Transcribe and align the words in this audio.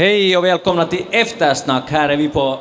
Hej 0.00 0.36
och 0.36 0.44
välkomna 0.44 0.86
till 0.86 1.04
Eftersnack. 1.10 1.90
Här 1.90 2.08
är 2.08 2.16
vi 2.16 2.28
på 2.28 2.58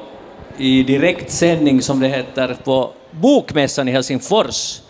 i 0.57 0.83
direktsändning 0.83 1.81
som 1.81 1.99
det 1.99 2.07
heter 2.07 2.57
på 2.63 2.91
Bokmässan 3.11 3.87
i 3.87 3.91
Helsingfors. 3.91 4.81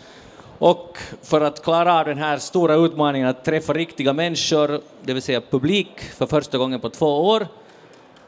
Och 0.57 0.97
för 1.23 1.41
att 1.41 1.63
klara 1.63 1.99
av 1.99 2.05
den 2.05 2.17
här 2.17 2.37
stora 2.37 2.75
utmaningen 2.75 3.27
att 3.27 3.45
träffa 3.45 3.73
riktiga 3.73 4.13
människor, 4.13 4.81
det 5.01 5.13
vill 5.13 5.21
säga 5.21 5.41
publik, 5.41 5.99
för 6.17 6.25
första 6.25 6.57
gången 6.57 6.79
på 6.79 6.89
två 6.89 7.27
år, 7.27 7.47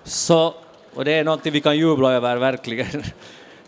så, 0.04 0.53
och 0.95 1.05
det 1.05 1.13
är 1.13 1.23
någonting 1.23 1.53
vi 1.53 1.62
kan 1.62 1.77
jubla 1.77 2.13
över 2.13 2.38
verkligen, 2.38 3.03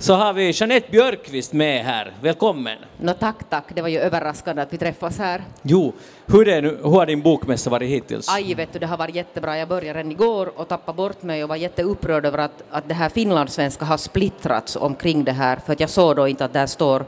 så 0.03 0.13
har 0.13 0.33
vi 0.33 0.51
Jeanette 0.51 0.91
Björkqvist 0.91 1.53
med 1.53 1.85
här. 1.85 2.11
Välkommen! 2.21 2.77
No, 2.97 3.13
tack, 3.19 3.49
tack. 3.49 3.63
Det 3.75 3.81
var 3.81 3.89
ju 3.89 3.99
överraskande 3.99 4.61
att 4.61 4.73
vi 4.73 4.77
träffas 4.77 5.17
här. 5.17 5.43
Jo, 5.61 5.93
hur, 6.25 6.47
är 6.47 6.61
nu, 6.61 6.79
hur 6.83 6.89
har 6.89 7.05
din 7.05 7.21
bokmässa 7.21 7.69
varit 7.69 7.89
hittills? 7.89 8.29
Aj, 8.29 8.55
vet 8.55 8.73
du, 8.73 8.79
det 8.79 8.85
har 8.85 8.97
varit 8.97 9.15
jättebra. 9.15 9.57
Jag 9.57 9.67
började 9.67 9.99
redan 9.99 10.11
igår 10.11 10.51
och 10.55 10.67
tappade 10.67 10.95
bort 10.95 11.23
mig 11.23 11.43
och 11.43 11.49
var 11.49 11.55
jätteupprörd 11.55 12.25
över 12.25 12.37
att, 12.37 12.63
att 12.69 12.87
det 12.87 12.93
här 12.93 13.09
finlandssvenska 13.09 13.85
har 13.85 13.97
splittrats 13.97 14.75
omkring 14.75 15.23
det 15.23 15.31
här, 15.31 15.59
för 15.65 15.73
att 15.73 15.79
jag 15.79 15.89
såg 15.89 16.15
då 16.15 16.27
inte 16.27 16.45
att 16.45 16.53
där 16.53 16.67
står 16.67 17.05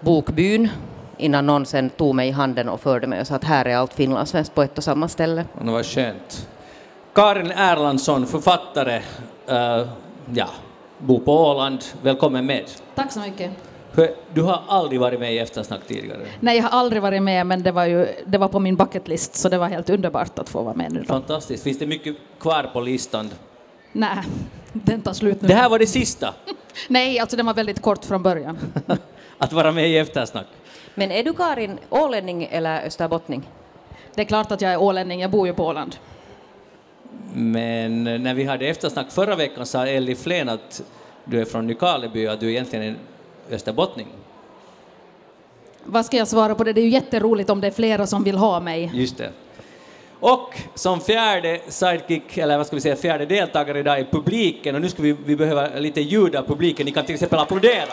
Bokbyn 0.00 0.68
innan 1.16 1.46
någon 1.46 1.66
sen 1.66 1.90
tog 1.90 2.14
mig 2.14 2.28
i 2.28 2.32
handen 2.32 2.68
och 2.68 2.80
förde 2.80 3.06
mig 3.06 3.20
och 3.20 3.26
sa 3.26 3.34
att 3.34 3.44
här 3.44 3.64
är 3.64 3.76
allt 3.76 3.94
finlandssvenskt 3.94 4.54
på 4.54 4.62
ett 4.62 4.78
och 4.78 4.84
samma 4.84 5.08
ställe. 5.08 5.44
Det 5.62 5.70
var 5.70 5.82
skönt. 5.82 6.48
Karin 7.14 7.50
Erlandsson, 7.50 8.26
författare, 8.26 9.02
uh, 9.50 9.88
ja, 10.34 10.48
bor 11.04 11.18
på 11.18 11.32
Åland. 11.32 11.84
Välkommen 12.02 12.46
med. 12.46 12.64
Tack 12.94 13.12
så 13.12 13.20
mycket. 13.20 13.50
Du 14.34 14.42
har 14.42 14.62
aldrig 14.68 15.00
varit 15.00 15.20
med 15.20 15.34
i 15.34 15.38
Eftersnack 15.38 15.86
tidigare? 15.86 16.26
Nej, 16.40 16.56
jag 16.56 16.64
har 16.64 16.78
aldrig 16.78 17.02
varit 17.02 17.22
med, 17.22 17.46
men 17.46 17.62
det 17.62 17.72
var, 17.72 17.86
ju, 17.86 18.06
det 18.26 18.38
var 18.38 18.48
på 18.48 18.60
min 18.60 18.76
bucketlist, 18.76 19.34
så 19.34 19.48
det 19.48 19.58
var 19.58 19.68
helt 19.68 19.90
underbart 19.90 20.38
att 20.38 20.48
få 20.48 20.62
vara 20.62 20.74
med 20.74 20.92
nu. 20.92 21.00
Då. 21.00 21.06
Fantastiskt. 21.06 21.64
Finns 21.64 21.78
det 21.78 21.86
mycket 21.86 22.16
kvar 22.40 22.70
på 22.72 22.80
listan? 22.80 23.30
Nej, 23.92 24.18
den 24.72 25.02
tar 25.02 25.12
slut 25.12 25.42
nu. 25.42 25.48
Det 25.48 25.54
här 25.54 25.68
var 25.68 25.78
det 25.78 25.86
sista? 25.86 26.34
Nej, 26.88 27.18
alltså 27.18 27.36
den 27.36 27.46
var 27.46 27.54
väldigt 27.54 27.82
kort 27.82 28.04
från 28.04 28.22
början. 28.22 28.58
att 29.38 29.52
vara 29.52 29.72
med 29.72 29.90
i 29.90 29.98
Eftersnack? 29.98 30.46
Men 30.94 31.10
är 31.10 31.24
du 31.24 31.32
Karin 31.32 31.78
ålänning 31.90 32.48
eller 32.50 32.86
österbottning? 32.86 33.48
Det 34.14 34.22
är 34.22 34.26
klart 34.26 34.52
att 34.52 34.60
jag 34.60 34.72
är 34.72 34.82
ålänning, 34.82 35.20
jag 35.20 35.30
bor 35.30 35.46
ju 35.46 35.54
på 35.54 35.66
Åland. 35.66 35.96
Men 37.34 38.04
när 38.04 38.34
vi 38.34 38.44
hade 38.44 38.66
eftersnack 38.66 39.10
förra 39.10 39.36
veckan 39.36 39.66
sa 39.66 39.86
Elli 39.86 40.14
Flen 40.14 40.48
att 40.48 40.82
du 41.24 41.40
är 41.40 41.44
från 41.44 41.66
Nykarleby 41.66 42.28
och 42.28 42.32
att 42.32 42.40
du 42.40 42.50
egentligen 42.50 42.84
är 42.84 42.96
österbottning. 43.54 44.06
Vad 45.84 46.06
ska 46.06 46.16
jag 46.16 46.28
svara 46.28 46.54
på 46.54 46.64
det? 46.64 46.72
Det 46.72 46.80
är 46.80 46.84
ju 46.84 46.90
jätteroligt 46.90 47.50
om 47.50 47.60
det 47.60 47.66
är 47.66 47.70
flera 47.70 48.06
som 48.06 48.24
vill 48.24 48.36
ha 48.36 48.60
mig. 48.60 48.90
Just 48.94 49.18
det. 49.18 49.30
Och 50.20 50.54
som 50.74 51.00
fjärde 51.00 51.60
sidekick, 51.68 52.38
eller 52.38 52.56
vad 52.56 52.66
ska 52.66 52.76
vi 52.76 52.82
säga, 52.82 52.96
fjärde 52.96 53.26
deltagare 53.26 53.78
idag 53.78 54.00
i 54.00 54.04
publiken, 54.10 54.74
och 54.74 54.80
nu 54.80 54.88
ska 54.88 55.02
vi, 55.02 55.16
vi 55.26 55.36
behöva 55.36 55.68
lite 55.68 56.00
ljud 56.00 56.36
av 56.36 56.42
publiken, 56.42 56.86
ni 56.86 56.92
kan 56.92 57.04
till 57.04 57.14
exempel 57.14 57.38
applådera. 57.38 57.92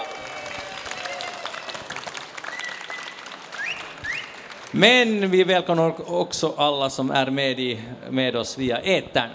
Men 4.72 5.32
vi 5.32 5.44
välkomnar 5.44 6.12
också 6.14 6.54
alla 6.58 6.90
som 6.90 7.12
är 7.12 7.30
med, 7.30 7.60
i, 7.60 7.80
med 8.10 8.36
oss 8.36 8.58
via 8.58 8.78
etern. 8.78 9.30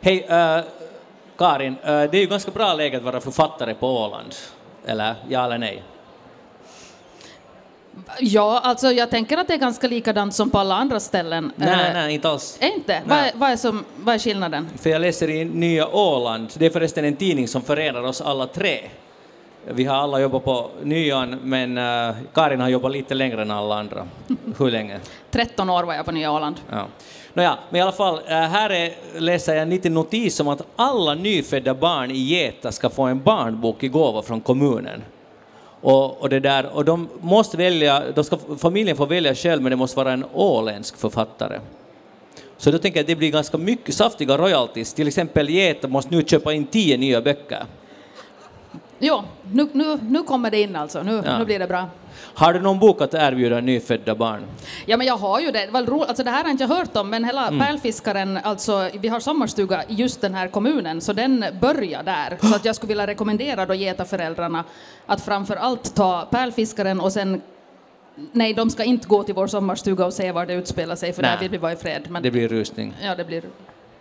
Hej, 0.00 0.26
uh, 0.30 0.64
Karin, 1.40 1.76
det 1.82 2.14
är 2.14 2.20
ju 2.20 2.26
ganska 2.26 2.50
bra 2.50 2.74
läge 2.74 2.96
att 2.96 3.02
vara 3.02 3.20
författare 3.20 3.74
på 3.74 3.88
Åland, 3.88 4.34
eller 4.86 5.14
ja 5.28 5.44
eller 5.44 5.58
nej? 5.58 5.82
Ja, 8.18 8.60
alltså 8.64 8.92
jag 8.92 9.10
tänker 9.10 9.38
att 9.38 9.48
det 9.48 9.54
är 9.54 9.58
ganska 9.58 9.88
likadant 9.88 10.34
som 10.34 10.50
på 10.50 10.58
alla 10.58 10.74
andra 10.74 11.00
ställen. 11.00 11.52
Nej, 11.56 11.92
nej, 11.92 12.14
inte 12.14 12.28
alls. 12.28 12.58
Är 12.60 12.74
inte? 12.74 13.02
Vad 13.06 13.18
är, 13.18 13.30
vad, 13.34 13.50
är 13.50 13.56
som, 13.56 13.84
vad 13.96 14.14
är 14.14 14.18
skillnaden? 14.18 14.68
För 14.78 14.90
jag 14.90 15.00
läser 15.00 15.30
i 15.30 15.44
Nya 15.44 15.88
Åland, 15.88 16.52
det 16.54 16.66
är 16.66 16.70
förresten 16.70 17.04
en 17.04 17.16
tidning 17.16 17.48
som 17.48 17.62
förenar 17.62 18.02
oss 18.02 18.20
alla 18.20 18.46
tre. 18.46 18.80
Vi 19.64 19.84
har 19.84 19.96
alla 19.96 20.20
jobbat 20.20 20.44
på 20.44 20.70
Nyan, 20.82 21.36
men 21.42 21.78
uh, 21.78 22.16
Karin 22.34 22.60
har 22.60 22.68
jobbat 22.68 22.92
lite 22.92 23.14
längre 23.14 23.42
än 23.42 23.50
alla 23.50 23.78
andra. 23.78 24.06
Hur 24.58 24.70
länge? 24.70 24.98
13 25.30 25.70
år 25.70 25.84
var 25.84 25.94
jag 25.94 26.04
på 26.04 26.12
Nya 26.12 26.32
Åland. 26.32 26.56
Ja. 26.70 26.86
Nåja, 27.34 27.58
men 27.70 27.78
i 27.78 27.82
alla 27.82 27.92
fall, 27.92 28.14
uh, 28.14 28.22
här 28.30 28.70
är, 28.70 28.92
läser 29.20 29.54
jag 29.54 29.62
en 29.62 29.70
liten 29.70 29.94
notis 29.94 30.40
om 30.40 30.48
att 30.48 30.62
alla 30.76 31.14
nyfödda 31.14 31.74
barn 31.74 32.10
i 32.10 32.18
Geta 32.18 32.72
ska 32.72 32.90
få 32.90 33.02
en 33.02 33.22
barnbok 33.22 33.82
i 33.82 33.88
gåva 33.88 34.22
från 34.22 34.40
kommunen. 34.40 35.02
Och, 35.80 36.22
och, 36.22 36.28
det 36.28 36.40
där, 36.40 36.66
och 36.66 36.84
de 36.84 37.08
måste 37.20 37.56
välja, 37.56 38.02
de 38.14 38.24
ska, 38.24 38.38
familjen 38.58 38.96
får 38.96 39.06
välja 39.06 39.34
själv, 39.34 39.62
men 39.62 39.70
det 39.70 39.76
måste 39.76 39.96
vara 39.96 40.12
en 40.12 40.24
åländsk 40.32 40.96
författare. 40.96 41.60
Så 42.56 42.70
då 42.70 42.78
tänker 42.78 42.98
jag 42.98 43.02
att 43.02 43.08
det 43.08 43.16
blir 43.16 43.30
ganska 43.30 43.58
mycket 43.58 43.94
saftiga 43.94 44.38
royalties. 44.38 44.94
Till 44.94 45.08
exempel 45.08 45.50
Geta 45.50 45.88
måste 45.88 46.14
nu 46.14 46.22
köpa 46.22 46.52
in 46.52 46.66
tio 46.66 46.96
nya 46.96 47.20
böcker. 47.20 47.64
Jo, 49.02 49.22
nu, 49.52 49.68
nu, 49.72 49.98
nu 50.08 50.22
kommer 50.22 50.50
det 50.50 50.60
in 50.60 50.76
alltså. 50.76 51.02
Nu, 51.02 51.22
ja. 51.24 51.38
nu 51.38 51.44
blir 51.44 51.58
det 51.58 51.66
bra. 51.66 51.88
Har 52.34 52.52
du 52.52 52.60
någon 52.60 52.78
bok 52.78 53.00
att 53.00 53.14
erbjuda 53.14 53.60
nyfödda 53.60 54.14
barn? 54.14 54.42
Ja, 54.86 54.96
men 54.96 55.06
jag 55.06 55.16
har 55.16 55.40
ju 55.40 55.50
det. 55.50 55.66
det, 55.72 55.80
ro, 55.80 56.02
alltså 56.02 56.24
det 56.24 56.30
här 56.30 56.38
har 56.38 56.44
jag 56.44 56.52
inte 56.52 56.66
hört 56.66 56.96
om, 56.96 57.10
men 57.10 57.24
hela 57.24 57.48
mm. 57.48 57.60
Pärlfiskaren, 57.60 58.38
alltså 58.42 58.90
vi 59.00 59.08
har 59.08 59.20
sommarstuga 59.20 59.84
i 59.88 59.94
just 59.94 60.20
den 60.20 60.34
här 60.34 60.48
kommunen, 60.48 61.00
så 61.00 61.12
den 61.12 61.44
börjar 61.60 62.02
där. 62.02 62.38
Så 62.40 62.56
att 62.56 62.64
jag 62.64 62.76
skulle 62.76 62.88
vilja 62.88 63.06
rekommendera 63.06 63.66
då 63.66 63.74
Geta-föräldrarna 63.74 64.64
att 65.06 65.20
framför 65.20 65.56
allt 65.56 65.94
ta 65.94 66.28
Pärlfiskaren 66.30 67.00
och 67.00 67.12
sen 67.12 67.42
Nej, 68.32 68.54
de 68.54 68.70
ska 68.70 68.84
inte 68.84 69.08
gå 69.08 69.22
till 69.22 69.34
vår 69.34 69.46
sommarstuga 69.46 70.06
och 70.06 70.12
se 70.12 70.32
var 70.32 70.46
det 70.46 70.54
utspelar 70.54 70.96
sig, 70.96 71.12
för 71.12 71.22
Nej. 71.22 71.30
där 71.30 71.40
vill 71.40 71.50
vi 71.50 71.58
vara 71.58 71.72
i 71.72 71.76
fred. 71.76 72.02
Men, 72.08 72.22
det 72.22 72.30
blir 72.30 72.48
rusning. 72.48 72.94
Ja, 73.02 73.14
det 73.14 73.24
blir... 73.24 73.42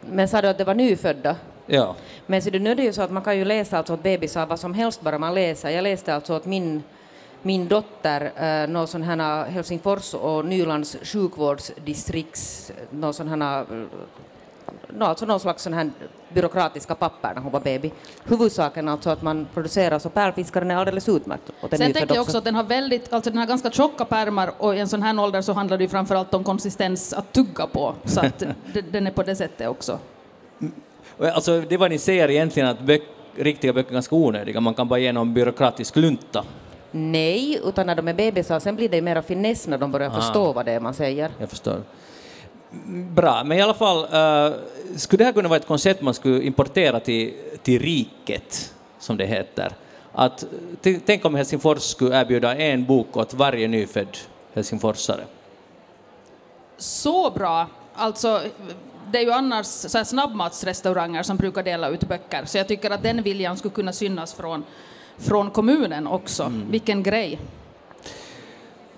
Men 0.01 0.27
sa 0.27 0.41
du 0.41 0.47
att 0.47 0.57
det 0.57 0.63
var 0.63 0.75
nyfödda? 0.75 1.35
Ja. 1.69 1.95
Men 2.25 2.41
så 2.41 2.49
nu 2.49 2.71
är 2.71 2.75
det 2.75 2.83
ju 2.83 2.93
så 2.93 3.01
att 3.01 3.11
man 3.11 3.23
kan 3.23 3.37
ju 3.37 3.45
läsa 3.45 3.77
alltså 3.77 3.93
åt 3.93 4.03
bebisar 4.03 4.45
vad 4.45 4.59
som 4.59 4.73
helst 4.73 5.01
bara 5.01 5.19
man 5.19 5.33
läser. 5.33 5.69
Jag 5.69 5.83
läste 5.83 6.15
alltså 6.15 6.35
åt 6.35 6.45
min, 6.45 6.83
min 7.41 7.67
dotter 7.67 8.31
eh, 8.35 8.69
någon 8.69 8.87
sån 8.87 9.03
här 9.03 9.45
Helsingfors 9.45 10.13
och 10.13 10.45
Nylands 10.45 10.97
sjukvårdsdistrikts, 11.03 12.71
någon 12.91 13.13
sån 13.13 13.27
här 13.27 13.65
no, 14.87 15.03
alltså 15.03 15.25
någon 15.25 15.39
slags 15.39 15.63
sån 15.63 15.73
här 15.73 15.91
byråkratiska 16.29 16.95
papper 16.95 17.33
när 17.35 17.41
hon 17.41 17.51
var 17.51 17.59
baby. 17.59 17.91
Huvudsaken 18.23 18.87
alltså 18.87 19.09
att 19.09 19.21
man 19.21 19.47
producerar 19.53 19.99
så 19.99 20.09
pärlfiskaren 20.09 20.71
är 20.71 20.75
alldeles 20.75 21.09
utmärkt. 21.09 21.43
Sen 21.71 21.93
tänker 21.93 22.15
jag 22.15 22.21
också 22.21 22.37
att 22.37 22.43
den 22.43 22.55
har 22.55 22.63
väldigt, 22.63 23.13
alltså 23.13 23.29
den 23.29 23.39
har 23.39 23.45
ganska 23.45 23.71
tjocka 23.71 24.05
pärmar 24.05 24.51
och 24.57 24.75
i 24.75 24.79
en 24.79 24.87
sån 24.87 25.03
här 25.03 25.19
ålder 25.19 25.41
så 25.41 25.53
handlar 25.53 25.77
det 25.77 25.83
ju 25.83 25.89
framförallt 25.89 26.33
om 26.33 26.43
konsistens 26.43 27.13
att 27.13 27.33
tugga 27.33 27.67
på, 27.67 27.95
så 28.05 28.19
att 28.19 28.43
den 28.91 29.07
är 29.07 29.11
på 29.11 29.23
det 29.23 29.35
sättet 29.35 29.69
också. 29.69 29.99
Alltså 31.17 31.61
det 31.69 31.77
vad 31.77 31.91
ni 31.91 31.97
säger 31.97 32.29
egentligen 32.29 32.69
att 32.69 32.79
böck, 32.79 33.01
riktiga 33.35 33.73
böcker 33.73 33.89
är 33.89 33.93
ganska 33.93 34.15
onödiga, 34.15 34.59
man 34.59 34.73
kan 34.73 34.87
bara 34.87 34.99
ge 34.99 35.11
någon 35.11 35.33
byråkratisk 35.33 35.95
lunta. 35.95 36.45
Nej, 36.91 37.59
utan 37.63 37.87
när 37.87 37.95
de 37.95 38.07
är 38.07 38.13
bebisar, 38.13 38.59
sen 38.59 38.75
blir 38.75 38.89
det 38.89 39.01
mera 39.01 39.21
finess 39.21 39.67
när 39.67 39.77
de 39.77 39.91
börjar 39.91 40.09
ah. 40.09 40.21
förstå 40.21 40.53
vad 40.53 40.65
det 40.65 40.71
är 40.71 40.79
man 40.79 40.93
säger. 40.93 41.31
Jag 41.39 41.49
förstår. 41.49 41.81
Bra, 43.15 43.43
men 43.43 43.57
i 43.57 43.61
alla 43.61 43.73
fall, 43.73 43.97
uh, 43.97 44.57
skulle 44.95 45.17
det 45.17 45.25
här 45.25 45.31
kunna 45.31 45.49
vara 45.49 45.59
ett 45.59 45.67
koncept 45.67 46.01
man 46.01 46.13
skulle 46.13 46.41
importera 46.41 46.99
till, 46.99 47.33
till 47.63 47.81
riket, 47.81 48.73
som 48.99 49.17
det 49.17 49.25
heter? 49.25 49.71
Att, 50.11 50.45
tänk 51.05 51.25
om 51.25 51.35
Helsingfors 51.35 51.81
skulle 51.81 52.21
erbjuda 52.21 52.55
en 52.55 52.85
bok 52.85 53.17
åt 53.17 53.33
varje 53.33 53.67
nyfödd 53.67 54.17
helsingforsare. 54.53 55.23
Så 56.77 57.31
bra! 57.31 57.67
Alltså, 57.95 58.41
det 59.11 59.17
är 59.17 59.23
ju 59.23 59.31
annars 59.31 59.65
så 59.65 60.05
snabbmatsrestauranger 60.05 61.23
som 61.23 61.37
brukar 61.37 61.63
dela 61.63 61.89
ut 61.89 62.03
böcker, 62.03 62.45
så 62.45 62.57
jag 62.57 62.67
tycker 62.67 62.89
att 62.91 63.03
den 63.03 63.23
viljan 63.23 63.57
skulle 63.57 63.73
kunna 63.73 63.93
synas 63.93 64.33
från, 64.33 64.63
från 65.17 65.49
kommunen 65.51 66.07
också. 66.07 66.43
Mm. 66.43 66.71
Vilken 66.71 67.03
grej! 67.03 67.39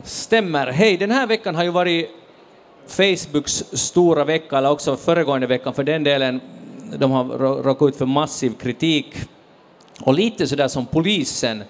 Stämmer. 0.03 0.67
Hej, 0.67 0.97
den 0.97 1.11
här 1.11 1.27
veckan 1.27 1.55
har 1.55 1.63
ju 1.63 1.69
varit 1.69 2.09
Facebooks 2.87 3.63
stora 3.73 4.23
vecka, 4.23 4.57
eller 4.57 4.71
också 4.71 4.97
föregående 4.97 5.47
veckan 5.47 5.73
för 5.73 5.83
den 5.83 6.03
delen. 6.03 6.41
De 6.97 7.11
har 7.11 7.23
råkat 7.63 7.89
ut 7.89 7.95
för 7.95 8.05
massiv 8.05 8.53
kritik 8.53 9.15
och 10.01 10.13
lite 10.13 10.47
sådär 10.47 10.67
som 10.67 10.85
polisen 10.85 11.63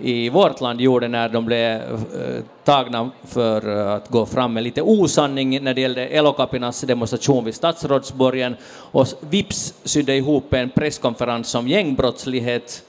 i 0.00 0.28
vårt 0.28 0.60
land 0.60 0.80
gjorde 0.80 1.08
när 1.08 1.28
de 1.28 1.44
blev 1.44 1.80
eh, 1.80 2.44
tagna 2.64 3.10
för 3.24 3.78
eh, 3.78 3.92
att 3.92 4.08
gå 4.08 4.26
fram 4.26 4.52
med 4.52 4.62
lite 4.62 4.82
osanning 4.82 5.64
när 5.64 5.74
det 5.74 5.80
gällde 5.80 6.06
Elokapinas 6.06 6.80
demonstration 6.80 7.44
vid 7.44 7.54
Stadsrådsborgen 7.54 8.56
och 8.74 9.06
vips 9.20 9.74
sydde 9.84 10.16
ihop 10.16 10.54
en 10.54 10.70
presskonferens 10.70 11.54
om 11.54 11.68
gängbrottslighet 11.68 12.82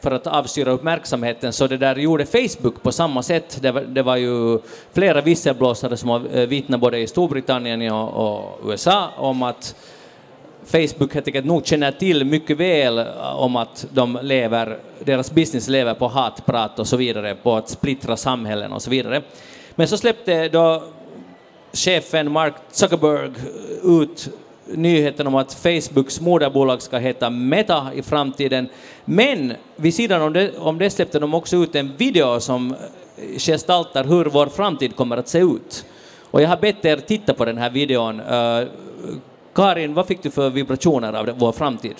för 0.00 0.10
att 0.10 0.26
avstyra 0.26 0.70
uppmärksamheten, 0.70 1.52
så 1.52 1.66
det 1.66 1.76
där 1.76 1.96
gjorde 1.96 2.26
Facebook 2.26 2.82
på 2.82 2.92
samma 2.92 3.22
sätt. 3.22 3.58
Det 3.62 3.72
var, 3.72 3.80
det 3.80 4.02
var 4.02 4.16
ju 4.16 4.58
flera 4.92 5.20
visselblåsare 5.20 5.96
som 5.96 6.08
har 6.08 6.22
eh, 6.32 6.46
vittnat 6.46 6.80
både 6.80 6.98
i 6.98 7.06
Storbritannien 7.06 7.92
och, 7.92 8.08
och 8.08 8.70
USA 8.70 9.08
om 9.16 9.42
att 9.42 9.74
Facebook 10.70 11.14
helt 11.14 11.26
enkelt 11.26 11.46
nog 11.46 11.66
känner 11.66 11.92
till 11.92 12.24
mycket 12.24 12.56
väl 12.56 12.98
eh, 12.98 13.36
om 13.36 13.56
att 13.56 13.86
de 13.92 14.18
lever, 14.22 14.78
deras 15.04 15.32
business 15.32 15.68
lever 15.68 15.94
på 15.94 16.08
hatprat 16.08 16.78
och 16.78 16.86
så 16.86 16.96
vidare, 16.96 17.34
på 17.34 17.56
att 17.56 17.68
splittra 17.68 18.16
samhällen 18.16 18.72
och 18.72 18.82
så 18.82 18.90
vidare. 18.90 19.22
Men 19.74 19.88
så 19.88 19.96
släppte 19.96 20.48
då 20.48 20.82
chefen 21.72 22.32
Mark 22.32 22.54
Zuckerberg 22.70 23.26
eh, 23.26 24.02
ut 24.02 24.28
nyheten 24.66 25.26
om 25.26 25.34
att 25.34 25.54
Facebooks 25.54 26.20
moderbolag 26.20 26.82
ska 26.82 26.98
heta 26.98 27.30
Meta 27.30 27.90
i 27.94 28.02
framtiden. 28.02 28.68
Men 29.04 29.52
vid 29.76 29.94
sidan 29.94 30.22
om 30.22 30.32
det, 30.32 30.58
om 30.58 30.78
det 30.78 30.90
släppte 30.90 31.18
de 31.18 31.34
också 31.34 31.56
ut 31.56 31.74
en 31.74 31.96
video 31.96 32.40
som 32.40 32.70
eh, 32.70 33.38
gestaltar 33.38 34.04
hur 34.04 34.24
vår 34.24 34.46
framtid 34.46 34.96
kommer 34.96 35.16
att 35.16 35.28
se 35.28 35.38
ut. 35.38 35.84
Och 36.30 36.42
jag 36.42 36.48
har 36.48 36.56
bett 36.56 36.84
er 36.84 36.96
titta 36.96 37.34
på 37.34 37.44
den 37.44 37.58
här 37.58 37.70
videon. 37.70 38.20
Karin, 39.54 39.94
vad 39.94 40.06
fick 40.06 40.22
du 40.22 40.30
för 40.30 40.50
vibrationer 40.50 41.12
av 41.12 41.30
vår 41.38 41.52
framtid? 41.52 41.94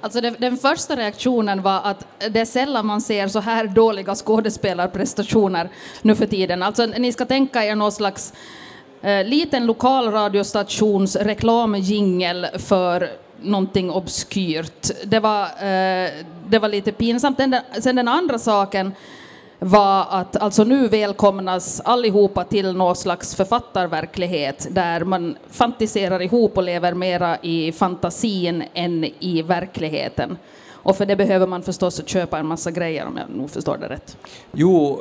Alltså 0.00 0.20
det, 0.20 0.30
den 0.30 0.56
första 0.56 0.96
reaktionen 0.96 1.62
var 1.62 1.80
att 1.84 2.06
det 2.30 2.40
är 2.40 2.44
sällan 2.44 2.86
man 2.86 3.00
ser 3.00 3.28
så 3.28 3.40
här 3.40 3.66
dåliga 3.66 4.14
skådespelarprestationer 4.14 5.68
nu 6.02 6.14
för 6.14 6.26
tiden. 6.26 6.62
Alltså 6.62 6.86
ni 6.86 7.12
ska 7.12 7.24
tänka 7.24 7.64
er 7.64 7.74
någon 7.74 7.92
slags 7.92 8.32
eh, 9.02 9.24
liten 9.24 9.66
lokalradiostations 9.66 11.16
reklamjingel 11.16 12.46
för 12.58 13.10
någonting 13.42 13.90
obskyrt. 13.90 14.90
Det 15.04 15.20
var, 15.20 15.42
eh, 15.42 16.10
det 16.48 16.58
var 16.58 16.68
lite 16.68 16.92
pinsamt. 16.92 17.38
Den, 17.38 17.56
sen 17.80 17.96
den 17.96 18.08
andra 18.08 18.38
saken 18.38 18.92
var 19.58 20.06
att 20.10 20.36
alltså 20.36 20.64
nu 20.64 20.88
välkomnas 20.88 21.80
allihopa 21.80 22.44
till 22.44 22.76
någon 22.76 22.96
slags 22.96 23.34
författarverklighet 23.34 24.68
där 24.70 25.04
man 25.04 25.36
fantiserar 25.50 26.22
ihop 26.22 26.56
och 26.56 26.62
lever 26.62 26.94
mera 26.94 27.38
i 27.42 27.72
fantasin 27.72 28.64
än 28.74 29.04
i 29.04 29.42
verkligheten. 29.42 30.38
Och 30.84 30.96
för 30.96 31.06
det 31.06 31.16
behöver 31.16 31.46
man 31.46 31.62
förstås 31.62 32.08
köpa 32.08 32.38
en 32.38 32.46
massa 32.46 32.70
grejer 32.70 33.06
om 33.06 33.16
jag 33.16 33.36
nog 33.36 33.50
förstår 33.50 33.76
det 33.76 33.88
rätt. 33.88 34.16
Jo, 34.52 35.00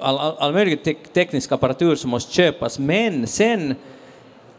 all, 0.00 0.18
all, 0.18 0.36
all 0.38 0.52
möjlig 0.52 0.84
te 0.84 0.94
teknisk 0.94 1.52
apparatur 1.52 1.96
som 1.96 2.10
måste 2.10 2.32
köpas, 2.32 2.78
men 2.78 3.26
sen 3.26 3.74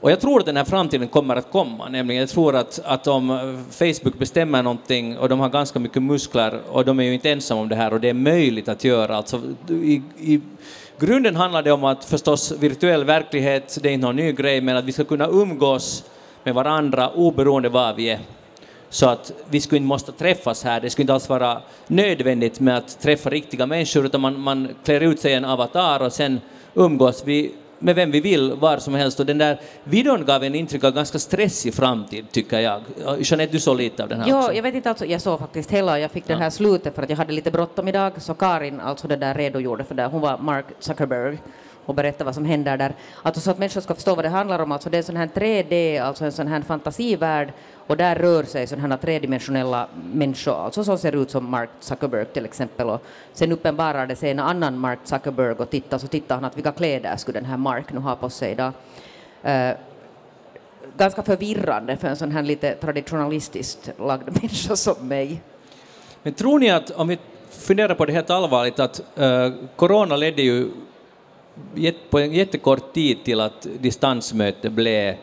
och 0.01 0.11
jag 0.11 0.19
tror 0.19 0.39
att 0.39 0.45
den 0.45 0.57
här 0.57 0.65
framtiden 0.65 1.07
kommer 1.07 1.35
att 1.35 1.51
komma, 1.51 1.89
nämligen 1.89 2.19
jag 2.19 2.29
tror 2.29 2.55
att, 2.55 2.79
att 2.85 3.07
om 3.07 3.57
Facebook 3.71 4.19
bestämmer 4.19 4.63
någonting 4.63 5.17
och 5.17 5.29
de 5.29 5.39
har 5.39 5.49
ganska 5.49 5.79
mycket 5.79 6.03
muskler 6.03 6.61
och 6.71 6.85
de 6.85 6.99
är 6.99 7.03
ju 7.03 7.13
inte 7.13 7.31
ensamma 7.31 7.61
om 7.61 7.69
det 7.69 7.75
här 7.75 7.93
och 7.93 7.99
det 7.99 8.09
är 8.09 8.13
möjligt 8.13 8.69
att 8.69 8.83
göra, 8.83 9.15
alltså 9.15 9.41
i, 9.69 10.01
i 10.17 10.41
grunden 10.99 11.35
handlar 11.35 11.63
det 11.63 11.71
om 11.71 11.83
att 11.83 12.05
förstås 12.05 12.51
virtuell 12.51 13.03
verklighet, 13.03 13.77
det 13.81 13.89
är 13.89 13.93
inte 13.93 14.05
någon 14.07 14.15
ny 14.15 14.31
grej, 14.31 14.61
men 14.61 14.77
att 14.77 14.85
vi 14.85 14.91
ska 14.91 15.03
kunna 15.03 15.27
umgås 15.27 16.03
med 16.43 16.53
varandra 16.53 17.09
oberoende 17.09 17.69
var 17.69 17.93
vi 17.93 18.09
är. 18.09 18.19
Så 18.89 19.09
att 19.09 19.31
vi 19.49 19.61
skulle 19.61 19.77
inte 19.77 19.87
måste 19.87 20.11
träffas 20.11 20.63
här, 20.63 20.81
det 20.81 20.89
skulle 20.89 21.03
inte 21.03 21.13
alls 21.13 21.29
vara 21.29 21.61
nödvändigt 21.87 22.59
med 22.59 22.77
att 22.77 23.01
träffa 23.01 23.29
riktiga 23.29 23.65
människor, 23.65 24.05
utan 24.05 24.21
man, 24.21 24.39
man 24.39 24.67
klär 24.85 25.01
ut 25.01 25.19
sig 25.19 25.31
i 25.31 25.35
en 25.35 25.45
avatar 25.45 26.01
och 26.01 26.13
sen 26.13 26.41
umgås 26.73 27.23
vi 27.25 27.51
med 27.79 27.95
vem 27.95 28.11
vi 28.11 28.19
vill, 28.19 28.53
var 28.53 28.77
som 28.77 28.93
helst. 28.93 29.19
Och 29.19 29.25
den 29.25 29.37
där 29.37 29.59
videon 29.83 30.25
gav 30.25 30.43
en 30.43 30.55
intryck 30.55 30.83
av 30.83 30.91
ganska 30.91 31.19
stressig 31.19 31.73
framtid, 31.73 32.25
tycker 32.31 32.59
jag. 32.59 32.81
Jeanette, 33.19 33.51
du 33.51 33.59
såg 33.59 33.77
lite 33.77 34.03
av 34.03 34.09
den 34.09 34.19
här 34.19 34.29
jo, 34.29 34.37
också. 34.37 34.53
jag 34.53 34.63
vet 34.63 34.75
inte, 34.75 34.89
alltså, 34.89 35.05
jag 35.05 35.21
såg 35.21 35.39
faktiskt 35.39 35.71
hela, 35.71 35.99
jag 35.99 36.11
fick 36.11 36.23
ja. 36.27 36.33
den 36.33 36.41
här 36.41 36.49
slutet 36.49 36.95
för 36.95 37.03
att 37.03 37.09
jag 37.09 37.17
hade 37.17 37.33
lite 37.33 37.51
bråttom 37.51 37.87
idag, 37.87 38.13
så 38.17 38.33
Karin, 38.33 38.79
alltså 38.79 39.07
det 39.07 39.15
där 39.15 39.33
redogjorde 39.33 39.83
för 39.83 39.95
det, 39.95 40.05
hon 40.05 40.21
var 40.21 40.37
Mark 40.37 40.65
Zuckerberg 40.79 41.37
och 41.87 41.95
berätta 41.95 42.23
vad 42.23 42.35
som 42.35 42.45
händer 42.45 42.77
där. 42.77 42.93
Alltså 43.23 43.41
så 43.41 43.51
att 43.51 43.57
människor 43.57 43.81
ska 43.81 43.95
förstå 43.95 44.15
vad 44.15 44.25
det 44.25 44.29
handlar 44.29 44.59
om. 44.59 44.71
Alltså 44.71 44.89
det 44.89 44.97
är 44.97 44.99
en 44.99 45.03
sån 45.03 45.17
här 45.17 45.27
3D, 45.27 46.01
alltså 46.01 46.25
en 46.25 46.31
sån 46.31 46.47
här 46.47 46.61
fantasivärld 46.61 47.53
och 47.87 47.97
där 47.97 48.15
rör 48.15 48.43
sig 48.43 48.67
sådana 48.67 48.87
här 48.87 48.97
tredimensionella 48.97 49.87
människor, 50.13 50.65
alltså 50.65 50.83
som 50.83 50.97
ser 50.97 51.15
ut 51.15 51.31
som 51.31 51.49
Mark 51.49 51.69
Zuckerberg 51.79 52.25
till 52.25 52.45
exempel. 52.45 52.89
Och 52.89 53.03
sen 53.33 53.51
uppenbarar 53.51 54.07
det 54.07 54.15
sig 54.15 54.31
en 54.31 54.39
annan 54.39 54.79
Mark 54.79 54.99
Zuckerberg 55.03 55.51
och 55.51 55.69
tittar 55.69 55.97
så 55.97 56.07
tittar 56.07 56.35
han 56.35 56.45
att 56.45 56.57
vilka 56.57 56.71
kläder 56.71 57.17
skulle 57.17 57.39
den 57.39 57.49
här 57.49 57.57
Mark 57.57 57.93
nu 57.93 57.99
ha 57.99 58.15
på 58.15 58.29
sig 58.29 58.51
idag. 58.51 58.71
Uh, 59.45 59.51
eh, 59.51 59.75
ganska 60.97 61.23
förvirrande 61.23 61.97
för 61.97 62.07
en 62.07 62.15
sån 62.15 62.31
här 62.31 62.43
lite 62.43 62.75
traditionalistiskt 62.75 63.89
lagd 63.99 64.25
människa 64.41 64.75
som 64.75 65.07
mig. 65.07 65.41
Men 66.23 66.33
tror 66.33 66.59
ni 66.59 66.69
att, 66.69 66.91
om 66.91 67.07
vi 67.07 67.17
funderar 67.49 67.95
på 67.95 68.05
det 68.05 68.13
helt 68.13 68.29
allvarligt, 68.29 68.79
att 68.79 69.01
uh, 69.19 69.53
corona 69.75 70.15
ledde 70.15 70.41
ju 70.41 70.69
på 72.09 72.19
en 72.19 72.33
jättekort 72.33 72.93
tid 72.93 73.23
till 73.23 73.41
att 73.41 73.67
distansmöte 73.79 74.69
blev 74.69 75.15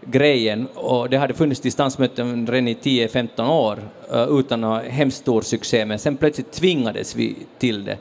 grejen 0.00 0.66
och 0.74 1.10
det 1.10 1.16
hade 1.16 1.34
funnits 1.34 1.60
distansmöten 1.60 2.46
redan 2.46 2.68
i 2.68 2.74
10-15 2.74 3.50
år 3.50 3.78
eh, 4.12 4.38
utan 4.38 4.60
någon 4.60 4.84
hemskt 4.84 5.18
stor 5.18 5.42
succé, 5.42 5.84
men 5.84 5.98
sen 5.98 6.16
plötsligt 6.16 6.52
tvingades 6.52 7.16
vi 7.16 7.36
till 7.58 7.84
det. 7.84 7.98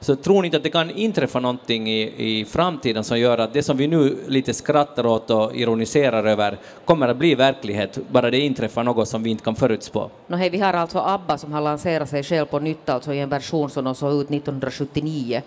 Så 0.00 0.16
tror 0.16 0.42
ni 0.42 0.46
inte 0.46 0.56
att 0.56 0.62
det 0.62 0.70
kan 0.70 0.90
inträffa 0.90 1.40
någonting 1.40 1.90
i, 1.90 2.12
i 2.16 2.44
framtiden 2.44 3.04
som 3.04 3.18
gör 3.18 3.38
att 3.38 3.52
det 3.52 3.62
som 3.62 3.76
vi 3.76 3.86
nu 3.86 4.16
lite 4.28 4.54
skrattar 4.54 5.06
åt 5.06 5.30
och 5.30 5.56
ironiserar 5.56 6.24
över 6.24 6.58
kommer 6.84 7.08
att 7.08 7.16
bli 7.16 7.34
verklighet, 7.34 7.98
bara 8.10 8.30
det 8.30 8.38
inträffar 8.38 8.84
något 8.84 9.08
som 9.08 9.22
vi 9.22 9.30
inte 9.30 9.44
kan 9.44 9.54
förutspå? 9.54 10.10
No 10.26 10.36
hej, 10.36 10.50
vi 10.50 10.58
har 10.58 10.72
alltså 10.72 10.98
ABBA 10.98 11.38
som 11.38 11.52
har 11.52 11.60
lanserat 11.60 12.08
sig 12.08 12.22
själv 12.22 12.46
på 12.46 12.58
nytt, 12.58 12.88
alltså 12.88 13.12
i 13.12 13.18
en 13.18 13.28
version 13.28 13.70
som 13.70 13.84
de 13.84 13.94
såg 13.94 14.12
ut 14.12 14.30
1979 14.30 15.42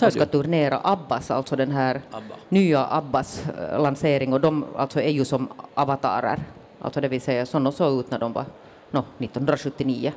vad 0.00 0.12
ska 0.12 0.26
turnera 0.26 0.80
Abbas, 0.84 1.30
alltså 1.30 1.56
den 1.56 1.70
här 1.70 2.00
Abba. 2.10 2.34
nya 2.48 2.86
Abbas 2.90 3.42
äh, 3.48 3.82
lansering 3.82 4.32
och 4.32 4.40
de 4.40 4.64
alltså 4.76 5.00
är 5.00 5.10
ju 5.10 5.24
som 5.24 5.48
avatarer, 5.74 6.42
alltså 6.80 7.00
det 7.00 7.08
vill 7.08 7.20
säga 7.20 7.46
de 7.52 7.72
såg 7.72 8.00
ut 8.00 8.10
när 8.10 8.18
de 8.18 8.32
var 8.32 8.44
no, 8.90 8.98
1979. 8.98 10.12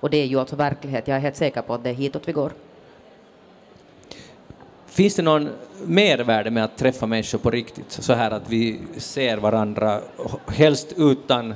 Och 0.00 0.10
det 0.10 0.16
är 0.16 0.26
ju 0.26 0.40
alltså 0.40 0.56
verklighet, 0.56 1.08
jag 1.08 1.16
är 1.16 1.20
helt 1.20 1.36
säker 1.36 1.62
på 1.62 1.74
att 1.74 1.84
det 1.84 1.90
är 1.90 1.94
hitåt 1.94 2.28
vi 2.28 2.32
går. 2.32 2.52
Finns 4.86 5.14
det 5.14 5.22
någon 5.22 5.48
mervärde 5.84 6.50
med 6.50 6.64
att 6.64 6.76
träffa 6.76 7.06
människor 7.06 7.38
på 7.38 7.50
riktigt, 7.50 7.92
så 7.92 8.12
här 8.12 8.30
att 8.30 8.48
vi 8.48 8.80
ser 8.96 9.36
varandra, 9.36 10.00
helst 10.46 10.94
utan 10.96 11.54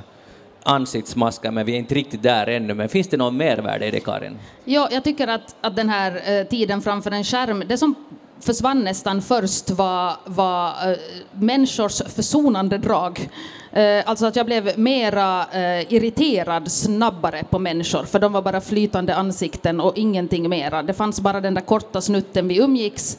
ansiktsmasker, 0.69 1.51
men 1.51 1.65
vi 1.65 1.73
är 1.73 1.77
inte 1.77 1.95
riktigt 1.95 2.23
där 2.23 2.47
ännu. 2.47 2.73
Men 2.73 2.89
finns 2.89 3.07
det 3.07 3.17
någon 3.17 3.37
mervärde 3.37 3.85
i 3.85 3.91
det, 3.91 3.99
Karin? 3.99 4.37
Ja, 4.65 4.87
jag 4.91 5.03
tycker 5.03 5.27
att, 5.27 5.55
att 5.61 5.75
den 5.75 5.89
här 5.89 6.39
eh, 6.39 6.47
tiden 6.47 6.81
framför 6.81 7.11
en 7.11 7.23
skärm, 7.23 7.63
det 7.67 7.77
som 7.77 7.95
försvann 8.41 8.79
nästan 8.79 9.21
först 9.21 9.69
var, 9.69 10.13
var 10.25 10.67
äh, 10.67 10.97
människors 11.31 12.01
försonande 12.15 12.77
drag. 12.77 13.29
Äh, 13.71 14.09
alltså 14.09 14.25
att 14.25 14.35
jag 14.35 14.45
blev 14.45 14.79
mera 14.79 15.45
äh, 15.51 15.93
irriterad 15.93 16.71
snabbare 16.71 17.43
på 17.49 17.59
människor, 17.59 18.03
för 18.03 18.19
de 18.19 18.31
var 18.33 18.41
bara 18.41 18.61
flytande 18.61 19.15
ansikten 19.15 19.79
och 19.79 19.97
ingenting 19.97 20.49
mera. 20.49 20.83
Det 20.83 20.93
fanns 20.93 21.21
bara 21.21 21.41
den 21.41 21.53
där 21.53 21.61
korta 21.61 22.01
snutten 22.01 22.47
vi 22.47 22.59
umgicks, 22.59 23.17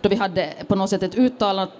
då 0.00 0.08
vi 0.08 0.16
hade 0.16 0.52
på 0.66 0.74
något 0.74 0.90
sätt 0.90 1.02
ett 1.02 1.18
uttalat 1.18 1.70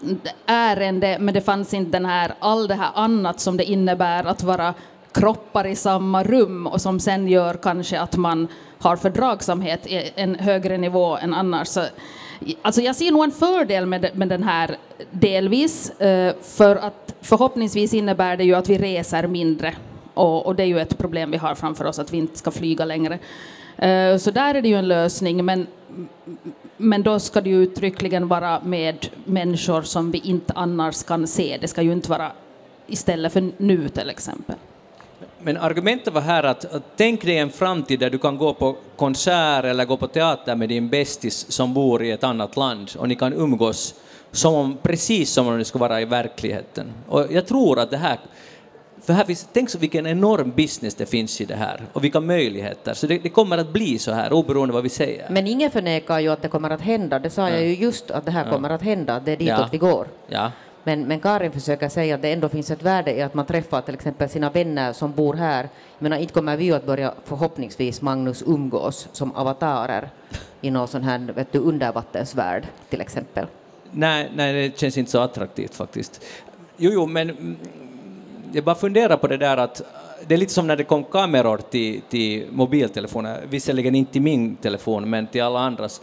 ärende, 0.46 1.16
men 1.20 1.34
det 1.34 1.40
fanns 1.40 1.74
inte 1.74 1.90
den 1.90 2.04
här, 2.04 2.34
all 2.38 2.68
det 2.68 2.74
här 2.74 2.90
annat 2.94 3.40
som 3.40 3.56
det 3.56 3.64
innebär 3.64 4.24
att 4.24 4.42
vara 4.42 4.74
kroppar 5.12 5.66
i 5.66 5.76
samma 5.76 6.22
rum 6.22 6.66
och 6.66 6.80
som 6.80 7.00
sen 7.00 7.28
gör 7.28 7.54
kanske 7.54 8.00
att 8.00 8.16
man 8.16 8.48
har 8.78 8.96
fördragsamhet 8.96 9.86
i 9.86 10.10
en 10.14 10.34
högre 10.34 10.78
nivå 10.78 11.16
än 11.16 11.34
annars. 11.34 11.68
Så, 11.68 11.84
alltså 12.62 12.80
jag 12.80 12.96
ser 12.96 13.10
nog 13.10 13.24
en 13.24 13.30
fördel 13.30 13.86
med, 13.86 14.10
med 14.14 14.28
den 14.28 14.42
här 14.42 14.76
delvis, 15.10 15.90
eh, 15.90 16.34
för 16.42 16.76
att 16.76 17.14
förhoppningsvis 17.20 17.94
innebär 17.94 18.36
det 18.36 18.44
ju 18.44 18.54
att 18.54 18.68
vi 18.68 18.78
reser 18.78 19.26
mindre 19.26 19.74
och, 20.14 20.46
och 20.46 20.54
det 20.54 20.62
är 20.62 20.66
ju 20.66 20.80
ett 20.80 20.98
problem 20.98 21.30
vi 21.30 21.36
har 21.36 21.54
framför 21.54 21.84
oss, 21.84 21.98
att 21.98 22.12
vi 22.12 22.18
inte 22.18 22.38
ska 22.38 22.50
flyga 22.50 22.84
längre. 22.84 23.18
Eh, 23.76 24.16
så 24.16 24.30
där 24.30 24.54
är 24.54 24.62
det 24.62 24.68
ju 24.68 24.74
en 24.74 24.88
lösning, 24.88 25.44
men, 25.44 25.66
men 26.76 27.02
då 27.02 27.18
ska 27.18 27.40
det 27.40 27.50
ju 27.50 27.62
uttryckligen 27.62 28.28
vara 28.28 28.60
med 28.64 29.06
människor 29.24 29.82
som 29.82 30.10
vi 30.10 30.18
inte 30.18 30.52
annars 30.56 31.02
kan 31.02 31.26
se. 31.26 31.58
Det 31.60 31.68
ska 31.68 31.82
ju 31.82 31.92
inte 31.92 32.10
vara 32.10 32.32
istället 32.86 33.32
för 33.32 33.50
nu 33.56 33.88
till 33.88 34.10
exempel. 34.10 34.56
Men 35.44 35.56
argumentet 35.56 36.14
var 36.14 36.20
här 36.20 36.42
att, 36.42 36.64
att 36.74 36.82
tänk 36.96 37.22
dig 37.22 37.38
en 37.38 37.50
framtid 37.50 38.00
där 38.00 38.10
du 38.10 38.18
kan 38.18 38.38
gå 38.38 38.54
på 38.54 38.76
konsert 38.96 39.64
eller 39.64 39.84
gå 39.84 39.96
på 39.96 40.06
teater 40.06 40.56
med 40.56 40.68
din 40.68 40.88
bästis 40.88 41.52
som 41.52 41.74
bor 41.74 42.02
i 42.02 42.10
ett 42.10 42.24
annat 42.24 42.56
land 42.56 42.90
och 42.98 43.08
ni 43.08 43.14
kan 43.14 43.32
umgås 43.32 43.94
som 44.30 44.54
om, 44.54 44.78
precis 44.82 45.30
som 45.30 45.48
om 45.48 45.58
det 45.58 45.64
skulle 45.64 45.80
vara 45.80 46.00
i 46.00 46.04
verkligheten. 46.04 46.92
Och 47.08 47.26
jag 47.30 47.46
tror 47.46 47.78
att 47.78 47.90
det 47.90 47.96
här 47.96 48.18
för 49.02 49.12
här 49.12 49.24
finns, 49.24 49.48
tänk 49.52 49.70
så 49.70 49.78
vilken 49.78 50.06
enorm 50.06 50.52
business 50.56 50.94
det 50.94 51.06
finns 51.06 51.40
i 51.40 51.44
det 51.44 51.54
här 51.54 51.82
och 51.92 52.04
vilka 52.04 52.20
möjligheter. 52.20 52.94
Så 52.94 53.06
det, 53.06 53.18
det 53.18 53.28
kommer 53.28 53.58
att 53.58 53.72
bli 53.72 53.98
så 53.98 54.12
här 54.12 54.32
oberoende 54.32 54.74
vad 54.74 54.82
vi 54.82 54.88
säger. 54.88 55.26
Men 55.30 55.46
ingen 55.46 55.70
förnekar 55.70 56.18
ju 56.18 56.28
att 56.28 56.42
det 56.42 56.48
kommer 56.48 56.70
att 56.70 56.80
hända. 56.80 57.18
Det 57.18 57.30
sa 57.30 57.48
ja. 57.48 57.54
jag 57.54 57.64
ju 57.64 57.74
just 57.74 58.10
att 58.10 58.24
det 58.24 58.30
här 58.30 58.44
ja. 58.44 58.50
kommer 58.50 58.70
att 58.70 58.82
hända. 58.82 59.20
Det 59.20 59.32
är 59.32 59.36
ditåt 59.36 59.58
ja. 59.58 59.68
vi 59.72 59.78
går. 59.78 60.06
Ja. 60.28 60.50
Men, 60.84 61.02
men 61.02 61.20
Karin 61.20 61.52
försöker 61.52 61.88
säga 61.88 62.14
att 62.14 62.22
det 62.22 62.32
ändå 62.32 62.48
finns 62.48 62.70
ett 62.70 62.82
värde 62.82 63.14
i 63.14 63.22
att 63.22 63.34
man 63.34 63.46
träffar 63.46 63.80
till 63.80 63.94
exempel 63.94 64.28
sina 64.28 64.50
vänner 64.50 64.92
som 64.92 65.12
bor 65.12 65.34
här. 65.34 65.68
Jag 65.98 66.02
menar, 66.02 66.16
inte 66.16 66.34
kommer 66.34 66.56
vi 66.56 66.72
att 66.72 66.86
börja 66.86 67.14
förhoppningsvis, 67.24 68.02
Magnus, 68.02 68.42
umgås 68.46 69.08
som 69.12 69.32
avatarer 69.32 70.08
i 70.60 70.70
någon 70.70 70.88
sån 70.88 71.02
här 71.02 71.18
vet 71.18 71.52
du, 71.52 71.58
undervattensvärld 71.58 72.66
till 72.88 73.00
exempel. 73.00 73.46
Nej, 73.90 74.30
nej, 74.34 74.52
det 74.52 74.78
känns 74.78 74.98
inte 74.98 75.10
så 75.10 75.18
attraktivt 75.18 75.74
faktiskt. 75.74 76.24
Jo, 76.76 76.90
jo, 76.94 77.06
men 77.06 77.56
jag 78.52 78.64
bara 78.64 78.74
funderar 78.74 79.16
på 79.16 79.26
det 79.26 79.36
där 79.36 79.56
att 79.56 79.82
det 80.26 80.34
är 80.34 80.38
lite 80.38 80.52
som 80.52 80.66
när 80.66 80.76
det 80.76 80.84
kom 80.84 81.04
kameror 81.04 81.58
till, 81.70 82.00
till 82.00 82.46
mobiltelefoner, 82.50 83.40
visserligen 83.50 83.94
inte 83.94 84.12
till 84.12 84.22
min 84.22 84.56
telefon, 84.56 85.10
men 85.10 85.26
till 85.26 85.42
alla 85.42 85.60
andras 85.60 86.00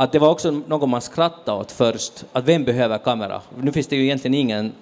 att 0.00 0.12
det 0.12 0.18
var 0.18 0.28
också 0.28 0.50
något 0.50 0.88
man 0.88 1.00
skrattade 1.00 1.60
åt 1.60 1.72
först, 1.72 2.24
att 2.32 2.44
vem 2.44 2.64
behöver 2.64 2.98
kamera? 2.98 3.40
Nu 3.62 3.72
finns 3.72 3.86
det 3.86 3.96
ju 3.96 4.02
egentligen 4.02 4.34
ingen 4.34 4.72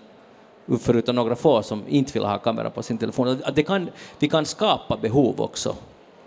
förutom 0.81 1.17
några 1.17 1.37
få 1.37 1.63
som 1.63 1.83
inte 1.89 2.13
vill 2.13 2.25
ha 2.25 2.39
kamera 2.39 2.71
på 2.71 2.83
sin 2.83 2.99
telefon. 2.99 3.41
Att 3.45 3.55
det 3.57 3.63
kan, 3.63 3.91
vi 4.19 4.29
kan 4.29 4.47
skapa 4.47 4.97
behov 4.97 5.41
också. 5.41 5.77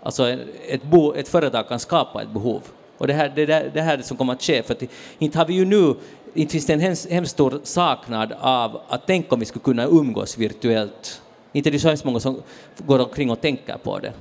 Alltså 0.02 0.28
ett, 0.68 0.82
bo, 0.82 1.14
ett 1.14 1.28
företag 1.28 1.68
kan 1.68 1.78
skapa 1.78 2.22
ett 2.22 2.28
behov. 2.28 2.60
Och 2.98 3.06
det 3.06 3.12
här, 3.12 3.32
det, 3.34 3.46
det 3.74 3.80
här 3.80 4.02
som 4.02 4.16
kommer 4.16 4.32
att 4.32 4.42
ske, 4.42 4.62
för 4.62 4.74
att 4.74 4.82
inte 5.18 5.38
har 5.38 5.46
vi 5.46 5.54
ju 5.54 5.64
nu 5.64 5.94
inte 6.34 6.52
finns 6.52 6.66
det 6.66 6.72
en 6.72 6.80
hemskt, 6.80 7.10
hemskt 7.10 7.32
stor 7.32 7.60
saknad 7.62 8.32
av 8.40 8.80
att 8.88 9.06
tänka 9.06 9.34
om 9.34 9.40
vi 9.40 9.46
skulle 9.46 9.62
kunna 9.62 9.86
umgås 9.86 10.38
virtuellt. 10.38 11.22
Inte 11.52 11.70
det 11.70 11.76
är 11.76 11.78
så 11.78 11.88
hemskt 11.88 12.04
många 12.04 12.20
som 12.20 12.42
går 12.78 12.98
omkring 12.98 13.30
och 13.30 13.40
tänker 13.40 13.76
på 13.76 13.98
det. 13.98 14.12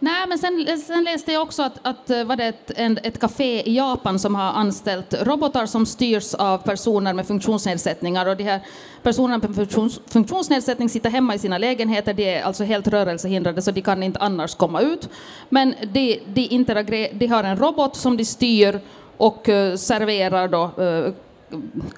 Nej, 0.00 0.26
men 0.28 0.38
sen, 0.38 0.78
sen 0.86 1.04
läste 1.04 1.32
jag 1.32 1.42
också 1.42 1.62
att, 1.62 1.78
att 1.82 2.10
eh, 2.10 2.24
var 2.24 2.36
det 2.36 2.44
ett, 2.44 2.70
en, 2.76 2.98
ett 3.02 3.20
café 3.20 3.62
i 3.70 3.76
Japan 3.76 4.18
som 4.18 4.34
har 4.34 4.52
anställt 4.52 5.14
robotar 5.22 5.66
som 5.66 5.86
styrs 5.86 6.34
av 6.34 6.58
personer 6.58 7.14
med 7.14 7.26
funktionsnedsättningar. 7.26 8.26
Och 8.26 8.36
de 8.36 8.44
här 8.44 8.60
personerna 9.02 9.38
med 9.38 9.54
funktions, 9.56 10.00
funktionsnedsättning 10.06 10.88
sitter 10.88 11.10
hemma 11.10 11.34
i 11.34 11.38
sina 11.38 11.58
lägenheter, 11.58 12.14
de 12.14 12.34
är 12.38 12.42
alltså 12.42 12.64
helt 12.64 12.88
rörelsehindrade 12.88 13.62
så 13.62 13.70
de 13.70 13.82
kan 13.82 14.02
inte 14.02 14.18
annars 14.18 14.54
komma 14.54 14.80
ut. 14.80 15.08
Men 15.48 15.74
de, 15.92 16.20
de, 16.26 17.08
de 17.12 17.26
har 17.26 17.44
en 17.44 17.56
robot 17.56 17.96
som 17.96 18.16
de 18.16 18.24
styr 18.24 18.80
och 19.16 19.48
uh, 19.48 19.76
serverar 19.76 20.48
då 20.48 20.70
uh, 20.84 21.12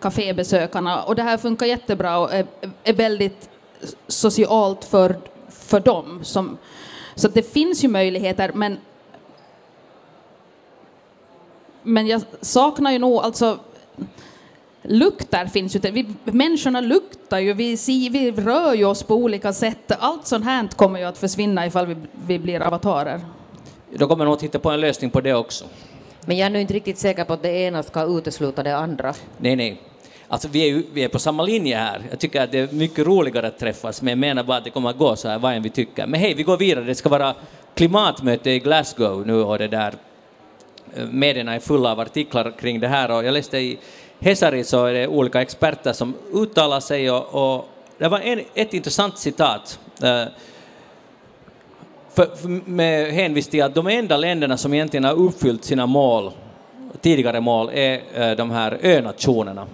kafébesökarna. 0.01 1.03
Och 1.03 1.15
det 1.15 1.23
här 1.23 1.37
funkar 1.37 1.67
jättebra 1.67 2.19
och 2.19 2.35
är, 2.35 2.47
är 2.85 2.93
väldigt 2.93 3.51
socialt 4.09 4.85
för, 4.85 5.17
för 5.49 5.81
dem. 5.81 6.21
Som, 6.23 6.59
så 7.15 7.29
det 7.29 7.53
finns 7.53 7.85
ju 7.85 7.89
möjligheter, 7.89 8.51
men 8.55 8.79
men 11.83 12.07
jag 12.07 12.23
saknar 12.41 12.93
ju 12.93 12.99
nog 12.99 13.19
alltså 13.19 13.59
lukter 14.83 15.47
finns 15.47 15.77
ju. 15.77 15.81
Vi, 15.81 16.07
människorna 16.25 16.81
luktar 16.81 17.39
ju, 17.39 17.53
vi, 17.53 17.77
ser, 17.77 18.11
vi 18.11 18.33
rör 18.33 18.75
ju 18.75 18.85
oss 18.85 19.03
på 19.03 19.15
olika 19.15 19.53
sätt. 19.53 19.93
Allt 19.99 20.27
sånt 20.27 20.45
här 20.45 20.69
kommer 20.69 20.99
ju 20.99 21.05
att 21.05 21.19
försvinna 21.19 21.67
ifall 21.67 21.87
vi, 21.87 21.97
vi 22.27 22.39
blir 22.39 22.61
avatarer. 22.61 23.21
Då 23.95 24.07
kommer 24.07 24.25
nog 24.25 24.35
att 24.35 24.43
hitta 24.43 24.59
på 24.59 24.71
en 24.71 24.81
lösning 24.81 25.11
på 25.11 25.21
det 25.21 25.35
också. 25.35 25.65
Men 26.27 26.37
jag 26.37 26.47
är 26.47 26.51
nu 26.51 26.61
inte 26.61 26.75
riktigt 26.75 26.99
säker 26.99 27.25
på 27.25 27.33
att 27.33 27.43
det 27.43 27.53
ena 27.53 27.83
ska 27.83 28.05
utesluta 28.05 28.63
det 28.63 28.77
andra. 28.77 29.15
Nej, 29.39 29.57
nej. 29.57 29.83
Alltså 30.33 30.49
vi 30.49 30.63
är, 30.63 30.67
ju, 30.67 30.83
vi 30.93 31.05
är 31.05 31.09
på 31.09 31.19
samma 31.19 31.43
linje 31.43 31.77
här. 31.77 32.03
Jag 32.11 32.19
tycker 32.19 32.43
att 32.43 32.53
det 32.53 32.59
är 32.59 32.69
mycket 32.73 33.07
roligare 33.07 33.47
att 33.47 33.59
träffas, 33.59 34.03
men 34.03 34.11
jag 34.11 34.19
menar 34.19 34.43
bara 34.43 34.57
att 34.57 34.65
det 34.65 34.71
kommer 34.71 34.91
att 34.91 34.99
gå 34.99 35.17
så 35.17 35.29
här 35.29 35.39
vad 35.39 35.55
än 35.55 35.63
vi 35.63 35.71
tycker. 35.71 36.07
Men 36.07 36.21
hej, 36.21 36.35
vi 36.35 36.43
går 36.43 36.57
vidare. 36.57 36.85
Det 36.85 36.95
ska 36.95 37.09
vara 37.09 37.35
klimatmöte 37.75 38.51
i 38.51 38.59
Glasgow 38.59 39.27
nu 39.27 39.43
och 39.43 39.59
det 39.59 39.69
där 39.69 39.95
eh, 40.95 41.07
medierna 41.07 41.55
är 41.55 41.61
fulla 41.61 41.93
av 41.93 42.01
artiklar 42.01 42.53
kring 42.59 42.81
det 42.81 42.89
här 42.89 43.11
och 43.11 43.25
jag 43.25 43.33
läste 43.33 43.59
i 43.59 43.79
Hesari 44.21 44.65
så 44.65 44.87
är 44.87 44.93
det 44.93 45.09
olika 45.09 45.43
experter 45.43 45.93
som 45.93 46.15
uttalar 46.35 46.81
sig 46.81 47.11
och, 47.11 47.57
och 47.57 47.69
det 47.99 48.09
var 48.09 48.21
en, 48.21 48.41
ett 48.55 48.75
intressant 48.75 49.19
citat 49.19 49.79
eh, 50.03 50.25
för, 52.15 52.37
för 52.37 52.49
med 52.71 53.13
hänvisning 53.13 53.51
till 53.51 53.63
att 53.63 53.75
de 53.75 53.87
enda 53.87 54.17
länderna 54.17 54.57
som 54.57 54.75
egentligen 54.75 55.05
har 55.05 55.15
uppfyllt 55.15 55.65
sina 55.65 55.87
mål, 55.87 56.31
tidigare 57.01 57.41
mål, 57.41 57.71
är 57.75 58.01
eh, 58.15 58.37
de 58.37 58.51
här 58.51 58.79
önationerna 58.83 59.67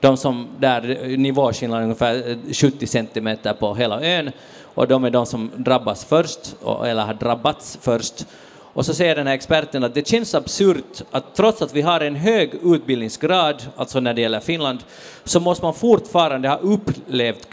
de 0.00 0.16
som 0.16 0.48
där 0.58 1.16
nivåskillnaden 1.16 1.82
är 1.82 1.84
ungefär 1.84 2.30
eh, 2.30 2.52
70 2.52 2.86
centimeter 2.86 3.52
på 3.52 3.74
hela 3.74 4.02
ön 4.02 4.30
och 4.74 4.88
de 4.88 5.04
är 5.04 5.10
de 5.10 5.26
som 5.26 5.50
drabbas 5.56 6.04
först, 6.04 6.56
eller 6.84 7.02
har 7.02 7.14
drabbats 7.14 7.78
först. 7.80 8.26
Och 8.72 8.86
så 8.86 8.94
säger 8.94 9.16
den 9.16 9.26
här 9.26 9.34
experten 9.34 9.84
att 9.84 9.94
det 9.94 10.08
känns 10.08 10.34
absurt 10.34 11.02
att 11.10 11.34
trots 11.34 11.62
att 11.62 11.74
vi 11.74 11.82
har 11.82 12.00
en 12.00 12.16
hög 12.16 12.54
utbildningsgrad, 12.64 13.62
alltså 13.76 14.00
när 14.00 14.14
det 14.14 14.20
gäller 14.20 14.40
Finland, 14.40 14.78
så 15.24 15.40
måste 15.40 15.64
man 15.64 15.74
fortfarande 15.74 16.48
ha 16.48 16.56
upplevt 16.56 17.48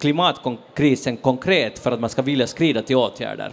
klimatkrisen 0.00 1.16
konkret 1.16 1.78
för 1.78 1.92
att 1.92 2.00
man 2.00 2.10
ska 2.10 2.22
vilja 2.22 2.46
skrida 2.46 2.82
till 2.82 2.96
åtgärder. 2.96 3.52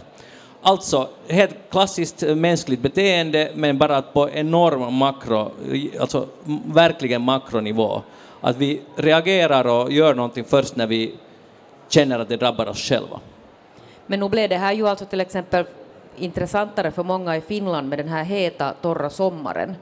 Alltså, 0.62 1.08
helt 1.28 1.56
klassiskt 1.70 2.22
eh, 2.22 2.34
mänskligt 2.34 2.80
beteende, 2.80 3.50
men 3.54 3.78
bara 3.78 4.02
på 4.02 4.30
enorm 4.30 4.94
makro, 4.94 5.50
alltså 6.00 6.26
verkligen 6.66 7.22
makronivå 7.22 8.02
att 8.40 8.56
vi 8.56 8.80
reagerar 8.96 9.66
och 9.66 9.92
gör 9.92 10.14
någonting 10.14 10.44
först 10.44 10.76
när 10.76 10.86
vi 10.86 11.14
känner 11.88 12.18
att 12.18 12.28
det 12.28 12.36
drabbar 12.36 12.66
oss 12.66 12.78
själva. 12.78 13.20
Men 14.06 14.20
nu 14.20 14.28
blev 14.28 14.48
det 14.48 14.56
här 14.56 14.72
ju 14.72 14.88
alltså 14.88 15.04
till 15.04 15.20
exempel 15.20 15.64
intressantare 16.16 16.90
för 16.90 17.04
många 17.04 17.36
i 17.36 17.40
Finland 17.40 17.88
med 17.88 17.98
den 17.98 18.08
här 18.08 18.24
heta, 18.24 18.74
torra 18.82 19.10
sommaren, 19.10 19.74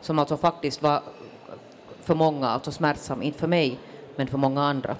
som 0.00 0.18
alltså 0.18 0.36
faktiskt 0.36 0.82
var 0.82 1.02
för 2.02 2.14
många 2.14 2.48
alltså 2.48 2.72
smärtsam, 2.72 3.22
inte 3.22 3.38
för 3.38 3.46
mig, 3.46 3.78
men 4.16 4.26
för 4.26 4.38
många 4.38 4.62
andra. 4.62 4.96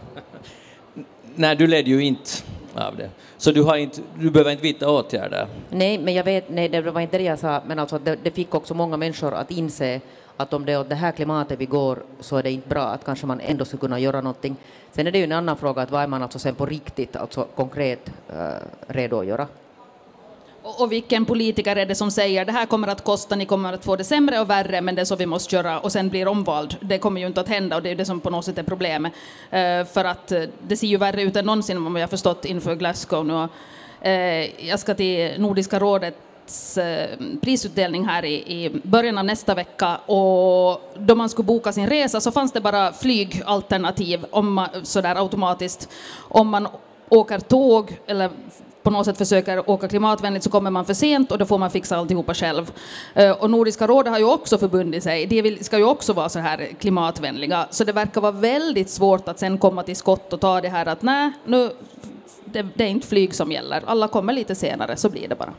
Nej, 1.34 1.56
du 1.56 1.66
led 1.66 1.88
ju 1.88 2.04
inte 2.04 2.30
av 2.74 2.96
det. 2.96 3.10
Så 3.36 3.52
du, 3.52 3.62
har 3.62 3.76
inte, 3.76 4.00
du 4.18 4.30
behöver 4.30 4.50
inte 4.50 4.62
vidta 4.62 4.90
åtgärder? 4.90 5.46
Nej, 5.70 5.98
men 5.98 6.14
jag 6.14 6.24
vet, 6.24 6.50
nej, 6.50 6.68
det 6.68 6.80
var 6.80 7.00
inte 7.00 7.18
det 7.18 7.24
jag 7.24 7.38
sa, 7.38 7.62
men 7.66 7.78
alltså 7.78 7.98
det, 7.98 8.18
det 8.22 8.30
fick 8.30 8.54
också 8.54 8.74
många 8.74 8.96
människor 8.96 9.34
att 9.34 9.50
inse 9.50 10.00
att 10.42 10.52
om 10.52 10.66
det 10.66 10.72
är 10.72 10.80
åt 10.80 10.88
det 10.88 10.94
här 10.94 11.12
klimatet 11.12 11.60
vi 11.60 11.66
går 11.66 12.02
så 12.20 12.36
är 12.36 12.42
det 12.42 12.50
inte 12.50 12.68
bra, 12.68 12.82
att 12.82 13.04
kanske 13.04 13.26
man 13.26 13.40
ändå 13.40 13.64
skulle 13.64 13.80
kunna 13.80 13.98
göra 13.98 14.20
någonting. 14.20 14.56
Sen 14.92 15.06
är 15.06 15.10
det 15.10 15.18
ju 15.18 15.24
en 15.24 15.32
annan 15.32 15.56
fråga, 15.56 15.82
att 15.82 15.90
vad 15.90 16.02
är 16.02 16.06
man 16.06 16.22
alltså 16.22 16.38
sen 16.38 16.54
på 16.54 16.66
riktigt, 16.66 17.16
alltså 17.16 17.46
konkret 17.54 18.12
eh, 18.28 18.50
redo 18.86 19.20
att 19.20 19.26
göra? 19.26 19.46
Och, 20.62 20.80
och 20.80 20.92
vilken 20.92 21.24
politiker 21.24 21.76
är 21.76 21.86
det 21.86 21.94
som 21.94 22.10
säger 22.10 22.44
det 22.44 22.52
här 22.52 22.66
kommer 22.66 22.88
att 22.88 23.04
kosta, 23.04 23.36
ni 23.36 23.46
kommer 23.46 23.72
att 23.72 23.84
få 23.84 23.96
det 23.96 24.04
sämre 24.04 24.40
och 24.40 24.50
värre, 24.50 24.80
men 24.80 24.94
det 24.94 25.00
är 25.00 25.04
så 25.04 25.16
vi 25.16 25.26
måste 25.26 25.56
göra 25.56 25.80
och 25.80 25.92
sen 25.92 26.08
blir 26.08 26.28
omvald. 26.28 26.76
Det 26.80 26.98
kommer 26.98 27.20
ju 27.20 27.26
inte 27.26 27.40
att 27.40 27.48
hända 27.48 27.76
och 27.76 27.82
det 27.82 27.90
är 27.90 27.94
det 27.94 28.04
som 28.04 28.20
på 28.20 28.30
något 28.30 28.44
sätt 28.44 28.58
är 28.58 28.62
problemet. 28.62 29.12
Eh, 29.50 29.84
för 29.84 30.04
att 30.04 30.32
eh, 30.32 30.42
det 30.68 30.76
ser 30.76 30.86
ju 30.86 30.96
värre 30.96 31.22
ut 31.22 31.36
än 31.36 31.46
någonsin, 31.46 31.76
om 31.76 31.96
jag 31.96 32.02
har 32.02 32.08
förstått, 32.08 32.44
inför 32.44 32.74
Glasgow 32.74 33.26
nu. 33.26 33.48
Eh, 34.10 34.68
jag 34.68 34.80
ska 34.80 34.94
till 34.94 35.40
Nordiska 35.40 35.78
rådet 35.78 36.14
Eh, 36.78 37.18
prisutdelning 37.42 38.04
här 38.04 38.24
i, 38.24 38.64
i, 38.64 38.80
början 38.82 39.18
av 39.18 39.24
nästa 39.24 39.54
vecka 39.54 39.96
och 39.96 40.82
då 40.98 41.14
man 41.14 41.28
skulle 41.28 41.46
boka 41.46 41.72
sin 41.72 41.86
resa 41.86 42.20
så 42.20 42.32
fanns 42.32 42.52
det 42.52 42.60
bara 42.60 42.92
flygalternativ 42.92 44.24
om 44.30 44.52
man, 44.52 44.68
sådär 44.82 45.22
automatiskt. 45.22 45.88
Om 46.18 46.48
man 46.48 46.68
åker 47.08 47.38
tåg 47.38 47.98
eller 48.06 48.30
på 48.82 48.90
något 48.90 49.06
sätt 49.06 49.18
försöker 49.18 49.70
åka 49.70 49.88
klimatvänligt 49.88 50.44
så 50.44 50.50
kommer 50.50 50.70
man 50.70 50.84
för 50.84 50.94
sent 50.94 51.32
och 51.32 51.38
då 51.38 51.46
får 51.46 51.58
man 51.58 51.70
fixa 51.70 51.96
alltihopa 51.96 52.34
själv. 52.34 52.72
Eh, 53.14 53.30
och 53.30 53.50
Nordiska 53.50 53.86
rådet 53.86 54.12
har 54.12 54.18
ju 54.18 54.24
också 54.24 54.58
förbundit 54.58 55.02
sig, 55.02 55.26
de 55.26 55.64
ska 55.64 55.78
ju 55.78 55.84
också 55.84 56.12
vara 56.12 56.28
så 56.28 56.38
här 56.38 56.68
klimatvänliga, 56.80 57.66
så 57.70 57.84
det 57.84 57.92
verkar 57.92 58.20
vara 58.20 58.32
väldigt 58.32 58.90
svårt 58.90 59.28
att 59.28 59.38
sen 59.38 59.58
komma 59.58 59.82
till 59.82 59.96
skott 59.96 60.32
och 60.32 60.40
ta 60.40 60.60
det 60.60 60.68
här 60.68 60.86
att 60.86 61.02
nej, 61.02 61.32
nu, 61.44 61.70
det, 62.44 62.66
det 62.74 62.84
är 62.84 62.88
inte 62.88 63.06
flyg 63.06 63.34
som 63.34 63.52
gäller, 63.52 63.82
alla 63.86 64.08
kommer 64.08 64.32
lite 64.32 64.54
senare, 64.54 64.96
så 64.96 65.08
blir 65.08 65.28
det 65.28 65.34
bara. 65.34 65.52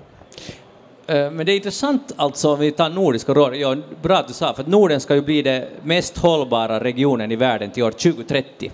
Eh, 1.12 1.32
men 1.32 1.46
det 1.46 1.52
är 1.52 1.56
intressant 1.56 2.14
alltså 2.16 2.54
om 2.54 2.60
vi 2.60 2.72
tar 2.72 2.90
Nordiska 2.90 3.34
rådet, 3.34 3.60
ja, 3.60 3.76
bra 4.02 4.18
att 4.18 4.28
du 4.28 4.34
sa, 4.34 4.54
för 4.54 4.62
att 4.62 4.68
Norden 4.68 5.00
ska 5.00 5.16
ju 5.16 5.22
bli 5.22 5.42
den 5.42 5.66
mest 5.84 6.18
hållbara 6.18 6.84
regionen 6.84 7.32
i 7.32 7.36
världen 7.36 7.72
till 7.72 7.84
år 7.84 7.92
2030. 7.92 8.72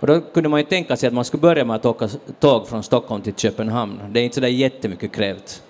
Och 0.00 0.06
då 0.06 0.20
kunde 0.20 0.48
man 0.48 0.60
ju 0.60 0.66
tänka 0.66 0.96
sig 0.96 1.06
att 1.06 1.12
man 1.12 1.24
skulle 1.24 1.40
börja 1.40 1.64
med 1.64 1.76
att 1.76 1.86
åka 1.86 2.08
tåg 2.40 2.68
från 2.68 2.82
Stockholm 2.82 3.22
till 3.22 3.34
Köpenhamn. 3.34 4.00
Det 4.12 4.20
är 4.20 4.24
inte 4.24 4.34
så 4.34 4.40
där 4.40 4.48
jättemycket 4.48 5.12
krävt. 5.12 5.62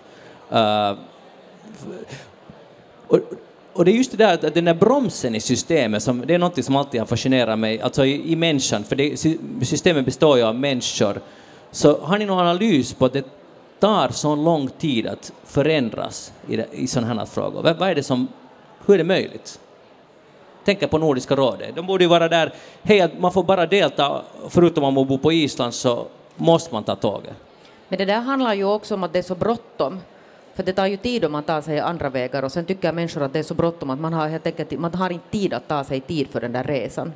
Uh, 0.52 0.92
och, 3.06 3.18
och, 3.72 3.84
det 3.84 3.90
är 3.90 3.96
just 3.96 4.10
det 4.10 4.16
där 4.16 4.34
att 4.34 4.54
den 4.54 4.64
där 4.64 4.74
bromsen 4.74 5.34
i 5.34 5.40
systemet, 5.40 6.02
som, 6.02 6.22
det 6.26 6.34
är 6.34 6.38
något 6.38 6.64
som 6.64 6.76
alltid 6.76 7.00
har 7.00 7.06
fascinerat 7.06 7.58
mig, 7.58 7.80
alltså 7.80 8.04
i, 8.04 8.32
i 8.32 8.36
människan, 8.36 8.84
för 8.84 8.96
det, 8.96 9.16
systemet 9.62 10.04
består 10.04 10.38
ju 10.38 10.44
av 10.44 10.54
människor. 10.54 11.20
Så 11.70 11.98
har 11.98 12.18
ni 12.18 12.24
någon 12.24 12.38
analys 12.38 12.94
på 12.94 13.04
att 13.04 13.12
det 13.12 13.24
tar 13.84 14.08
så 14.08 14.34
lång 14.34 14.68
tid 14.68 15.06
att 15.06 15.32
förändras 15.44 16.32
i, 16.48 16.64
i 16.72 16.86
sådana 16.86 17.14
här 17.14 17.26
frågor? 17.26 17.62
Vad, 17.62 17.76
vad 17.76 17.88
är 17.88 17.94
det 17.94 18.02
som, 18.02 18.28
hur 18.86 18.94
är 18.94 18.98
det 18.98 19.04
möjligt? 19.04 19.60
Tänk 20.64 20.90
på 20.90 20.98
Nordiska 20.98 21.36
rådet, 21.36 21.76
de 21.76 21.86
borde 21.86 22.04
ju 22.04 22.10
vara 22.10 22.28
där, 22.28 22.52
hej, 22.82 23.14
man 23.18 23.32
får 23.32 23.42
bara 23.42 23.66
delta, 23.66 24.22
förutom 24.48 24.84
om 24.84 24.94
man 24.94 25.06
bor 25.06 25.18
på 25.18 25.32
Island 25.32 25.74
så 25.74 26.06
måste 26.36 26.74
man 26.74 26.84
ta 26.84 26.96
tåget. 26.96 27.34
Men 27.88 27.98
det 27.98 28.04
där 28.04 28.20
handlar 28.20 28.54
ju 28.54 28.64
också 28.64 28.94
om 28.94 29.04
att 29.04 29.12
det 29.12 29.18
är 29.18 29.22
så 29.22 29.34
bråttom. 29.34 30.00
För 30.54 30.62
det 30.62 30.72
tar 30.72 30.86
ju 30.86 30.96
tid 30.96 31.24
om 31.24 31.32
man 31.32 31.42
tar 31.42 31.60
sig 31.60 31.80
andra 31.80 32.08
vägar 32.08 32.42
och 32.42 32.52
sen 32.52 32.64
tycker 32.64 32.92
människor 32.92 33.22
att 33.22 33.32
det 33.32 33.38
är 33.38 33.42
så 33.42 33.54
bråttom 33.54 33.90
att 33.90 34.00
man 34.00 34.12
har 34.12 34.28
helt 34.28 34.46
enkelt 34.46 34.78
man 34.78 34.94
har 34.94 35.10
inte 35.10 35.30
tid 35.30 35.54
att 35.54 35.68
ta 35.68 35.84
sig 35.84 36.00
tid 36.00 36.28
för 36.28 36.40
den 36.40 36.52
där 36.52 36.64
resan. 36.64 37.12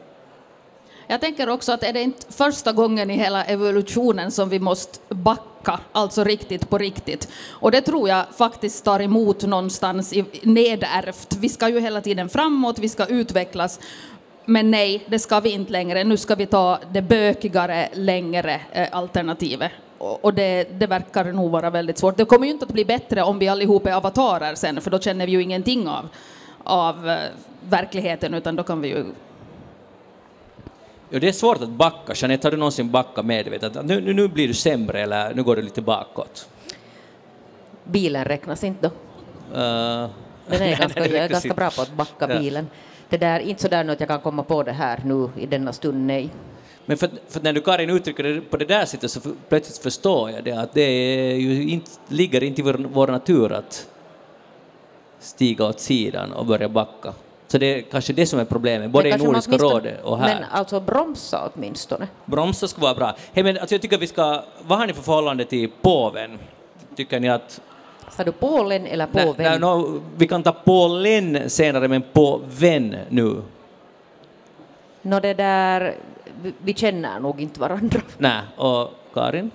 Jag 1.11 1.21
tänker 1.21 1.49
också 1.49 1.73
att 1.73 1.83
är 1.83 1.93
det 1.93 2.03
inte 2.03 2.33
första 2.33 2.73
gången 2.73 3.11
i 3.11 3.15
hela 3.15 3.45
evolutionen 3.45 4.31
som 4.31 4.49
vi 4.49 4.61
måste 4.61 4.99
backa, 5.15 5.81
alltså 5.93 6.25
riktigt 6.25 6.71
på 6.71 6.79
riktigt. 6.79 7.29
Och 7.49 7.71
det 7.71 7.81
tror 7.81 8.09
jag 8.09 8.25
faktiskt 8.37 8.85
tar 8.85 9.01
emot 9.01 9.43
någonstans 9.43 10.13
i 10.13 10.25
nedärvt. 10.43 11.37
Vi 11.41 11.49
ska 11.49 11.69
ju 11.69 11.81
hela 11.81 12.01
tiden 12.01 12.29
framåt, 12.29 12.79
vi 12.79 12.89
ska 12.89 13.07
utvecklas. 13.07 13.81
Men 14.45 14.71
nej, 14.71 15.05
det 15.09 15.19
ska 15.19 15.41
vi 15.41 15.51
inte 15.51 15.73
längre. 15.73 16.05
Nu 16.05 16.17
ska 16.17 16.35
vi 16.35 16.47
ta 16.47 16.79
det 16.93 17.03
bökigare, 17.03 17.89
längre 17.93 18.61
eh, 18.73 18.89
alternativet. 18.93 19.73
Och 19.99 20.35
det, 20.35 20.81
det, 20.81 20.87
verkar 20.87 21.25
nog 21.33 21.51
vara 21.51 21.71
väldigt 21.71 21.99
svårt. 21.99 22.17
Det 22.17 22.25
kommer 22.25 22.47
ju 22.47 22.53
inte 22.53 22.65
att 22.65 22.73
bli 22.73 22.85
bättre 22.85 23.23
om 23.23 23.39
vi 23.39 23.49
allihop 23.49 23.87
är 23.87 23.93
avatarer 23.93 24.55
sen, 24.55 24.81
för 24.81 24.91
då 24.91 24.99
känner 24.99 25.27
vi 25.27 25.33
ju 25.33 25.43
ingenting 25.43 25.89
av, 25.89 26.09
av 26.65 27.09
eh, 27.11 27.19
verkligheten, 27.69 28.35
utan 28.35 28.57
då 28.57 28.63
kan 28.63 28.81
vi 28.81 28.89
ju 28.89 29.05
Ja, 31.11 31.19
det 31.19 31.29
är 31.29 31.33
svårt 31.33 31.63
att 31.63 31.69
backa. 31.69 32.13
Jeanette, 32.17 32.47
har 32.47 32.51
du 32.51 32.57
någonsin 32.57 32.91
backat 32.91 33.25
medvetet? 33.27 33.77
Att 33.77 33.87
Nu, 33.87 34.15
nu, 34.15 34.29
blir 34.29 34.49
du 34.49 34.55
sämre 34.55 35.01
eller 35.01 35.35
nu 35.35 35.43
går 35.43 35.57
du 35.57 35.63
lite 35.63 35.83
bakåt? 35.83 36.49
Bilen 37.85 38.25
räknas 38.25 38.65
inte 38.65 38.81
då. 38.83 38.89
Uh, 39.61 40.09
Den 40.47 40.63
är 40.63 40.77
ganska, 40.79 41.07
jag 41.07 41.25
är 41.25 41.29
ganska 41.29 41.55
bra 41.55 41.71
på 41.71 41.83
att 41.83 41.93
backa 41.93 42.27
Ja. 42.33 42.39
bilen. 42.39 42.67
Det 43.09 43.17
där, 43.17 43.41
inte 43.41 43.63
så 43.63 43.69
där 43.69 43.89
att 43.89 44.01
jag 44.01 44.09
kan 44.09 44.21
komma 44.21 44.43
på 44.43 44.63
det 44.63 44.73
här 44.73 45.03
nu 45.05 45.31
i 45.37 45.47
denna 45.47 45.73
stund, 45.73 46.07
nej. 46.07 46.31
Men 46.87 46.97
för, 46.97 47.11
för 47.29 47.41
när 47.41 47.53
du 47.53 47.61
Karin 47.61 47.91
uttrycker 47.91 48.23
det 48.23 48.41
på 48.41 48.57
det 48.57 48.65
där 48.65 48.85
sättet 48.85 49.11
så 49.11 49.21
för, 49.21 49.33
plötsligt 49.49 49.79
förstår 49.79 50.31
jag 50.31 50.45
det 50.45 50.53
att 50.53 50.75
det 50.75 50.83
är 50.83 51.35
ju 51.35 51.69
inte, 51.69 51.91
ligger 52.09 52.43
inte 52.43 52.61
i 52.61 52.65
vår, 52.65 52.75
vår 52.93 53.09
natur 53.09 53.53
att 53.53 53.89
stiga 55.21 55.65
åt 55.65 55.81
sidan 55.81 56.33
och 56.33 56.47
börja 56.47 56.69
backa. 56.69 57.13
Så 57.51 57.59
det 57.59 57.67
är 57.67 57.83
kanske 57.83 58.13
det 58.13 58.27
som 58.27 58.39
är 58.39 58.45
problemet, 58.45 58.91
både 58.91 59.09
i 59.09 59.17
Nordiska 59.17 59.57
rådet 59.57 60.05
och 60.05 60.19
här. 60.19 60.35
Men 60.35 60.45
alltså 60.51 60.81
bromsa 60.81 61.51
åtminstone. 61.55 62.09
Bromsa 62.25 62.69
skulle 62.69 62.83
vara 62.85 62.95
bra. 62.95 63.17
Hey, 63.33 63.45
men 63.45 63.59
alltså 63.59 63.75
jag 63.75 63.83
tycker 63.83 63.99
vi 63.99 64.07
ska, 64.07 64.43
vad 64.63 64.79
har 64.79 64.87
ni 64.87 64.93
för 64.93 65.03
förhållande 65.03 65.45
till 65.45 65.71
påven? 65.83 66.39
Tycker 66.97 67.21
ni 67.21 67.29
att... 67.29 67.61
Sa 68.17 68.25
du 68.25 68.33
Polen 68.33 68.87
eller 68.87 69.09
Nej, 69.13 69.27
påven? 69.27 69.47
nej, 69.51 69.59
no, 69.59 70.01
vi 70.17 70.27
kan 70.27 70.43
ta 70.43 70.53
Polen 70.53 71.51
senare, 71.51 71.89
men 71.89 72.03
på 72.13 72.41
vän 72.49 72.97
nu. 73.09 73.43
Nå 75.03 75.21
det 75.21 75.35
där, 75.35 75.95
vi 76.59 76.75
känner 76.75 77.21
nog 77.21 77.41
inte 77.41 77.61
varandra. 77.61 78.01
Nej, 78.19 78.41
och 78.57 78.91
Karin? 79.15 79.51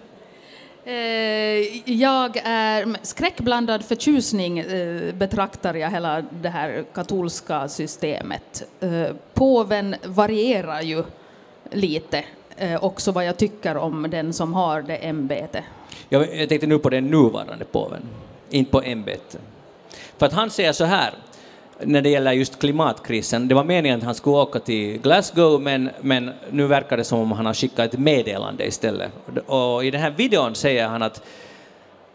Eh, 0.85 1.91
jag 1.91 2.37
är 2.43 2.97
skräckblandad 3.01 3.85
förtjusning 3.85 4.59
eh, 4.59 5.13
betraktar 5.13 5.73
jag 5.73 5.91
hela 5.91 6.21
det 6.21 6.49
här 6.49 6.83
katolska 6.93 7.67
systemet. 7.67 8.63
Eh, 8.79 9.15
påven 9.33 9.95
varierar 10.03 10.81
ju 10.81 11.03
lite 11.71 12.23
också 12.79 13.11
vad 13.11 13.25
jag 13.25 13.37
tycker 13.37 13.77
om 13.77 14.07
den 14.09 14.33
som 14.33 14.53
har 14.53 14.81
det 14.81 14.95
ämbetet. 14.95 15.63
Jag 16.09 16.49
tänkte 16.49 16.67
nu 16.67 16.79
på 16.79 16.89
den 16.89 17.07
nuvarande 17.07 17.65
påven, 17.65 18.01
inte 18.49 18.71
på 18.71 18.81
ämbetet. 18.81 19.41
För 20.17 20.25
att 20.25 20.33
han 20.33 20.49
säger 20.49 20.71
så 20.71 20.85
här, 20.85 21.13
när 21.79 22.01
det 22.01 22.09
gäller 22.09 22.31
just 22.31 22.59
klimatkrisen, 22.59 23.47
det 23.47 23.55
var 23.55 23.63
meningen 23.63 23.97
att 23.97 24.05
han 24.05 24.15
skulle 24.15 24.35
åka 24.35 24.59
till 24.59 25.01
Glasgow, 25.01 25.61
men, 25.61 25.89
men 26.01 26.31
nu 26.51 26.67
verkar 26.67 26.97
det 26.97 27.03
som 27.03 27.19
om 27.19 27.31
han 27.31 27.45
har 27.45 27.53
skickat 27.53 27.93
ett 27.93 27.99
meddelande 27.99 28.65
istället. 28.65 29.11
Och 29.45 29.85
i 29.85 29.91
den 29.91 30.01
här 30.01 30.11
videon 30.11 30.55
säger 30.55 30.87
han 30.87 31.01
att 31.01 31.21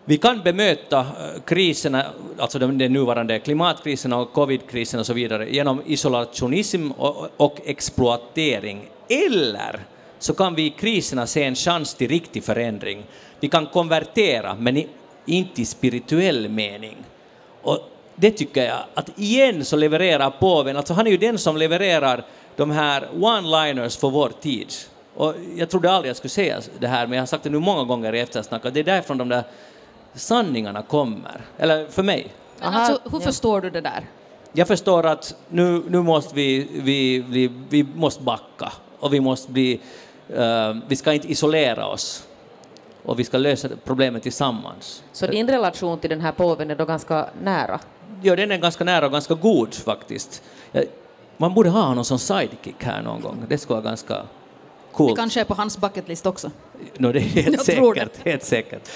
vi 0.04 0.18
kan 0.18 0.42
bemöta 0.42 0.98
eh, 0.98 1.42
kriserna, 1.44 2.04
alltså 2.38 2.58
den 2.58 2.78
den 2.78 2.92
nuvarande 2.92 3.38
klimatkrisen 3.38 4.12
och 4.12 4.32
covidkrisen 4.32 5.00
och 5.00 5.06
så 5.06 5.12
vidare, 5.12 5.50
genom 5.50 5.82
isolationism 5.86 6.90
och, 6.90 7.28
och 7.36 7.60
exploatering. 7.64 8.88
Eller 9.08 9.80
så 10.18 10.34
kan 10.34 10.54
vi 10.54 10.66
i 10.66 10.70
kriserna 10.70 11.26
se 11.26 11.44
en 11.44 11.54
chans 11.54 11.94
till 11.94 12.08
riktig 12.08 12.44
förändring. 12.44 13.04
Vi 13.40 13.48
kan 13.48 13.66
konvertera, 13.66 14.54
men 14.54 14.76
i, 14.76 14.88
inte 15.26 15.62
i 15.62 15.64
spirituell 15.64 16.48
mening. 16.48 16.96
Och 17.62 17.78
det 18.20 18.30
tycker 18.30 18.64
jag, 18.64 18.78
att 18.94 19.18
igen 19.18 19.64
så 19.64 19.76
levererar 19.76 20.30
påven, 20.30 20.76
alltså 20.76 20.94
han 20.94 21.06
är 21.06 21.10
ju 21.10 21.16
den 21.16 21.38
som 21.38 21.56
levererar 21.56 22.24
de 22.56 22.70
här 22.70 23.08
one-liners 23.14 24.00
för 24.00 24.10
vår 24.10 24.32
tid. 24.40 24.72
Och 25.14 25.34
jag 25.56 25.70
trodde 25.70 25.90
aldrig 25.90 26.10
jag 26.10 26.16
skulle 26.16 26.30
säga 26.30 26.60
det 26.78 26.86
här, 26.86 27.06
men 27.06 27.16
jag 27.16 27.22
har 27.22 27.26
sagt 27.26 27.44
det 27.44 27.50
nu 27.50 27.58
många 27.58 27.84
gånger 27.84 28.14
i 28.14 28.20
eftersnack, 28.20 28.66
att 28.66 28.74
det 28.74 28.80
är 28.80 28.84
därifrån 28.84 29.18
de 29.18 29.28
där 29.28 29.42
sanningarna 30.14 30.82
kommer. 30.82 31.40
Eller 31.58 31.86
för 31.86 32.02
mig. 32.02 32.26
Men 32.60 32.74
alltså, 32.74 33.10
hur 33.10 33.20
ja. 33.20 33.26
förstår 33.26 33.60
du 33.60 33.70
det 33.70 33.80
där? 33.80 34.04
Jag 34.52 34.68
förstår 34.68 35.06
att 35.06 35.34
nu, 35.48 35.82
nu 35.88 36.02
måste 36.02 36.34
vi, 36.34 36.68
vi, 36.72 37.18
vi, 37.18 37.50
vi 37.68 37.86
måste 37.94 38.22
backa 38.22 38.72
och 38.98 39.14
vi 39.14 39.20
måste 39.20 39.52
bli, 39.52 39.80
eh, 40.28 40.76
vi 40.88 40.96
ska 40.96 41.12
inte 41.12 41.30
isolera 41.32 41.86
oss 41.86 42.26
och 43.02 43.18
vi 43.18 43.24
ska 43.24 43.38
lösa 43.38 43.68
problemet 43.84 44.22
tillsammans. 44.22 45.02
Så 45.12 45.26
din 45.26 45.48
relation 45.48 45.98
till 45.98 46.10
den 46.10 46.20
här 46.20 46.32
påven 46.32 46.70
är 46.70 46.74
då 46.74 46.84
ganska 46.84 47.26
nära? 47.42 47.80
Ja, 48.22 48.36
den 48.36 48.50
är 48.50 48.58
ganska 48.58 48.84
nära 48.84 49.06
och 49.06 49.12
ganska 49.12 49.34
god 49.34 49.74
faktiskt. 49.74 50.42
Man 51.36 51.54
borde 51.54 51.70
ha 51.70 51.82
honom 51.82 52.04
som 52.04 52.18
sidekick 52.18 52.84
här 52.84 53.02
någon 53.02 53.20
gång. 53.20 53.44
Det 53.48 53.58
skulle 53.58 53.74
vara 53.74 53.84
ganska 53.84 54.14
Det 54.14 54.24
coolt. 54.92 55.18
kanske 55.18 55.40
är 55.40 55.44
på 55.44 55.54
hans 55.54 55.78
bucketlist 55.78 56.26
också. 56.26 56.50
No, 56.98 57.12
det 57.12 57.18
är 57.18 57.22
helt 57.22 57.56
Jag 57.56 57.64
säkert. 57.66 58.24
Helt 58.24 58.44
säkert. 58.44 58.90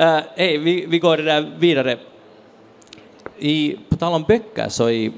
Uh, 0.00 0.20
hej, 0.36 0.58
vi, 0.58 0.86
vi 0.86 0.98
går 0.98 1.16
det 1.16 1.22
där 1.22 1.50
vidare. 1.58 1.98
I, 3.38 3.76
på 3.88 3.96
tal 3.96 4.12
om 4.14 4.22
böcker 4.22 4.68
så 4.68 4.90
i 4.90 5.12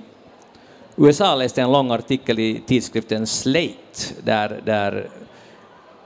USA 0.97 1.35
läste 1.35 1.61
jag 1.61 1.67
en 1.67 1.73
lång 1.73 1.91
artikel 1.91 2.39
i 2.39 2.63
tidskriften 2.67 3.27
Slate 3.27 4.15
där, 4.23 4.61
där 4.65 5.11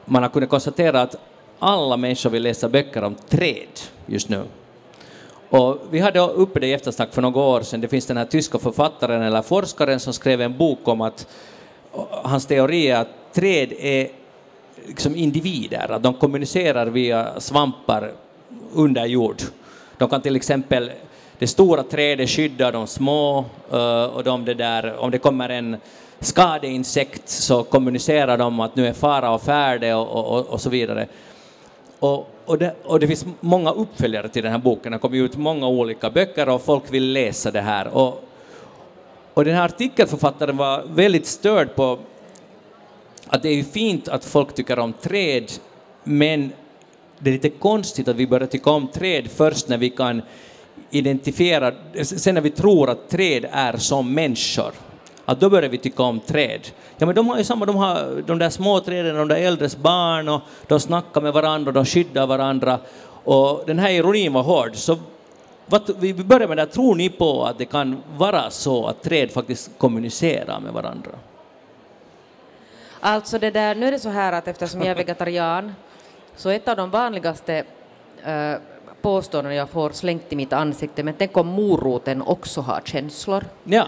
man 0.05 0.23
har 0.23 0.31
kunnat 0.31 0.49
konstatera 0.49 1.03
att 1.03 1.17
alla 1.59 1.97
människor 1.97 2.31
vill 2.31 2.43
läsa 2.43 2.69
böcker 2.69 3.05
om 3.05 3.15
träd 3.29 3.81
just 4.07 4.29
nu. 4.29 4.45
Och 5.55 5.79
vi 5.91 6.01
hade 6.01 6.21
uppe 6.21 6.61
det 6.61 6.67
i 6.67 6.73
eftersnack 6.73 7.15
för 7.15 7.23
några 7.23 7.41
år 7.41 7.63
sedan. 7.63 7.81
Det 7.81 7.89
finns 7.89 8.07
den 8.07 8.17
här 8.17 8.25
tyska 8.25 8.59
författaren 8.59 9.23
eller 9.23 9.43
forskaren 9.43 10.01
som 10.01 10.13
skrev 10.13 10.41
en 10.41 10.57
bok 10.57 10.89
om 10.89 11.01
att 11.01 11.27
hans 12.11 12.47
teori 12.47 12.87
är 12.87 12.97
att 12.97 13.09
träd 13.33 13.73
är 13.79 14.09
liksom 14.87 15.17
individer, 15.17 15.93
att 15.93 16.03
de 16.03 16.15
kommunicerar 16.15 16.87
via 16.87 17.41
svampar 17.41 18.13
under 18.73 19.07
jord. 19.07 19.37
De 19.99 20.09
kan 20.09 20.21
till 20.21 20.37
exempel, 20.37 20.91
det 21.39 21.47
stora 21.47 21.83
trädet 21.83 22.31
skyddar 22.31 22.73
de 22.73 22.87
små 22.87 23.45
eh, 23.73 24.05
och 24.05 24.25
de 24.25 24.45
det 24.45 24.55
där, 24.55 24.97
om 24.97 25.11
det 25.11 25.19
kommer 25.19 25.49
en 25.49 25.77
skadeinsekt 26.21 27.29
så 27.29 27.63
kommunicerar 27.63 28.39
de 28.39 28.61
att 28.61 28.77
nu 28.77 28.87
är 28.87 28.93
fara 28.93 29.31
och 29.31 29.43
färde 29.43 29.95
och, 29.95 30.37
och, 30.39 30.47
och 30.47 30.61
så 30.61 30.71
vidare. 30.71 31.07
Och, 32.05 32.29
och, 32.45 32.59
det, 32.59 32.75
och 32.85 33.01
det 33.01 33.07
finns 33.07 33.27
många 33.41 33.71
uppföljare 33.71 34.29
till 34.29 34.43
den 34.43 34.53
här 34.53 34.59
boken, 34.59 34.93
det 34.93 34.99
kommer 34.99 35.17
ut 35.17 35.37
många 35.37 35.69
olika 35.69 36.11
böcker 36.11 36.49
och 36.49 36.63
folk 36.63 36.83
vill 36.93 37.13
läsa 37.13 37.51
det 37.51 37.61
här. 37.61 37.89
Och, 37.89 38.25
och 39.35 39.45
den 39.45 39.55
här 39.55 39.65
artikelförfattaren 39.65 40.57
var 40.57 40.85
väldigt 40.95 41.27
störd 41.27 41.75
på 41.75 41.99
att 43.27 43.43
det 43.43 43.49
är 43.49 43.63
fint 43.63 44.09
att 44.09 44.25
folk 44.25 44.55
tycker 44.55 44.79
om 44.79 44.93
träd, 44.93 45.53
men 46.05 46.53
det 47.19 47.31
är 47.31 47.33
lite 47.33 47.51
konstigt 47.51 48.09
att 48.09 48.17
vi 48.17 48.27
börjar 48.27 48.47
tycka 48.47 48.71
om 48.71 48.89
träd 48.89 49.31
först 49.31 49.69
när 49.69 49.79
vi 49.79 49.91
kan 49.91 50.23
identifiera, 50.91 51.73
sen 52.03 52.35
när 52.35 52.43
vi 52.43 52.51
tror 52.51 52.91
att 52.91 53.09
träd 53.09 53.47
är 53.53 53.77
som 53.77 54.15
människor. 54.15 54.73
Att 55.25 55.41
då 55.41 55.51
börjar 55.51 55.71
vi 55.71 55.79
tycka 55.79 56.03
om 56.03 56.21
träd. 56.21 56.69
Ja 56.97 57.07
men 57.07 57.15
de 57.15 57.29
har 57.29 57.39
ju 57.39 57.45
samma, 57.45 57.67
de 57.67 57.77
har 57.77 58.23
de 58.27 58.39
där 58.39 58.51
små 58.51 58.81
träden, 58.81 59.17
de 59.17 59.29
där 59.29 59.37
äldres 59.37 59.77
barn 59.77 60.29
och 60.29 60.41
de 60.67 60.81
snackar 60.81 61.21
med 61.21 61.33
varandra, 61.33 61.73
de 61.73 61.85
skyddar 61.85 62.27
varandra. 62.27 62.79
Och 63.25 63.63
den 63.67 63.79
här 63.79 63.91
ironin 63.91 64.33
var 64.33 64.43
hård. 64.43 64.77
Så 64.77 64.99
vad, 65.67 65.91
vi 65.99 66.15
börjar 66.15 66.49
med 66.49 66.57
det, 66.57 66.67
tror 66.67 66.95
ni 66.95 67.09
på 67.09 67.45
att 67.45 67.59
det 67.59 67.65
kan 67.65 68.03
vara 68.17 68.51
så 68.51 68.87
att 68.87 69.03
träd 69.03 69.31
faktiskt 69.31 69.71
kommunicerar 69.79 70.61
med 70.61 70.73
varandra? 70.73 71.11
Alltså 73.01 73.39
det 73.39 73.51
där, 73.51 73.75
nu 73.75 73.87
är 73.87 73.93
det 73.93 73.99
så 73.99 74.09
här 74.09 74.33
att 74.33 74.49
eftersom 74.49 74.81
jag 74.81 74.91
är 74.91 74.95
vegetarian 74.95 75.75
så 76.37 76.49
ett 76.49 76.69
av 76.69 76.77
de 76.77 76.91
vanligaste 76.91 77.65
äh, 78.25 78.55
påståenden 79.03 79.55
jag 79.55 79.71
får 79.71 79.91
slängt 79.91 80.33
i 80.33 80.37
mitt 80.37 80.53
ansikte, 80.53 81.03
men 81.03 81.15
tänk 81.19 81.37
om 81.37 81.47
moroten 81.47 82.23
också 82.23 82.61
har 82.61 82.81
känslor. 82.85 83.45
Ja, 83.65 83.87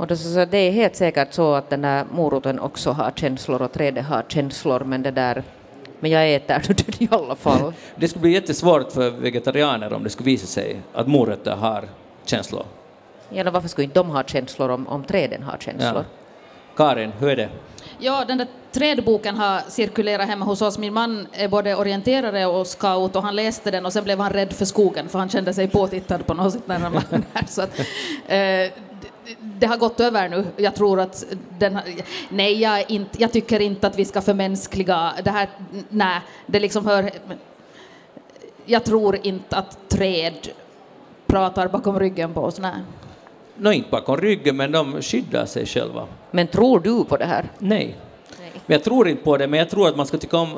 Och 0.00 0.06
då 0.06 0.16
så, 0.16 0.28
så 0.28 0.44
det 0.44 0.58
är 0.58 0.70
helt 0.70 0.96
säkert 0.96 1.32
så 1.32 1.54
att 1.54 1.70
den 1.70 1.82
där 1.82 2.04
moroten 2.12 2.60
också 2.60 2.90
har 2.90 3.10
känslor 3.10 3.62
och 3.62 3.72
trädet 3.72 4.04
har 4.04 4.24
känslor, 4.28 4.80
men 4.80 5.02
det 5.02 5.10
där 5.10 5.42
men 6.00 6.10
jag 6.10 6.34
äter 6.34 6.62
det 6.74 7.02
i 7.02 7.08
alla 7.10 7.36
fall. 7.36 7.72
det 7.96 8.08
skulle 8.08 8.20
bli 8.20 8.32
jättesvårt 8.32 8.92
för 8.92 9.10
vegetarianer 9.10 9.92
om 9.92 10.04
det 10.04 10.10
skulle 10.10 10.26
visa 10.26 10.46
sig 10.46 10.80
att 10.92 11.08
morötter 11.08 11.56
har 11.56 11.84
känslor. 12.24 12.64
Ja, 13.30 13.44
då 13.44 13.50
varför 13.50 13.68
skulle 13.68 13.84
inte 13.84 13.98
de 13.98 14.10
ha 14.10 14.24
känslor 14.24 14.68
om, 14.68 14.88
om 14.88 15.04
träden 15.04 15.42
har 15.42 15.58
känslor? 15.58 16.04
Karin, 16.76 17.12
hur 17.18 17.28
är 17.28 17.36
det? 17.36 17.48
Ja, 17.98 18.24
den 18.28 18.38
där 18.38 18.46
trädboken 18.72 19.36
har 19.36 19.60
cirkulerat 19.68 20.28
hemma 20.28 20.44
hos 20.44 20.62
oss. 20.62 20.78
Min 20.78 20.92
man 20.92 21.26
är 21.32 21.48
både 21.48 21.76
orienterare 21.76 22.46
och 22.46 22.66
scout 22.66 23.16
och 23.16 23.22
han 23.22 23.36
läste 23.36 23.70
den 23.70 23.86
och 23.86 23.92
sen 23.92 24.04
blev 24.04 24.18
han 24.18 24.32
rädd 24.32 24.52
för 24.52 24.64
skogen 24.64 25.08
för 25.08 25.18
han 25.18 25.28
kände 25.28 25.54
sig 25.54 25.68
påtittad 25.68 26.18
på 26.18 26.34
något 26.34 26.52
sätt 26.52 26.62
när 26.66 26.78
han 26.78 26.92
var 26.92 27.02
där. 27.10 27.46
Så 27.48 27.62
att, 27.62 27.78
eh, 28.28 28.89
det, 29.38 29.66
har 29.66 29.76
gått 29.76 30.00
över 30.00 30.28
nu. 30.28 30.44
Jag 30.56 30.74
tror 30.74 31.00
att 31.00 31.24
den 31.58 31.76
har, 31.76 31.84
Nej, 32.28 32.60
jag, 32.60 32.90
inte, 32.90 33.22
jag 33.22 33.32
tycker 33.32 33.60
inte 33.60 33.86
att 33.86 33.98
vi 33.98 34.04
ska 34.04 34.20
förmänskliga 34.20 35.12
det 35.24 35.30
här. 35.30 35.48
Nej, 35.88 36.20
det 36.46 36.60
liksom 36.60 36.86
hör... 36.86 37.10
Jag 38.66 38.84
tror 38.84 39.18
inte 39.22 39.56
att 39.56 39.88
träd 39.88 40.48
pratar 41.26 41.68
bakom 41.68 42.00
ryggen 42.00 42.34
på 42.34 42.40
oss. 42.40 42.58
Nej. 42.58 42.74
Nå, 43.56 43.72
inte 43.72 43.90
bakom 43.90 44.16
ryggen, 44.16 44.56
men 44.56 44.72
de 44.72 45.02
skyddar 45.02 45.46
sig 45.46 45.66
själva. 45.66 46.06
Men 46.30 46.46
tror 46.46 46.80
du 46.80 47.04
på 47.04 47.16
det 47.16 47.24
här? 47.24 47.44
Nej. 47.58 47.96
Men 48.66 48.74
jag 48.74 48.84
tror 48.84 49.08
inte 49.08 49.24
på 49.24 49.36
det, 49.36 49.46
men 49.46 49.58
jag 49.58 49.70
tror 49.70 49.88
att 49.88 49.96
man 49.96 50.06
ska 50.06 50.18
tycka 50.18 50.36
om, 50.36 50.56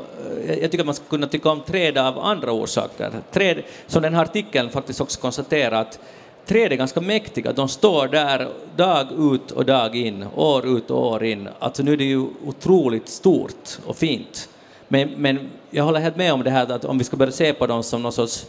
jag 0.48 0.70
tycker 0.70 0.80
att 0.80 0.86
man 0.86 0.94
ska 0.94 1.04
kunna 1.04 1.26
tycka 1.26 1.50
om 1.50 1.60
träd 1.60 1.98
av 1.98 2.18
andra 2.18 2.52
orsaker. 2.52 3.10
Träd, 3.30 3.62
som 3.86 4.02
den 4.02 4.14
här 4.14 4.22
artikeln 4.22 4.70
faktiskt 4.70 5.00
också 5.00 5.20
konstaterar, 5.20 5.80
att 5.80 5.98
träd 6.46 6.72
är 6.72 6.76
ganska 6.76 7.00
mäktiga. 7.00 7.52
De 7.52 7.68
står 7.68 8.08
där 8.08 8.48
dag 8.76 9.06
ut 9.34 9.50
och 9.50 9.64
dag 9.64 9.96
in, 9.96 10.24
år 10.34 10.76
ut 10.76 10.90
och 10.90 11.06
år 11.06 11.24
in. 11.24 11.48
Alltså 11.58 11.82
nu 11.82 11.92
är 11.92 11.96
det 11.96 12.04
ju 12.04 12.26
otroligt 12.46 13.08
stort 13.08 13.78
och 13.86 13.96
fint. 13.96 14.48
Men, 14.88 15.08
men 15.16 15.50
jag 15.70 15.84
håller 15.84 16.00
helt 16.00 16.16
med 16.16 16.32
om 16.32 16.42
det 16.42 16.50
här 16.50 16.72
att 16.72 16.84
om 16.84 16.98
vi 16.98 17.04
ska 17.04 17.16
börja 17.16 17.32
se 17.32 17.52
på 17.52 17.66
dem 17.66 17.82
som 17.82 18.02
någon 18.02 18.12
sorts 18.12 18.46